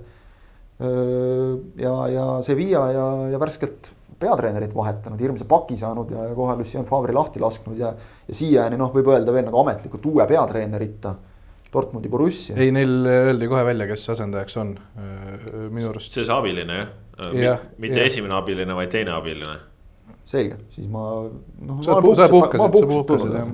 ja, 0.79 1.95
ja 2.11 2.25
Sevilla 2.43 2.87
ja, 2.91 3.05
ja 3.31 3.39
värskelt 3.39 3.93
peatreenerit 4.25 4.75
vahetanud, 4.77 5.21
hirmsa 5.21 5.47
paki 5.51 5.77
saanud 5.81 6.11
ja, 6.15 6.31
ja 6.31 6.35
kohe 6.39 6.57
Lucien 6.59 6.89
Favre 6.89 7.15
lahti 7.17 7.43
lasknud 7.43 7.79
ja. 7.79 7.93
ja 8.29 8.41
siiani 8.41 8.81
noh, 8.81 8.93
võib 8.95 9.13
öelda 9.13 9.35
veel 9.37 9.47
nagu 9.49 9.63
ametlikult 9.63 10.11
uue 10.13 10.27
peatreenerita. 10.31 11.15
Dortmundi 11.75 12.07
Borussia. 12.07 12.55
ei, 12.55 12.71
neil 12.71 13.03
öeldi 13.11 13.49
kohe 13.51 13.65
välja, 13.67 13.89
kes 13.91 14.05
asendajaks 14.15 14.61
on 14.63 14.77
minu 15.75 15.89
arust. 15.91 16.15
see 16.15 16.23
see 16.23 16.35
abiline 16.35 16.77
jah 16.79 16.93
ja,, 17.35 17.57
mitte 17.79 17.99
ja. 17.99 18.07
esimene 18.07 18.35
abiline, 18.35 18.75
vaid 18.79 18.93
teine 18.95 19.11
abiline. 19.15 19.57
selge, 20.31 20.59
siis 20.75 20.87
ma 20.91 21.03
noh. 21.27 21.81
sa 21.83 21.99
puhkasid, 22.03 22.63
sa 22.63 22.69
puhkasid 22.71 23.35
jah 23.35 23.51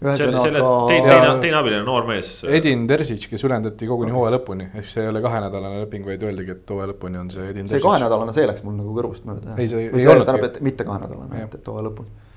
ühesõnaga 0.00 0.70
teine, 0.88 1.16
teine, 1.42 1.56
abiline 1.58 1.82
noor 1.84 2.06
mees. 2.08 2.32
Edin 2.48 2.86
Terzic, 2.88 3.26
kes 3.30 3.44
ülendati 3.44 3.88
koguni 3.88 4.14
hooaja 4.14 4.38
lõpuni, 4.38 4.70
ehk 4.72 4.88
see 4.88 5.04
ei 5.04 5.12
ole 5.12 5.20
kahenädalane 5.24 5.82
leping, 5.84 6.06
vaid 6.08 6.24
öeldigi, 6.24 6.56
et 6.56 6.72
hooaja 6.72 6.92
lõpuni 6.94 7.20
on 7.20 7.28
see 7.34 7.50
Edin 7.50 7.68
see 7.68 7.76
Terzic. 7.76 7.88
kahenädalane, 7.88 8.34
see 8.36 8.48
läks 8.48 8.64
mul 8.64 8.78
nagu 8.78 8.96
kõrvust 8.96 9.28
mööda. 9.28 9.58
Ei, 9.58 9.68
see 9.68 9.86
ei 9.90 10.08
olnudki. 10.08 10.30
tähendab, 10.30 10.48
et 10.48 10.60
mitte 10.64 10.88
kahenädalane, 10.88 11.44
et 11.50 11.72
hooaja 11.72 11.88
lõpuni. 11.90 12.29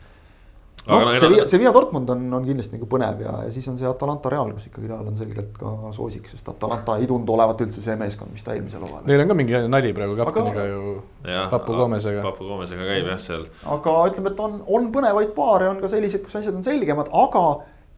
Aga 0.83 1.05
noh 1.07 1.45
see 1.47 1.59
Via 1.61 1.71
Dortmund 1.71 2.09
on, 2.11 2.23
on 2.35 2.43
kindlasti 2.43 2.75
nagu 2.75 2.87
põnev 2.91 3.21
ja, 3.23 3.33
ja 3.45 3.51
siis 3.53 3.67
on 3.71 3.77
see 3.79 3.87
Atalanta 3.87 4.31
Real, 4.33 4.49
kus 4.57 4.67
ikkagi 4.67 4.89
Real 4.89 5.07
on 5.07 5.15
selgelt 5.15 5.53
ka 5.55 5.71
soosik, 5.95 6.27
sest 6.31 6.49
Atalanta 6.51 6.97
ei 6.99 7.07
tundu 7.07 7.35
olevat 7.37 7.63
üldse 7.63 7.83
see 7.83 7.95
meeskond, 7.99 8.33
mis 8.35 8.43
ta 8.43 8.55
eelmisel 8.55 8.83
hooajal. 8.83 9.05
Neil 9.07 9.23
on 9.23 9.31
ka 9.31 9.37
mingi 9.39 9.61
nali 9.71 9.93
praegu 9.95 10.17
kapteniga 10.19 10.65
ju, 10.67 10.95
jah, 11.29 11.47
Papu 11.53 11.77
Gomezega. 11.79 12.25
Papu 12.25 12.49
Gomezega 12.49 12.87
käib 12.89 13.07
jah 13.13 13.21
seal. 13.21 13.47
aga 13.77 13.95
ütleme, 14.11 14.33
et 14.33 14.43
on, 14.43 14.59
on 14.75 14.89
põnevaid 14.95 15.31
paare, 15.37 15.69
on 15.71 15.79
ka 15.79 15.91
selliseid, 15.91 16.25
kus 16.25 16.35
asjad 16.41 16.59
on 16.59 16.67
selgemad, 16.67 17.11
aga 17.15 17.45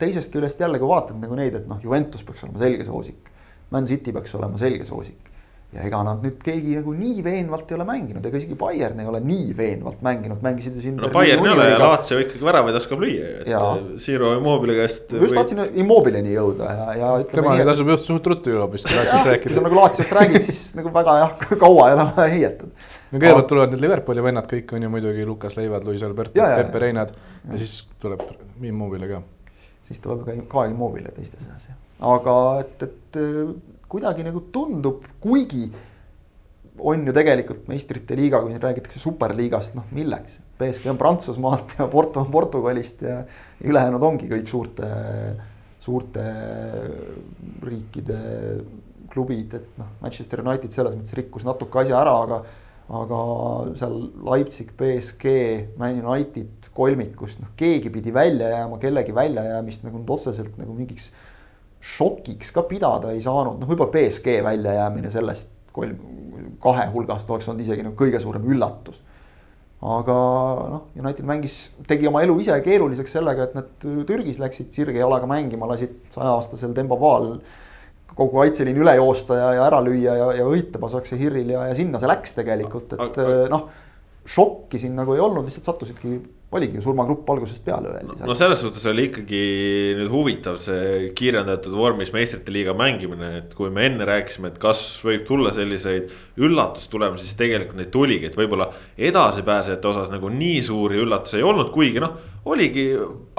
teisest 0.02 0.34
küljest 0.34 0.62
jälle, 0.62 0.78
kui 0.82 0.92
vaatad 0.92 1.18
nagu 1.22 1.38
neid, 1.40 1.58
et 1.58 1.66
noh, 1.70 1.82
Juventus 1.82 2.22
peaks 2.28 2.46
olema 2.46 2.62
selge 2.62 2.86
soosik. 2.86 3.32
Man 3.74 3.90
City 3.90 4.14
peaks 4.14 4.38
olema 4.38 4.62
selge 4.62 4.86
soosik. 4.86 5.34
Ja 5.74 5.84
ega 5.84 6.00
nad 6.08 6.22
nüüd 6.24 6.38
keegi 6.44 6.78
nagu 6.78 6.94
nii 6.96 7.24
veenvalt 7.26 7.72
ei 7.72 7.76
ole 7.76 7.86
mänginud, 7.88 8.26
ega 8.30 8.40
isegi 8.40 8.56
Bayern 8.60 9.00
ei 9.02 9.08
ole 9.10 9.20
nii 9.24 9.56
veenvalt 9.58 10.04
mänginud, 10.06 10.40
mängisid 10.46 10.78
ju 10.78 10.84
siin. 10.84 10.96
no 11.02 11.10
Bayern 11.12 11.44
ei 11.46 11.52
ole 11.52 11.66
ja 11.68 11.80
Lazio 11.82 12.20
ikkagi 12.22 12.46
väravaid 12.48 12.78
oskab 12.80 13.02
lüüa 13.04 13.32
ju, 13.32 13.42
Jaa. 13.52 13.72
et 13.82 14.06
Zero 14.06 14.32
Immobile 14.38 14.78
käest. 14.78 15.12
ma 15.12 15.26
just 15.26 15.36
tahtsin 15.36 15.64
Immobileni 15.84 16.32
jõuda 16.36 16.70
ja, 16.70 16.88
ja 17.02 17.12
ütleme 17.26 17.42
temaga 17.42 17.58
nii, 17.58 17.66
et 17.66 17.72
tasub 17.74 17.92
just 17.96 18.08
suht 18.12 18.30
ruttu 18.32 18.54
jõuab 18.56 18.78
vist 18.78 18.88
jah, 18.88 19.02
Laatsist 19.02 19.18
kui 19.18 19.26
sa 19.26 19.36
rääkida. 19.36 19.66
nagu 19.68 19.80
Laatsiast 19.82 20.16
räägid, 20.20 20.48
siis 20.48 20.64
nagu 20.80 20.96
väga 20.96 21.18
jah, 21.24 21.36
kaua 21.66 21.90
ei 21.90 21.98
ole 21.98 22.08
vaja 22.14 22.34
heietada. 22.38 22.72
no 23.12 23.20
kõigepealt 23.20 23.52
tulevad 23.52 23.76
need 23.76 23.86
Liverpooli 23.90 24.28
vennad 24.30 24.50
kõik 24.56 24.76
on 24.78 24.88
ju 24.88 24.96
muidugi 24.96 25.28
Lukas 25.28 25.60
Leivad, 25.60 25.84
Luis 25.90 26.08
Alberto, 26.08 26.40
Ja, 26.40 26.54
ja, 26.54 26.64
Pepe 26.64 26.80
ja. 26.80 26.86
Reinad 26.88 27.16
ja 27.52 27.60
siis 27.60 27.82
tuleb 28.00 28.24
Immobile 28.64 29.12
ka. 29.12 29.24
siis 29.90 30.00
tuleb 30.00 30.24
ka, 30.24 30.40
ka 30.56 30.68
Immobile 30.72 31.12
teiste 31.20 31.42
seas 31.44 31.68
jah. 31.68 31.80
aga 32.16 32.36
et, 32.64 32.88
et 32.88 33.20
äh, 33.20 33.56
kuidagi 33.92 34.26
nagu 34.26 34.42
tundub, 34.54 35.06
kuigi 35.24 35.68
on 36.76 37.06
ju 37.08 37.14
tegelikult 37.16 37.70
meistrite 37.72 38.18
liiga, 38.20 38.42
kui 38.44 38.52
siin 38.52 38.64
räägitakse 38.64 39.00
superliigast, 39.00 39.76
noh 39.78 39.88
milleks. 39.96 40.40
BSG 40.60 40.92
on 40.92 41.00
Prantsusmaalt 41.00 41.78
ja 41.80 41.88
Porto 41.92 42.24
on 42.24 42.32
Portugalist 42.32 43.04
ja 43.06 43.22
ülejäänud 43.64 44.04
ongi 44.04 44.28
kõik 44.32 44.50
suurte, 44.52 44.90
suurte 45.84 46.26
riikide 47.64 48.20
klubid, 49.14 49.56
et 49.56 49.80
noh, 49.80 49.96
Manchester 50.02 50.44
United 50.44 50.76
selles 50.76 50.96
mõttes 50.98 51.16
rikkus 51.16 51.48
natuke 51.48 51.84
asja 51.84 52.00
ära, 52.02 52.16
aga 52.26 52.44
aga 52.86 53.20
seal 53.80 53.96
Leipzig, 54.28 54.70
BSG, 54.78 55.32
Man 55.80 55.98
United 56.04 56.68
kolmikust, 56.76 57.40
noh 57.42 57.56
keegi 57.58 57.90
pidi 57.90 58.14
välja 58.14 58.52
jääma, 58.52 58.78
kellegi 58.82 59.16
väljajäämist 59.16 59.88
nagu 59.88 60.02
nüüd 60.02 60.12
otseselt 60.14 60.60
nagu 60.62 60.76
mingiks 60.78 61.10
šokiks 61.86 62.52
ka 62.56 62.66
pidada 62.70 63.12
ei 63.14 63.22
saanud, 63.24 63.60
noh 63.62 63.70
võib-olla 63.70 63.94
BSG 63.94 64.40
väljajäämine 64.46 65.12
sellest 65.14 65.52
kolm, 65.76 65.98
kahe 66.64 66.88
hulgast 66.94 67.30
oleks 67.30 67.50
olnud 67.52 67.66
isegi 67.66 67.86
nagu 67.86 67.98
kõige 68.00 68.22
suurem 68.24 68.48
üllatus. 68.50 68.98
aga 69.86 70.16
noh, 70.72 70.88
United 70.98 71.28
mängis, 71.28 71.60
tegi 71.88 72.08
oma 72.10 72.24
elu 72.26 72.40
ise 72.42 72.56
keeruliseks 72.66 73.12
sellega, 73.18 73.46
et 73.46 73.58
nad 73.58 73.86
Türgis 74.08 74.40
läksid 74.42 74.72
sirge 74.74 74.98
jalaga 74.98 75.28
mängima, 75.30 75.68
lasid 75.70 76.00
saja-aastasel 76.14 76.74
Dembaval 76.76 77.36
kogu 78.16 78.40
kaitseliin 78.40 78.80
üle 78.80 78.96
joosta 78.96 79.38
ja, 79.38 79.50
ja 79.58 79.66
ära 79.68 79.82
lüüa 79.84 80.16
ja, 80.18 80.30
ja 80.40 80.46
võita 80.48 80.80
Basakse 80.82 81.20
Hiril 81.20 81.52
ja, 81.52 81.68
ja 81.70 81.76
sinna 81.78 82.00
see 82.02 82.10
läks 82.10 82.34
tegelikult, 82.38 82.96
et 82.96 83.20
noh. 83.52 83.68
šokki 84.26 84.80
siin 84.82 84.96
nagu 84.98 85.14
ei 85.14 85.22
olnud, 85.22 85.46
lihtsalt 85.46 85.68
sattusidki, 85.68 86.16
oligi 86.54 86.82
surmagrupp 86.82 87.30
algusest 87.34 87.64
peale 87.66 87.90
öeldi 87.90 88.28
no 88.28 88.36
selles 88.38 88.62
suhtes 88.62 88.86
oli 88.92 89.08
ikkagi 89.10 89.42
nüüd 89.98 90.12
huvitav 90.12 90.60
see 90.62 91.10
kiirendatud 91.18 91.74
vormis 91.76 92.14
meistrite 92.16 92.54
liiga 92.54 92.76
mängimine, 92.78 93.32
et 93.42 93.56
kui 93.58 93.72
me 93.74 93.88
enne 93.90 94.06
rääkisime, 94.08 94.54
et 94.54 94.60
kas 94.62 94.84
võib 95.06 95.26
tulla 95.28 95.52
selliseid 95.56 96.12
üllatustulemusi, 96.38 97.26
siis 97.26 97.40
tegelikult 97.40 97.80
neid 97.82 97.92
tuligi, 97.94 98.30
et 98.30 98.38
võib-olla 98.38 98.70
edasipääsejate 98.98 99.92
osas 99.92 100.14
nagu 100.14 100.32
nii 100.32 100.62
suuri 100.66 101.02
üllatusi 101.04 101.42
ei 101.42 101.48
olnud, 101.48 101.74
kuigi 101.76 102.04
noh. 102.04 102.16
oligi, 102.46 102.86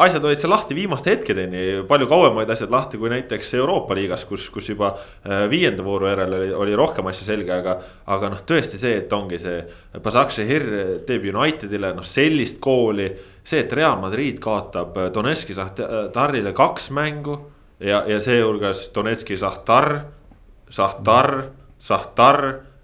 asjad 0.03 0.25
olid 0.27 0.41
seal 0.43 0.51
lahti 0.51 0.75
viimaste 0.75 1.13
hetkedeni, 1.13 1.63
palju 1.89 2.09
kauemaid 2.11 2.51
asjad 2.51 2.73
lahti 2.75 2.99
kui 2.99 3.11
näiteks 3.13 3.55
Euroopa 3.61 3.95
liigas, 3.95 4.25
kus, 4.27 4.49
kus 4.51 4.71
juba 4.73 4.93
äh, 4.97 5.47
viienda 5.51 5.85
vooru 5.87 6.09
järel 6.11 6.35
oli, 6.41 6.51
oli 6.65 6.77
rohkem 6.79 7.07
asju 7.11 7.29
selge, 7.29 7.55
aga. 7.55 7.79
aga 8.17 8.33
noh, 8.33 8.43
tõesti 8.47 8.81
see, 8.81 8.99
et 9.03 9.13
ongi 9.15 9.39
see 9.43 9.61
Basak 10.03 10.35
Shehir 10.35 10.67
teeb 11.07 11.27
Unitedile 11.31 11.93
noh 11.95 12.07
sellist 12.07 12.59
kooli 12.63 13.09
see, 13.47 13.63
et 13.63 13.73
Real 13.73 13.99
Madrid 14.03 14.41
kaotab 14.43 14.97
äh, 14.99 15.11
Donetski 15.15 15.55
Šahtarile 15.55 16.53
kaks 16.57 16.91
mängu 16.95 17.39
ja, 17.81 18.03
ja 18.09 18.21
seehulgas 18.21 18.89
Donetski 18.95 19.39
Šahtar, 19.39 20.01
Šahtar, 20.71 21.33
Šahtar, 21.79 22.43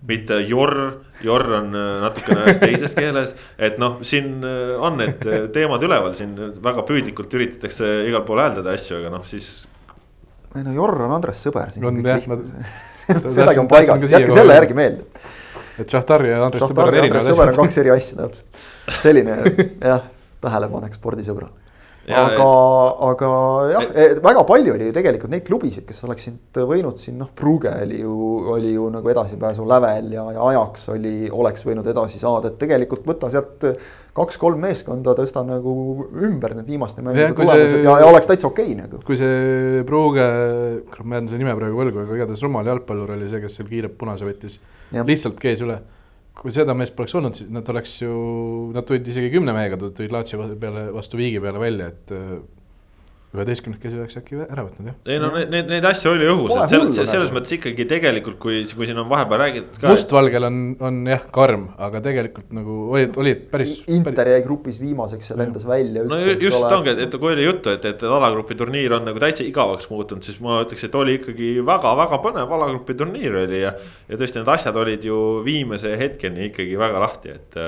mitte 0.09 0.41
Jor, 0.49 0.75
Jor 1.23 1.45
on 1.59 1.75
äh, 1.79 1.91
natukene 2.03 2.47
ühes 2.47 2.59
teises 2.61 2.95
keeles. 2.97 3.35
et 3.59 3.79
noh, 3.83 4.01
siin 4.07 4.43
äh, 4.47 4.73
on 4.83 4.99
need 4.99 5.23
äh, 5.27 5.45
teemad 5.55 5.83
üleval, 5.87 6.15
siin 6.19 6.35
väga 6.63 6.85
püüdlikult 6.89 7.35
üritatakse 7.39 7.93
igal 8.09 8.25
pool 8.27 8.43
hääldada 8.43 8.75
asju, 8.75 8.99
aga 8.99 9.13
noh, 9.15 9.27
siis 9.27 9.53
ei 10.57 10.67
no 10.67 10.75
Jorr 10.77 11.07
on 11.07 11.15
Andres 11.17 11.45
sõber 11.47 11.71
sellega 13.37 13.61
on 13.63 13.71
paigas 13.71 14.05
jätke 14.11 14.35
selle 14.35 14.59
järgi 14.59 14.77
meelde. 14.79 15.25
et 15.79 15.91
Šahtar 15.91 16.27
ja 16.27 16.43
Andres 16.47 16.67
Sõber 16.67 16.91
Šahtar 16.91 16.95
on 16.95 17.01
erinevad 17.01 17.27
sõber 17.27 17.53
asjad. 17.53 17.63
kaks 17.63 17.83
eri 17.83 17.95
asja 17.95 18.19
täpselt, 18.21 18.63
selline 19.03 19.39
jah, 19.81 20.07
tähelepanek 20.43 20.99
spordisõbrale. 20.99 21.62
Ja, 22.03 22.25
aga, 22.27 22.47
aga 23.07 23.29
jah, 23.71 23.85
väga 24.25 24.43
palju 24.49 24.73
oli 24.75 24.89
ju 24.89 24.95
tegelikult 24.97 25.31
neid 25.31 25.45
klubisid, 25.47 25.85
kes 25.87 26.01
oleksid 26.03 26.59
võinud 26.67 26.99
siin 26.99 27.21
noh, 27.21 27.29
Brugge 27.39 27.71
oli 27.85 28.01
ju, 28.01 28.15
oli 28.57 28.73
ju 28.75 28.89
nagu 28.91 29.13
edasipääsu 29.13 29.63
lävel 29.71 30.09
ja, 30.17 30.25
ja 30.35 30.49
Ajax 30.49 30.89
oli, 30.91 31.31
oleks 31.31 31.63
võinud 31.69 31.87
edasi 31.93 32.19
saada, 32.19 32.51
et 32.51 32.59
tegelikult 32.59 33.07
võta 33.07 33.31
sealt 33.31 33.69
kaks-kolm 34.19 34.59
meeskonda, 34.67 35.15
tõsta 35.17 35.45
nagu 35.47 35.77
ümber 36.27 36.57
need 36.59 36.75
viimaste 36.75 37.05
mängude 37.07 37.31
kui 37.39 37.47
see- 37.47 37.55
tulemused 37.55 37.87
ja, 37.87 37.97
ja 38.03 38.11
oleks 38.11 38.29
täitsa 38.33 38.51
okei 38.51 38.75
nagu. 38.83 38.99
kui 39.07 39.17
see 39.23 39.87
Pruuge, 39.87 40.27
ma 41.07 41.21
jään 41.21 41.31
selle 41.31 41.45
nime 41.45 41.55
praegu 41.57 41.85
võlgu, 41.85 42.03
aga 42.03 42.19
igatahes 42.19 42.43
rumal 42.45 42.67
jalgpallur 42.67 43.15
oli 43.15 43.31
see, 43.31 43.41
kes 43.47 43.61
seal 43.61 43.71
kiire 43.71 43.89
punase 43.95 44.27
võttis, 44.27 44.59
lihtsalt 44.93 45.39
kees 45.41 45.63
üle. 45.65 45.79
Kui 46.39 46.55
seda 46.55 46.75
meest 46.77 46.97
poleks 46.97 47.15
olnud, 47.19 47.37
siis 47.37 47.51
nad 47.53 47.69
oleks 47.69 47.99
ju, 48.03 48.15
nad 48.75 48.87
tulid 48.89 49.09
isegi 49.13 49.31
kümne 49.35 49.55
mehega, 49.57 49.79
tulid 49.83 50.15
Laatsi 50.15 50.41
peale 50.61 50.89
vastu 50.95 51.21
viigi 51.21 51.43
peale 51.43 51.61
välja, 51.63 51.91
et 51.93 52.15
äh, 53.33 53.39
üheteistkümnekesi 53.39 53.99
oleks 53.99 54.19
äkki 54.21 54.39
ära 54.45 54.65
võtnud 54.67 54.91
jah. 54.91 54.97
ei 55.09 55.21
no 55.23 55.31
need, 55.33 55.49
need, 55.53 55.71
neid 55.73 55.87
asju 55.89 56.11
oli 56.13 56.27
õhus, 56.29 56.53
et 56.53 56.73
selles, 56.73 56.97
selles 56.99 57.31
nagu. 57.31 57.37
mõttes 57.39 57.55
ikkagi 57.57 57.87
tegelikult, 57.89 58.39
kui, 58.43 58.61
kui 58.77 58.89
siin 58.89 59.01
on 59.01 59.09
vahepeal 59.11 59.41
räägitud 59.43 59.79
ka. 59.81 59.93
mustvalgel 59.93 60.49
on, 60.49 60.59
on 60.85 60.99
jah 61.09 61.25
karm, 61.35 61.65
aga 61.89 62.03
tegelikult 62.05 62.53
nagu 62.57 62.77
olid, 62.93 63.17
olid 63.23 63.47
päris. 63.53 63.79
Inter 63.93 64.33
jäi 64.35 64.43
grupis 64.45 64.81
viimaseks 64.83 65.33
ja 65.33 65.39
lendas 65.41 65.65
välja 65.69 66.05
no 66.09 66.21
just 66.21 66.69
ongi, 66.69 66.93
et, 66.93 67.07
et 67.07 67.17
kui 67.17 67.33
oli 67.33 67.49
juttu, 67.49 67.73
et, 67.73 67.89
et 67.89 68.05
alagrupi 68.09 68.59
turniir 68.59 68.99
on 68.99 69.09
nagu 69.09 69.23
täitsa 69.23 69.47
igavaks 69.49 69.89
muutunud, 69.93 70.27
siis 70.27 70.37
ma 70.45 70.61
ütleks, 70.67 70.85
et 70.89 71.01
oli 71.01 71.17
ikkagi 71.21 71.55
väga-väga 71.67 72.21
põnev 72.27 72.55
alagrupi 72.59 72.99
turniir 73.01 73.41
oli 73.47 73.65
ja. 73.65 73.73
ja 74.09 74.21
tõesti, 74.21 74.43
need 74.43 74.53
asjad 74.53 74.77
olid 74.85 75.09
ju 75.09 75.19
viimase 75.47 75.97
hetkeni 75.99 76.51
ikkagi 76.51 76.77
väga 76.81 77.01
lahti, 77.03 77.37
et 77.41 77.61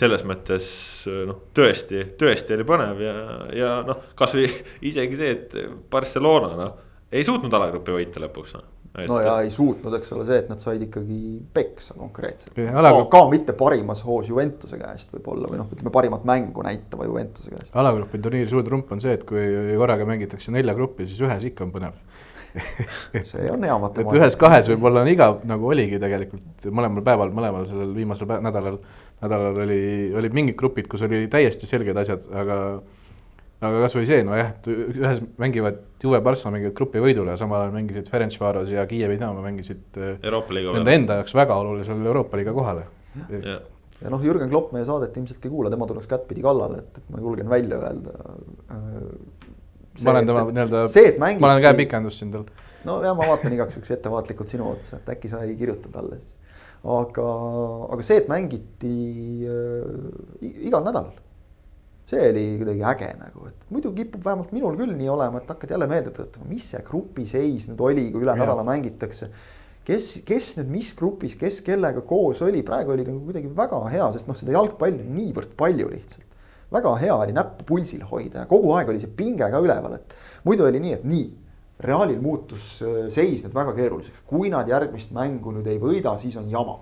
selles 0.00 0.24
mõttes 0.28 0.66
äh, 1.10 1.22
noh, 1.28 1.44
tõesti, 1.56 2.04
tõesti 2.20 2.56
oli 2.56 2.66
põnev 2.68 3.00
ja, 3.04 3.14
ja 3.56 3.70
noh, 3.86 4.10
kasvõi 4.18 4.48
isegi 4.90 5.18
see, 5.18 5.32
et 5.36 5.56
Barcelona 5.92 6.52
noh, 6.58 6.76
ei 7.12 7.26
suutnud 7.26 7.54
alagrupi 7.58 7.94
võita 7.94 8.22
lõpuks 8.22 8.54
noh. 8.56 8.68
no 9.10 9.18
ja 9.22 9.36
ei 9.44 9.50
suutnud, 9.54 9.94
eks 9.98 10.12
ole, 10.16 10.26
see, 10.28 10.38
et 10.42 10.48
nad 10.50 10.62
said 10.62 10.82
ikkagi 10.86 11.20
peksa 11.54 11.96
konkreetselt. 11.98 12.56
Ja 12.58 12.72
ka, 12.72 12.80
alagrupp- 12.84 13.12
ka 13.12 13.22
mitte 13.32 13.56
parimas 13.58 14.02
hoos 14.06 14.30
Juventuse 14.30 14.80
käest 14.80 15.12
võib-olla 15.14 15.50
või 15.50 15.60
noh, 15.62 15.70
ütleme 15.74 15.92
parimat 15.94 16.26
mängu 16.28 16.64
näitava 16.66 17.08
Juventuse 17.08 17.52
käest. 17.52 17.74
alagrupi 17.74 18.22
turniiri 18.22 18.50
suur 18.50 18.66
trump 18.66 18.92
on 18.94 19.02
see, 19.02 19.14
et 19.18 19.26
kui 19.28 19.44
korraga 19.78 20.08
mängitakse 20.08 20.54
nelja 20.54 20.76
gruppi, 20.78 21.08
siis 21.10 21.22
ühes 21.26 21.50
ikka 21.52 21.66
on 21.66 21.74
põnev. 21.76 22.02
see 23.30 23.50
on 23.50 23.62
hea 23.62 23.74
et 23.74 23.82
matemaatika. 23.84 24.18
ühes-kahes 24.18 24.70
võib-olla 24.72 25.04
on 25.04 25.10
igav, 25.10 25.38
nagu 25.48 25.68
oligi 25.70 26.00
tegelikult 26.02 26.66
mõlemal 26.74 27.04
päeval, 27.06 27.30
mõlemal 27.34 27.66
sellel 27.68 27.92
viimasel 27.94 28.28
päev, 28.30 28.42
nädalal, 28.46 28.80
nädalal 29.20 29.60
oli, 29.66 29.82
olid 30.16 30.36
mingid 30.36 30.56
grupid, 30.60 30.88
kus 30.90 31.04
oli 31.06 31.26
täiesti 31.32 31.68
selged 31.68 31.96
asjad, 32.00 32.26
aga 32.36 32.58
aga 33.60 33.82
kasvõi 33.84 34.06
see, 34.08 34.22
nojah, 34.24 34.54
et 34.54 34.68
ühes 34.70 35.18
mängivad 35.40 35.82
Juve, 36.00 36.22
Barca 36.24 36.52
mängivad 36.52 36.72
grupi 36.78 37.02
võidule 37.04 37.34
ja 37.34 37.40
samal 37.40 37.66
ajal 37.66 37.74
mängisid 37.74 38.08
Ferencvaros 38.08 38.70
ja 38.72 38.86
Kiievi 38.88 39.18
Dinamo 39.18 39.42
mängisid 39.44 39.98
äh, 40.00 40.14
Euroopa 40.24 40.56
liiga 40.56 40.72
enda 40.80 40.94
enda 40.96 41.18
jaoks 41.20 41.36
väga 41.36 41.58
olulisel 41.60 42.00
Euroopa 42.06 42.40
liiga 42.40 42.54
kohale. 42.56 42.86
jah, 43.28 43.60
ja 44.00 44.12
noh, 44.12 44.24
Jürgen 44.24 44.48
Klopp 44.48 44.72
meie 44.72 44.86
saadet 44.88 45.16
ilmselt 45.20 45.44
ei 45.44 45.52
kuula, 45.52 45.72
tema 45.72 45.88
tuleks 45.90 46.08
kättpidi 46.08 46.44
kallale, 46.44 46.80
et, 46.80 47.02
et 47.02 47.12
ma 47.12 47.20
julgen 47.20 47.52
välja 47.52 47.82
öelda. 47.84 48.16
ma 48.70 50.12
olen 50.14 50.32
tema 50.32 50.44
nii-öelda, 50.48 50.84
see, 50.88 51.12
et 51.12 51.20
mängiti. 51.20 51.44
ma 51.44 51.52
olen 51.52 51.64
käepikendus 51.68 52.22
siin 52.22 52.32
tal. 52.32 52.48
no 52.88 53.00
ja 53.04 53.12
ma 53.14 53.28
vaatan 53.28 53.58
igaks 53.58 53.76
juhuks 53.76 53.92
ettevaatlikult 53.98 54.56
sinu 54.56 54.70
otsa, 54.72 55.02
et 55.02 55.16
äkki 55.16 55.32
sa 55.32 55.44
ei 55.44 55.56
kirjuta 55.60 55.92
talle 55.92 56.22
siis. 56.22 56.36
aga, 56.84 57.26
aga 57.92 58.04
see, 58.06 58.20
et 58.22 58.28
mängiti 58.30 58.94
äh, 59.44 60.46
igal 60.68 60.84
nädalal. 60.86 61.12
see 62.10 62.24
oli 62.26 62.44
kuidagi 62.58 62.82
äge 62.90 63.08
nagu, 63.20 63.44
et 63.46 63.66
muidu 63.70 63.92
kipub 63.94 64.24
vähemalt 64.24 64.50
minul 64.50 64.74
küll 64.74 64.96
nii 64.98 65.10
olema, 65.12 65.38
et 65.38 65.50
hakkad 65.52 65.70
jälle 65.76 65.86
meelde 65.86 66.10
tuletama, 66.10 66.48
mis 66.50 66.64
see 66.72 66.80
grupi 66.82 67.22
seis 67.28 67.68
nüüd 67.70 67.82
oli, 67.86 68.08
kui 68.10 68.24
üle 68.24 68.32
Jaa. 68.32 68.40
nädala 68.40 68.64
mängitakse. 68.66 69.28
kes, 69.86 70.08
kes 70.26 70.56
nüüd 70.58 70.72
mis 70.72 70.90
grupis, 70.96 71.36
kes 71.38 71.60
kellega 71.66 72.02
koos 72.02 72.42
oli, 72.42 72.64
praegu 72.66 72.96
oli 72.96 73.04
nagu 73.06 73.20
kuidagi 73.28 73.52
väga 73.54 73.84
hea, 73.92 74.08
sest 74.16 74.26
noh, 74.26 74.38
seda 74.38 74.56
jalgpalli 74.56 75.04
on 75.04 75.14
niivõrd 75.20 75.54
palju 75.60 75.92
lihtsalt. 75.92 76.26
väga 76.72 76.96
hea 77.04 77.14
oli 77.14 77.36
näppu 77.36 77.68
pulsil 77.68 78.02
hoida 78.10 78.42
ja 78.42 78.50
kogu 78.50 78.74
aeg 78.74 78.90
oli 78.90 79.04
see 79.04 79.14
pinge 79.14 79.46
ka 79.52 79.62
üleval, 79.62 79.94
et 80.00 80.16
muidu 80.48 80.66
oli 80.66 80.80
nii, 80.80 80.96
et 80.98 81.04
nii. 81.04 81.30
Realil 81.80 82.20
muutus 82.22 82.76
äh, 82.84 83.08
seis 83.12 83.42
nüüd 83.44 83.56
väga 83.56 83.74
keeruliseks, 83.76 84.22
kui 84.28 84.52
nad 84.52 84.68
järgmist 84.68 85.12
mängu 85.16 85.54
nüüd 85.56 85.68
ei 85.70 85.80
võida, 85.82 86.16
siis 86.20 86.36
on 86.40 86.48
jama. 86.50 86.78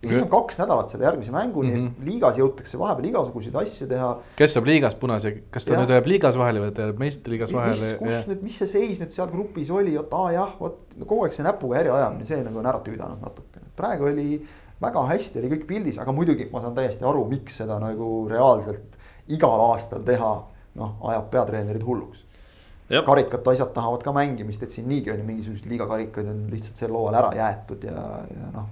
ja 0.00 0.08
siis 0.08 0.22
on 0.22 0.30
kaks 0.32 0.56
nädalat 0.56 0.88
selle 0.88 1.04
järgmise 1.04 1.32
mänguni 1.34 1.74
mm. 1.74 1.80
-hmm. 1.86 2.04
liigas 2.08 2.38
jõutakse 2.40 2.78
vahepeal 2.80 3.08
igasuguseid 3.10 3.56
asju 3.60 3.88
teha 3.88 4.14
kes 4.36 4.54
saab 4.56 4.70
liigas 4.70 4.94
punase, 4.94 5.34
kas 5.50 5.64
ta 5.64 5.74
Jah. 5.74 5.82
nüüd 5.82 5.92
jääb 5.92 6.06
liigas 6.08 6.38
vahele 6.40 6.62
või 6.62 6.72
ta 6.72 6.86
jääb 6.86 7.02
meistriliigas 7.02 7.52
vahele? 7.52 7.90
kus 7.98 8.30
nüüd, 8.30 8.40
mis 8.46 8.56
see 8.62 8.70
seis 8.70 9.02
nüüd 9.02 9.12
seal 9.12 9.28
grupis 9.28 9.70
oli, 9.70 9.98
et 10.00 10.16
aa 10.16 10.32
jah, 10.32 10.56
vot 10.60 10.96
kogu 11.04 11.26
aeg 11.26 11.36
see 11.36 11.44
näpuga 11.44 11.82
järje 11.82 11.92
ajamine, 11.98 12.24
see 12.32 12.40
nagu 12.46 12.62
on 12.62 12.70
ära 12.72 12.80
tüüdanud 12.86 13.20
natukene. 13.20 13.68
praegu 13.76 14.08
oli 14.08 14.40
väga 14.80 15.04
hästi 15.10 15.42
oli 15.42 15.52
kõik 15.54 15.66
pildis, 15.68 15.98
aga 16.00 16.12
muidugi 16.16 16.48
ma 16.52 16.62
saan 16.64 16.76
täiesti 16.76 17.04
aru, 17.04 17.26
miks 17.28 17.60
seda 17.60 17.76
nagu 17.82 18.10
reaalselt 18.30 18.96
igal 19.30 19.62
aastal 19.70 20.02
teha, 20.06 20.32
noh, 20.80 20.96
ajab 21.12 21.30
peatreenerid 21.34 21.84
hulluks. 21.86 22.24
Jah. 22.90 23.04
karikate 23.06 23.52
asjad 23.54 23.72
tahavad 23.74 24.02
ka 24.02 24.12
mängimist, 24.16 24.62
et 24.66 24.74
siin 24.74 24.88
niigi 24.90 25.12
on 25.12 25.20
ju 25.22 25.24
mingisugused 25.28 25.70
liigakarikad 25.70 26.26
on 26.32 26.44
lihtsalt 26.50 26.80
sel 26.80 26.94
hooajal 26.96 27.18
ära 27.20 27.32
jäetud 27.38 27.84
ja, 27.86 28.04
ja 28.34 28.48
noh. 28.56 28.66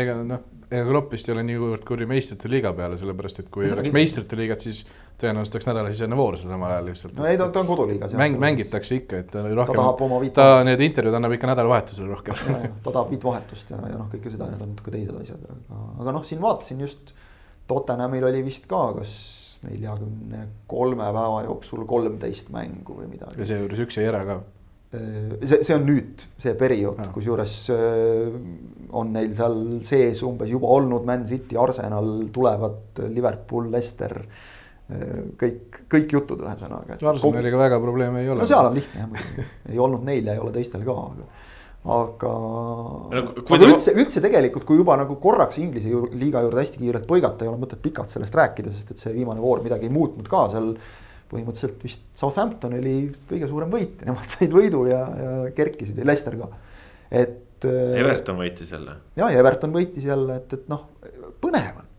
ega 0.00 0.14
noh, 0.24 0.40
ega 0.70 0.86
Klopp 0.88 1.12
vist 1.12 1.28
ei 1.28 1.34
ole 1.34 1.44
niivõrd 1.46 1.84
kuri 1.86 2.06
meistrite 2.08 2.48
liiga 2.48 2.72
peale, 2.76 2.96
sellepärast 3.00 3.42
et 3.42 3.50
kui 3.52 3.68
oleks 3.68 3.92
meistrite 3.94 4.38
liigat, 4.40 4.64
siis 4.64 4.80
tõenäoliselt 5.20 5.58
oleks 5.58 5.68
nädalasisene 5.68 6.16
voor 6.18 6.38
sel 6.40 6.54
samal 6.54 6.72
ajal 6.74 6.88
lihtsalt. 6.90 7.14
no 7.20 7.28
ei, 7.28 7.38
ta, 7.38 7.50
ta 7.52 7.60
on 7.60 7.68
koduliigas. 7.68 8.16
mäng, 8.18 8.40
mängitakse 8.40 8.98
ikka, 9.02 9.20
et 9.20 9.30
ta 9.36 9.44
rohkem 9.44 9.78
tahab 9.82 10.00
oma 10.08 10.22
viit- 10.24 10.34
ta 10.40 10.64
need 10.66 10.80
intervjuud 10.88 11.20
annab 11.20 11.36
ikka 11.36 11.52
nädalavahetusel 11.52 12.08
rohkem 12.10 12.40
ta 12.82 12.90
tahab 12.90 13.12
viitvahetust 13.12 13.70
ja, 13.70 13.84
ja 13.92 14.00
noh, 14.00 14.08
kõike 14.16 14.32
seda, 14.32 14.48
need 14.48 14.64
on 14.64 14.72
natuke 14.72 14.96
teised 14.96 15.20
asjad, 15.20 15.44
aga, 15.44 15.84
aga 16.00 16.16
noh, 16.18 16.24
siin 16.24 16.42
vaatasin 16.44 16.80
just. 16.88 17.12
Tottenhamil 17.64 18.26
oli 18.28 18.42
vist 18.44 18.66
ka, 18.68 18.90
kas 18.92 19.12
neljakümne 19.68 20.46
kolme 20.70 21.06
päeva 21.06 21.44
jooksul 21.46 21.86
kolmteist 21.88 22.50
mängu 22.54 22.98
või 23.00 23.08
midagi 23.14 23.40
ja 23.40 23.48
seejuures 23.52 23.84
üks 23.86 23.98
jäi 23.98 24.08
ära 24.10 24.24
ka. 24.28 24.38
see, 24.94 25.60
see 25.60 25.74
on 25.74 25.86
nüüd 25.88 26.26
see 26.42 26.54
periood 26.58 27.00
kusjuures 27.14 27.56
äh, 27.74 28.36
on 28.94 29.14
neil 29.14 29.32
seal 29.36 29.60
sees 29.86 30.22
umbes 30.26 30.50
juba 30.52 30.70
olnud 30.76 31.06
Man 31.08 31.24
City, 31.28 31.58
Arsenal 31.58 32.28
tulevad 32.34 33.02
Liverpool, 33.10 33.70
Leicester. 33.72 34.20
kõik, 35.40 35.78
kõik 35.88 36.10
jutud 36.12 36.42
ühesõnaga. 36.44 36.98
Arsenaliga 37.08 37.56
väga 37.56 37.78
probleeme 37.80 38.20
ei 38.20 38.28
ole. 38.28 38.44
no 38.44 38.48
seal 38.48 38.68
on 38.68 38.74
lihtne 38.76 39.00
jah 39.00 39.08
muidugi, 39.08 39.46
ei 39.72 39.78
olnud 39.80 40.04
neil 40.04 40.28
ja 40.28 40.34
ei 40.36 40.42
ole 40.44 40.52
teistel 40.52 40.84
ka, 40.84 40.96
aga, 41.08 41.28
aga 41.84 42.32
No 43.12 43.20
aga 43.20 43.66
üldse, 43.68 43.92
üldse 43.92 44.22
tegelikult, 44.24 44.64
kui 44.64 44.78
juba 44.80 44.96
nagu 44.96 45.18
korraks 45.20 45.58
Inglise 45.60 45.90
liiga 46.16 46.40
juurde 46.44 46.62
hästi 46.62 46.80
kiirelt 46.80 47.08
põigata, 47.08 47.44
ei 47.44 47.50
ole 47.50 47.60
mõtet 47.60 47.82
pikalt 47.84 48.14
sellest 48.14 48.36
rääkida, 48.38 48.72
sest 48.72 48.94
et 48.94 49.02
see 49.02 49.12
viimane 49.12 49.42
voor 49.42 49.60
midagi 49.64 49.88
ei 49.88 49.92
muutnud 49.92 50.28
ka 50.30 50.46
seal 50.54 50.72
põhimõtteliselt 51.34 51.84
vist 51.84 52.06
Southampton 52.16 52.78
oli 52.78 52.94
kõige 53.28 53.48
suurem 53.50 53.72
võit 53.72 54.00
ja 54.00 54.10
nemad 54.10 54.30
said 54.36 54.54
võidu 54.54 54.86
ja, 54.88 55.02
ja 55.20 55.34
kerkisid 55.56 56.00
ja 56.00 56.08
Leicester 56.08 56.38
ka. 56.40 56.50
et. 57.10 57.40
Everton 57.64 58.36
võitis 58.36 58.72
jälle. 58.72 58.98
ja, 59.16 59.28
ja 59.32 59.40
Everton 59.40 59.72
võitis 59.72 60.04
jälle, 60.04 60.40
et, 60.40 60.56
et 60.56 60.66
noh, 60.72 60.88
põnev 61.40 61.84
on. 61.84 61.92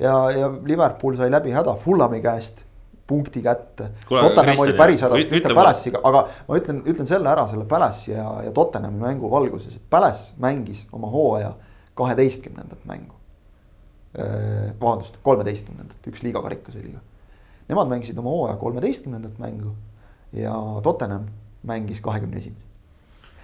ja, 0.00 0.14
ja 0.32 0.52
Liverpool 0.68 1.16
sai 1.18 1.32
läbi 1.32 1.56
häda 1.56 1.76
Fulhami 1.80 2.20
käest 2.24 2.65
punkti 3.06 3.42
kätte. 3.42 3.90
Tottenham 4.08 4.58
oli 4.58 4.72
päris 4.72 5.02
hädas 5.02 5.30
mulle- 5.30 5.54
Palace'iga, 5.54 6.00
aga 6.04 6.28
ma 6.48 6.58
ütlen, 6.58 6.82
ütlen 6.84 7.06
selle 7.06 7.28
ära 7.30 7.46
selle 7.46 7.64
Palace'i 7.64 8.14
ja, 8.14 8.26
ja 8.44 8.52
Tottenhami 8.52 8.98
mängu 9.00 9.30
valguses, 9.30 9.76
et 9.76 9.82
Palace 9.90 10.34
mängis 10.42 10.86
oma 10.92 11.10
hooaja 11.10 11.54
kaheteistkümnendat 11.94 12.84
mängu. 12.84 13.14
vabandust, 14.80 15.18
kolmeteistkümnendat, 15.22 16.06
üks 16.08 16.22
liigakarikas 16.24 16.78
oli 16.80 16.94
ka. 16.94 17.02
Nemad 17.68 17.90
mängisid 17.90 18.16
oma 18.18 18.30
hooaja 18.32 18.56
kolmeteistkümnendat 18.56 19.38
mängu 19.38 19.74
ja 20.32 20.54
Tottenham 20.82 21.26
mängis 21.62 22.00
kahekümne 22.00 22.40
esimest 22.40 22.75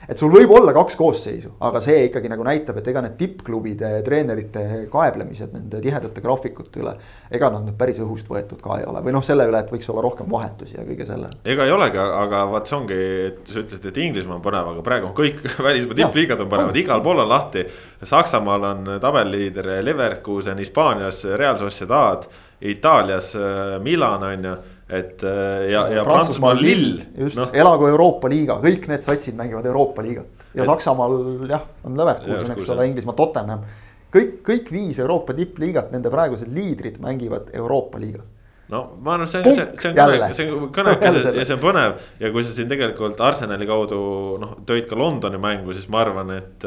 et 0.09 0.19
sul 0.19 0.33
võib 0.33 0.51
olla 0.57 0.75
kaks 0.77 0.97
koosseisu, 0.99 1.55
aga 1.63 1.81
see 1.85 2.07
ikkagi 2.09 2.31
nagu 2.33 2.45
näitab, 2.47 2.79
et 2.81 2.89
ega 2.93 3.03
need 3.05 3.17
tippklubide 3.21 3.93
treenerite 4.07 4.65
kaeblemised 4.93 5.55
nende 5.55 5.81
tihedate 5.83 6.25
graafikute 6.25 6.83
üle. 6.83 6.95
ega 7.31 7.51
nad 7.53 7.67
nüüd 7.67 7.79
päris 7.79 8.01
õhust 8.03 8.29
võetud 8.31 8.61
ka 8.63 8.81
ei 8.81 8.87
ole 8.89 9.03
või 9.05 9.15
noh, 9.17 9.25
selle 9.27 9.47
üle, 9.49 9.63
et 9.63 9.73
võiks 9.73 9.89
olla 9.93 10.05
rohkem 10.05 10.31
vahetusi 10.31 10.77
ja 10.79 10.87
kõige 10.87 11.07
sellele. 11.09 11.31
ega 11.45 11.67
ei 11.67 11.75
olegi, 11.75 11.99
aga 11.99 12.45
vaat 12.53 12.71
see 12.71 12.79
ongi, 12.79 13.01
et 13.31 13.43
sa 13.55 13.61
ütlesid, 13.63 13.89
et 13.91 14.03
Inglismaa 14.03 14.39
on 14.39 14.45
põnev, 14.45 14.73
aga 14.75 14.87
praegu 14.87 15.11
on 15.11 15.17
kõik 15.17 15.43
välismaa 15.69 16.01
tippliigad 16.03 16.45
on 16.45 16.53
põnevad, 16.53 16.75
on. 16.75 16.83
igal 16.83 17.05
pool 17.05 17.23
on 17.23 17.31
lahti. 17.31 17.67
Saksamaal 18.03 18.71
on 18.73 18.95
tabeliliider 19.01 19.69
Leverkusen, 19.85 20.59
Hispaanias 20.59 21.25
Real 21.39 21.59
Sociedad, 21.61 22.27
Itaalias 22.63 23.35
äh, 23.37 23.79
Milan 23.83 24.23
on 24.23 24.45
ju, 24.45 24.57
et 24.89 25.23
äh, 25.25 25.71
ja, 25.71 25.87
ja 25.89 26.05
Prantsusmaal 26.05 26.59
Lill. 26.61 27.01
just 27.19 27.39
no., 27.39 27.47
elagu 27.53 27.87
Euroopa 27.89 28.29
liiga, 28.29 28.59
kõik 28.63 28.89
need 28.91 29.05
satsid 29.05 29.37
mängivad 29.39 29.67
Euroopa 29.67 30.03
liigat 30.03 30.27
ja 30.55 30.63
Et- 30.63 30.69
Saksamaal 30.69 31.47
jah, 31.49 31.65
on 31.85 31.97
Leverkusen, 31.97 32.53
eks 32.53 32.69
ole, 32.75 32.87
Inglismaa 32.91 33.17
Tottenham. 33.17 33.65
kõik, 34.13 34.43
kõik 34.45 34.71
viis 34.73 34.99
Euroopa 35.01 35.33
tippliigat, 35.33 35.91
nende 35.95 36.11
praegused 36.13 36.51
liidrid 36.53 36.99
mängivad 37.01 37.51
Euroopa 37.57 37.99
liigas. 38.03 38.29
no 38.69 38.99
ma 39.01 39.15
arvan, 39.15 39.27
see, 39.27 39.43
see, 39.43 39.67
see 39.81 39.91
on 39.93 39.97
kõnekas, 39.97 40.35
see 40.37 40.53
on 40.53 40.69
kõnekas 40.73 41.21
ja- 41.25 41.45
see 41.45 41.55
on 41.57 41.61
põnev. 41.63 41.99
ja 42.21 42.31
kui 42.33 42.43
sa 42.45 42.53
siin 42.53 42.69
tegelikult 42.69 43.21
Arsenali 43.21 43.67
kaudu 43.67 44.39
noh, 44.41 44.57
tõid 44.67 44.89
ka 44.91 44.97
Londoni 44.97 45.39
mängu, 45.39 45.73
siis 45.73 45.89
ma 45.89 46.03
arvan, 46.05 46.31
et, 46.37 46.67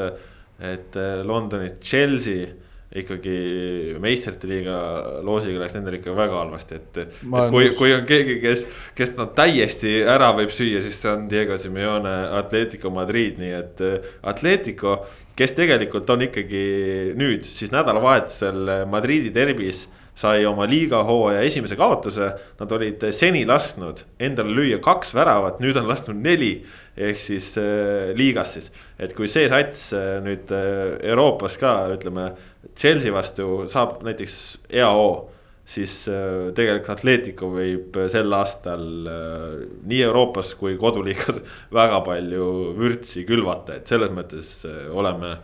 et 0.60 0.98
Londoni 1.24 1.76
Chelsea 1.82 2.48
ikkagi 2.96 3.96
meistrite 4.02 4.48
liiga 4.50 4.78
loosiga 5.26 5.62
läks 5.62 5.76
nendel 5.76 5.98
ikka 6.00 6.16
väga 6.16 6.40
halvasti, 6.44 6.80
et. 6.80 7.02
Kui 7.52 7.70
kui 7.76 7.92
on 7.96 8.06
keegi, 8.08 8.40
kes, 8.44 8.66
kes 8.98 9.14
nad 9.20 9.34
täiesti 9.38 9.98
ära 10.08 10.32
võib 10.38 10.54
süüa, 10.56 10.84
siis 10.86 11.02
see 11.02 11.12
on 11.12 11.28
Diego 11.32 11.60
Simeone 11.62 12.16
Atletico 12.40 12.94
Madrid, 12.96 13.42
nii 13.42 13.54
et 13.58 13.84
äh, 13.84 14.10
Atletico, 14.32 15.02
kes 15.36 15.56
tegelikult 15.58 16.10
on 16.14 16.24
ikkagi 16.30 16.66
nüüd 17.20 17.44
siis 17.48 17.74
nädalavahetusel 17.76 18.88
Madridi 18.88 19.34
derbis 19.36 19.86
sai 20.16 20.46
oma 20.48 20.64
liiga 20.70 21.02
hooaja 21.04 21.44
esimese 21.44 21.76
kaotuse. 21.76 22.32
Nad 22.60 22.72
olid 22.72 23.04
seni 23.16 23.44
lasknud 23.48 24.06
endale 24.24 24.56
lüüa 24.56 24.80
kaks 24.84 25.12
väravat, 25.16 25.60
nüüd 25.64 25.78
on 25.80 25.90
lasknud 25.92 26.22
neli 26.24 26.54
ehk 26.96 27.20
siis 27.20 27.52
äh, 27.60 28.14
liigas 28.16 28.56
siis. 28.56 28.72
et 29.00 29.12
kui 29.16 29.28
see 29.28 29.50
sats 29.52 29.90
äh, 29.94 30.22
nüüd 30.24 30.52
äh, 30.56 30.96
Euroopas 31.12 31.58
ka 31.60 31.74
ütleme 31.92 32.30
Chelsea 32.74 33.14
vastu 33.14 33.66
saab 33.72 34.02
näiteks 34.06 34.36
hea 34.74 34.90
hoo 34.92 35.36
siis 35.66 36.06
äh, 36.08 36.54
tegelikult 36.56 36.94
Atletico 36.94 37.50
võib 37.54 37.96
äh, 37.98 38.08
sel 38.14 38.34
aastal 38.38 38.86
äh, 39.10 39.64
nii 39.90 40.02
Euroopas 40.06 40.54
kui 40.60 40.78
koduliigas 40.82 41.42
väga 41.80 42.02
palju 42.06 42.50
vürtsi 42.78 43.26
külvata, 43.28 43.80
et 43.80 43.90
selles 43.90 44.14
mõttes 44.14 44.52
oleme 44.94 45.36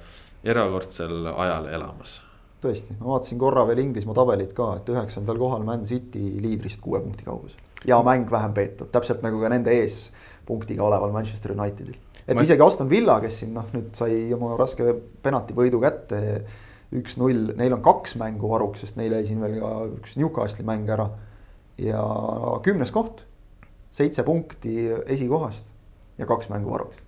erakordsel 0.45 1.25
ajal 1.31 1.71
elamas. 1.73 2.19
tõesti, 2.61 2.95
ma 2.99 3.15
vaatasin 3.15 3.41
korra 3.41 3.65
veel 3.69 3.81
Inglismaa 3.81 4.17
tabelit 4.17 4.53
ka, 4.57 4.75
et 4.77 4.93
üheksandal 4.93 5.41
kohal 5.41 5.65
Man 5.65 5.85
City 5.89 6.37
liidrist 6.41 6.81
kuue 6.81 7.01
punkti 7.01 7.25
kaugusel. 7.25 7.57
ja 7.85 8.01
mäng 8.05 8.29
vähem 8.31 8.53
peetud, 8.53 8.93
täpselt 8.93 9.25
nagu 9.25 9.41
ka 9.41 9.49
nende 9.49 9.73
ees 9.73 10.11
punktiga 10.45 10.85
oleval 10.85 11.13
Manchester 11.13 11.57
Unitedil. 11.57 11.97
et 12.27 12.35
ma... 12.37 12.45
isegi 12.45 12.61
Aston 12.61 12.89
Villa, 12.89 13.17
kes 13.21 13.41
siin 13.41 13.55
noh, 13.57 13.65
nüüd 13.73 13.95
sai 13.97 14.27
oma 14.37 14.53
raske 14.59 14.93
penaltivõidu 15.25 15.81
kätte 15.81 16.21
üks-null, 16.91 17.53
neil 17.59 17.75
on 17.75 17.83
kaks 17.85 18.17
mängu 18.19 18.49
varuks, 18.51 18.83
sest 18.83 18.97
neil 18.99 19.13
jäi 19.15 19.25
siin 19.29 19.43
veel 19.43 19.59
ka 19.61 19.71
üks 19.95 20.17
Newcastle'i 20.19 20.67
mäng 20.67 20.89
ära. 20.91 21.09
ja 21.81 22.01
kümnes 22.63 22.91
koht, 22.93 23.23
seitse 23.95 24.23
punkti 24.27 24.91
esikohast 25.09 25.65
ja 26.19 26.27
kaks 26.29 26.51
mängu 26.51 26.73
varuks. 26.73 26.99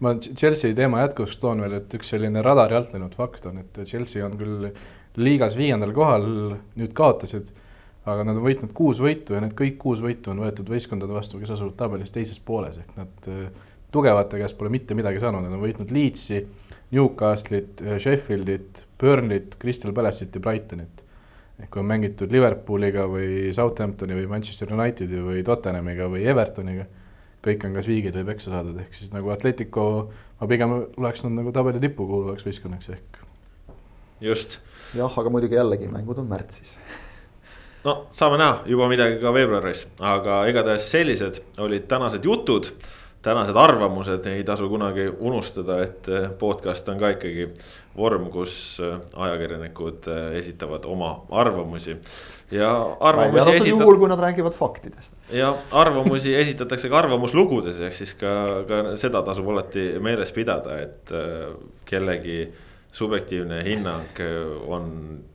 ma 0.00 0.14
Chelsea 0.18 0.74
teema 0.74 1.04
jätkuks 1.04 1.36
toon 1.40 1.62
veel, 1.62 1.78
et 1.78 1.94
üks 1.94 2.10
selline 2.14 2.42
radari 2.42 2.76
alt 2.76 2.92
läinud 2.94 3.14
fakt 3.16 3.46
on, 3.46 3.62
et 3.62 3.82
Chelsea 3.84 4.24
on 4.26 4.36
küll 4.40 4.70
liigas 5.20 5.56
viiendal 5.58 5.92
kohal, 5.94 6.26
nüüd 6.78 6.94
kaotasid. 6.96 7.52
aga 8.10 8.24
nad 8.24 8.38
on 8.38 8.42
võitnud 8.42 8.72
kuus 8.74 8.98
võitu 8.98 9.36
ja 9.36 9.42
need 9.44 9.52
kõik 9.54 9.76
kuus 9.78 10.00
võitu 10.02 10.32
on 10.32 10.40
võetud 10.42 10.70
võistkondade 10.72 11.12
vastu, 11.12 11.38
kes 11.38 11.52
asuvad 11.52 11.76
tabelis 11.78 12.10
teises 12.10 12.40
pooles, 12.40 12.78
ehk 12.80 12.96
nad 12.96 13.28
tugevate 13.92 14.38
käest 14.40 14.56
pole 14.58 14.70
mitte 14.72 14.96
midagi 14.96 15.20
saanud, 15.20 15.44
nad 15.44 15.54
on 15.54 15.62
võitnud 15.62 15.92
Leedsi, 15.94 16.40
Newcastle'it, 16.90 17.82
Sheffieldit, 17.98 18.84
Burnley't, 18.98 19.56
Crystal 19.60 19.92
Palace'it 19.94 20.34
ja 20.34 20.42
Brightonit. 20.42 21.04
ehk 21.60 21.68
kui 21.68 21.82
on 21.82 21.90
mängitud 21.90 22.32
Liverpooliga 22.32 23.02
või 23.04 23.50
Southamptoni 23.52 24.16
või 24.16 24.30
Manchester 24.30 24.70
Unitedi 24.72 25.18
või 25.20 25.42
Tottenhamiga 25.44 26.06
või 26.08 26.22
Evertoniga, 26.32 26.86
kõik 27.44 27.66
on 27.68 27.76
kas 27.76 27.90
viigid 27.90 28.16
või 28.16 28.30
peksa 28.30 28.54
saadud, 28.54 28.78
ehk 28.80 28.96
siis 28.96 29.12
nagu 29.12 29.28
Atletico, 29.34 29.84
ma 30.40 30.48
pigem 30.48 30.72
oleks 30.80 31.26
nad 31.26 31.36
nagu 31.36 31.52
tabeli 31.52 31.82
tippu 31.82 32.06
kuuluvaks 32.08 32.48
võistkonnaks 32.48 32.88
ehk. 32.96 33.20
just. 34.24 34.58
jah, 34.96 35.12
aga 35.12 35.30
muidugi 35.30 35.60
jällegi 35.60 35.88
mängud 35.92 36.18
on 36.18 36.32
märtsis 36.32 36.72
no 37.86 38.06
saame 38.16 38.40
näha 38.40 38.64
juba 38.66 38.88
midagi 38.88 39.20
ka 39.20 39.34
veebruaris, 39.36 39.84
aga 40.00 40.42
igatahes 40.48 40.88
sellised 40.90 41.42
olid 41.60 41.86
tänased 41.92 42.24
jutud 42.24 42.72
tänased 43.22 43.56
arvamused 43.56 44.26
ei 44.26 44.44
tasu 44.44 44.68
kunagi 44.68 45.08
unustada, 45.18 45.80
et 45.84 46.08
podcast 46.38 46.88
on 46.88 47.00
ka 47.00 47.12
ikkagi 47.16 47.50
vorm, 47.96 48.30
kus 48.32 48.54
ajakirjanikud 49.16 50.08
esitavad 50.38 50.86
oma 50.88 51.12
arvamusi. 51.30 51.96
ja 52.50 52.70
arvamusi 53.00 53.50
esitab. 53.50 53.68
juhul, 53.68 53.98
kui 53.98 54.08
nad 54.08 54.20
räägivad 54.20 54.56
faktidest. 54.56 55.12
ja 55.32 55.54
arvamusi 55.70 56.34
esitatakse 56.34 56.88
ka 56.88 56.98
arvamuslugudes, 56.98 57.80
ehk 57.80 57.94
siis 57.94 58.14
ka, 58.14 58.64
ka 58.68 58.82
seda 58.96 59.22
tasub 59.22 59.48
alati 59.48 59.92
meeles 60.00 60.32
pidada, 60.32 60.78
et 60.80 61.12
kellegi 61.84 62.46
subjektiivne 62.92 63.64
hinnang 63.64 64.24
on 64.66 64.88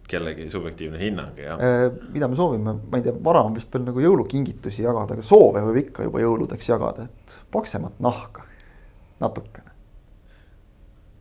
kellegi 0.10 0.50
subjektiivne 0.54 1.00
hinnang 1.02 1.40
ja. 1.42 1.58
Äh, 1.58 1.88
mida 2.14 2.30
me 2.30 2.38
soovime, 2.38 2.78
ma 2.92 3.00
ei 3.00 3.06
tea, 3.08 3.16
vara 3.26 3.42
on 3.46 3.56
vist 3.58 3.74
veel 3.74 3.88
nagu 3.88 4.04
jõulukingitusi 4.04 4.86
jagada, 4.86 5.18
aga 5.18 5.26
soove 5.26 5.64
võib 5.70 5.82
ikka 5.86 6.06
juba 6.08 6.22
jõuludeks 6.24 6.70
jagada, 6.70 7.10
et 7.10 7.40
paksemat 7.54 8.00
nahka 8.04 8.46
natukene. 9.24 9.74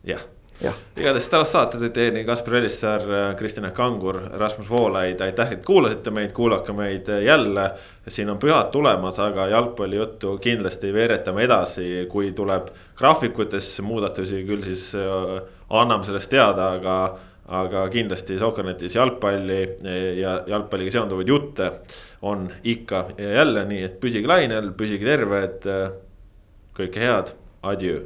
jah 0.05 0.25
ja., 0.61 0.71
igatahes 0.97 1.27
tänast 1.29 1.55
saadet 1.55 1.81
tõid 1.81 1.93
teieni 1.95 2.23
Kaspar 2.27 2.59
Elissaar, 2.59 3.03
Kristjan 3.39 3.67
Kangur, 3.75 4.19
Rasmus 4.39 4.69
Voolaid, 4.69 5.21
aitäh, 5.21 5.51
et 5.57 5.65
kuulasite 5.65 6.11
meid, 6.15 6.31
kuulake 6.35 6.73
meid 6.73 7.09
jälle. 7.25 7.71
siin 8.07 8.29
on 8.29 8.39
pühad 8.39 8.71
tulemas, 8.71 9.19
aga 9.19 9.47
jalgpallijuttu 9.47 10.37
kindlasti 10.37 10.93
veeretame 10.93 11.43
edasi, 11.43 12.07
kui 12.09 12.31
tuleb 12.31 12.69
graafikutes 12.95 13.81
muudatusi, 13.81 14.43
küll 14.47 14.63
siis 14.63 14.91
äh, 14.95 15.41
anname 15.69 16.03
sellest 16.03 16.29
teada, 16.29 16.71
aga 16.79 17.17
aga 17.45 17.85
kindlasti 17.93 18.39
Sokkernetis 18.41 18.95
jalgpalli 18.95 19.61
ja 20.19 20.39
jalgpalliga 20.49 20.95
seonduvaid 20.95 21.29
jutte 21.29 21.71
on 22.25 22.47
ikka 22.63 23.05
ja 23.17 23.31
jälle, 23.41 23.65
nii 23.69 23.83
et 23.85 23.99
püsige 24.01 24.27
lainel, 24.27 24.71
püsige 24.77 25.05
terved. 25.05 25.67
kõike 26.75 26.99
head, 26.99 27.29
adjöö 27.63 28.01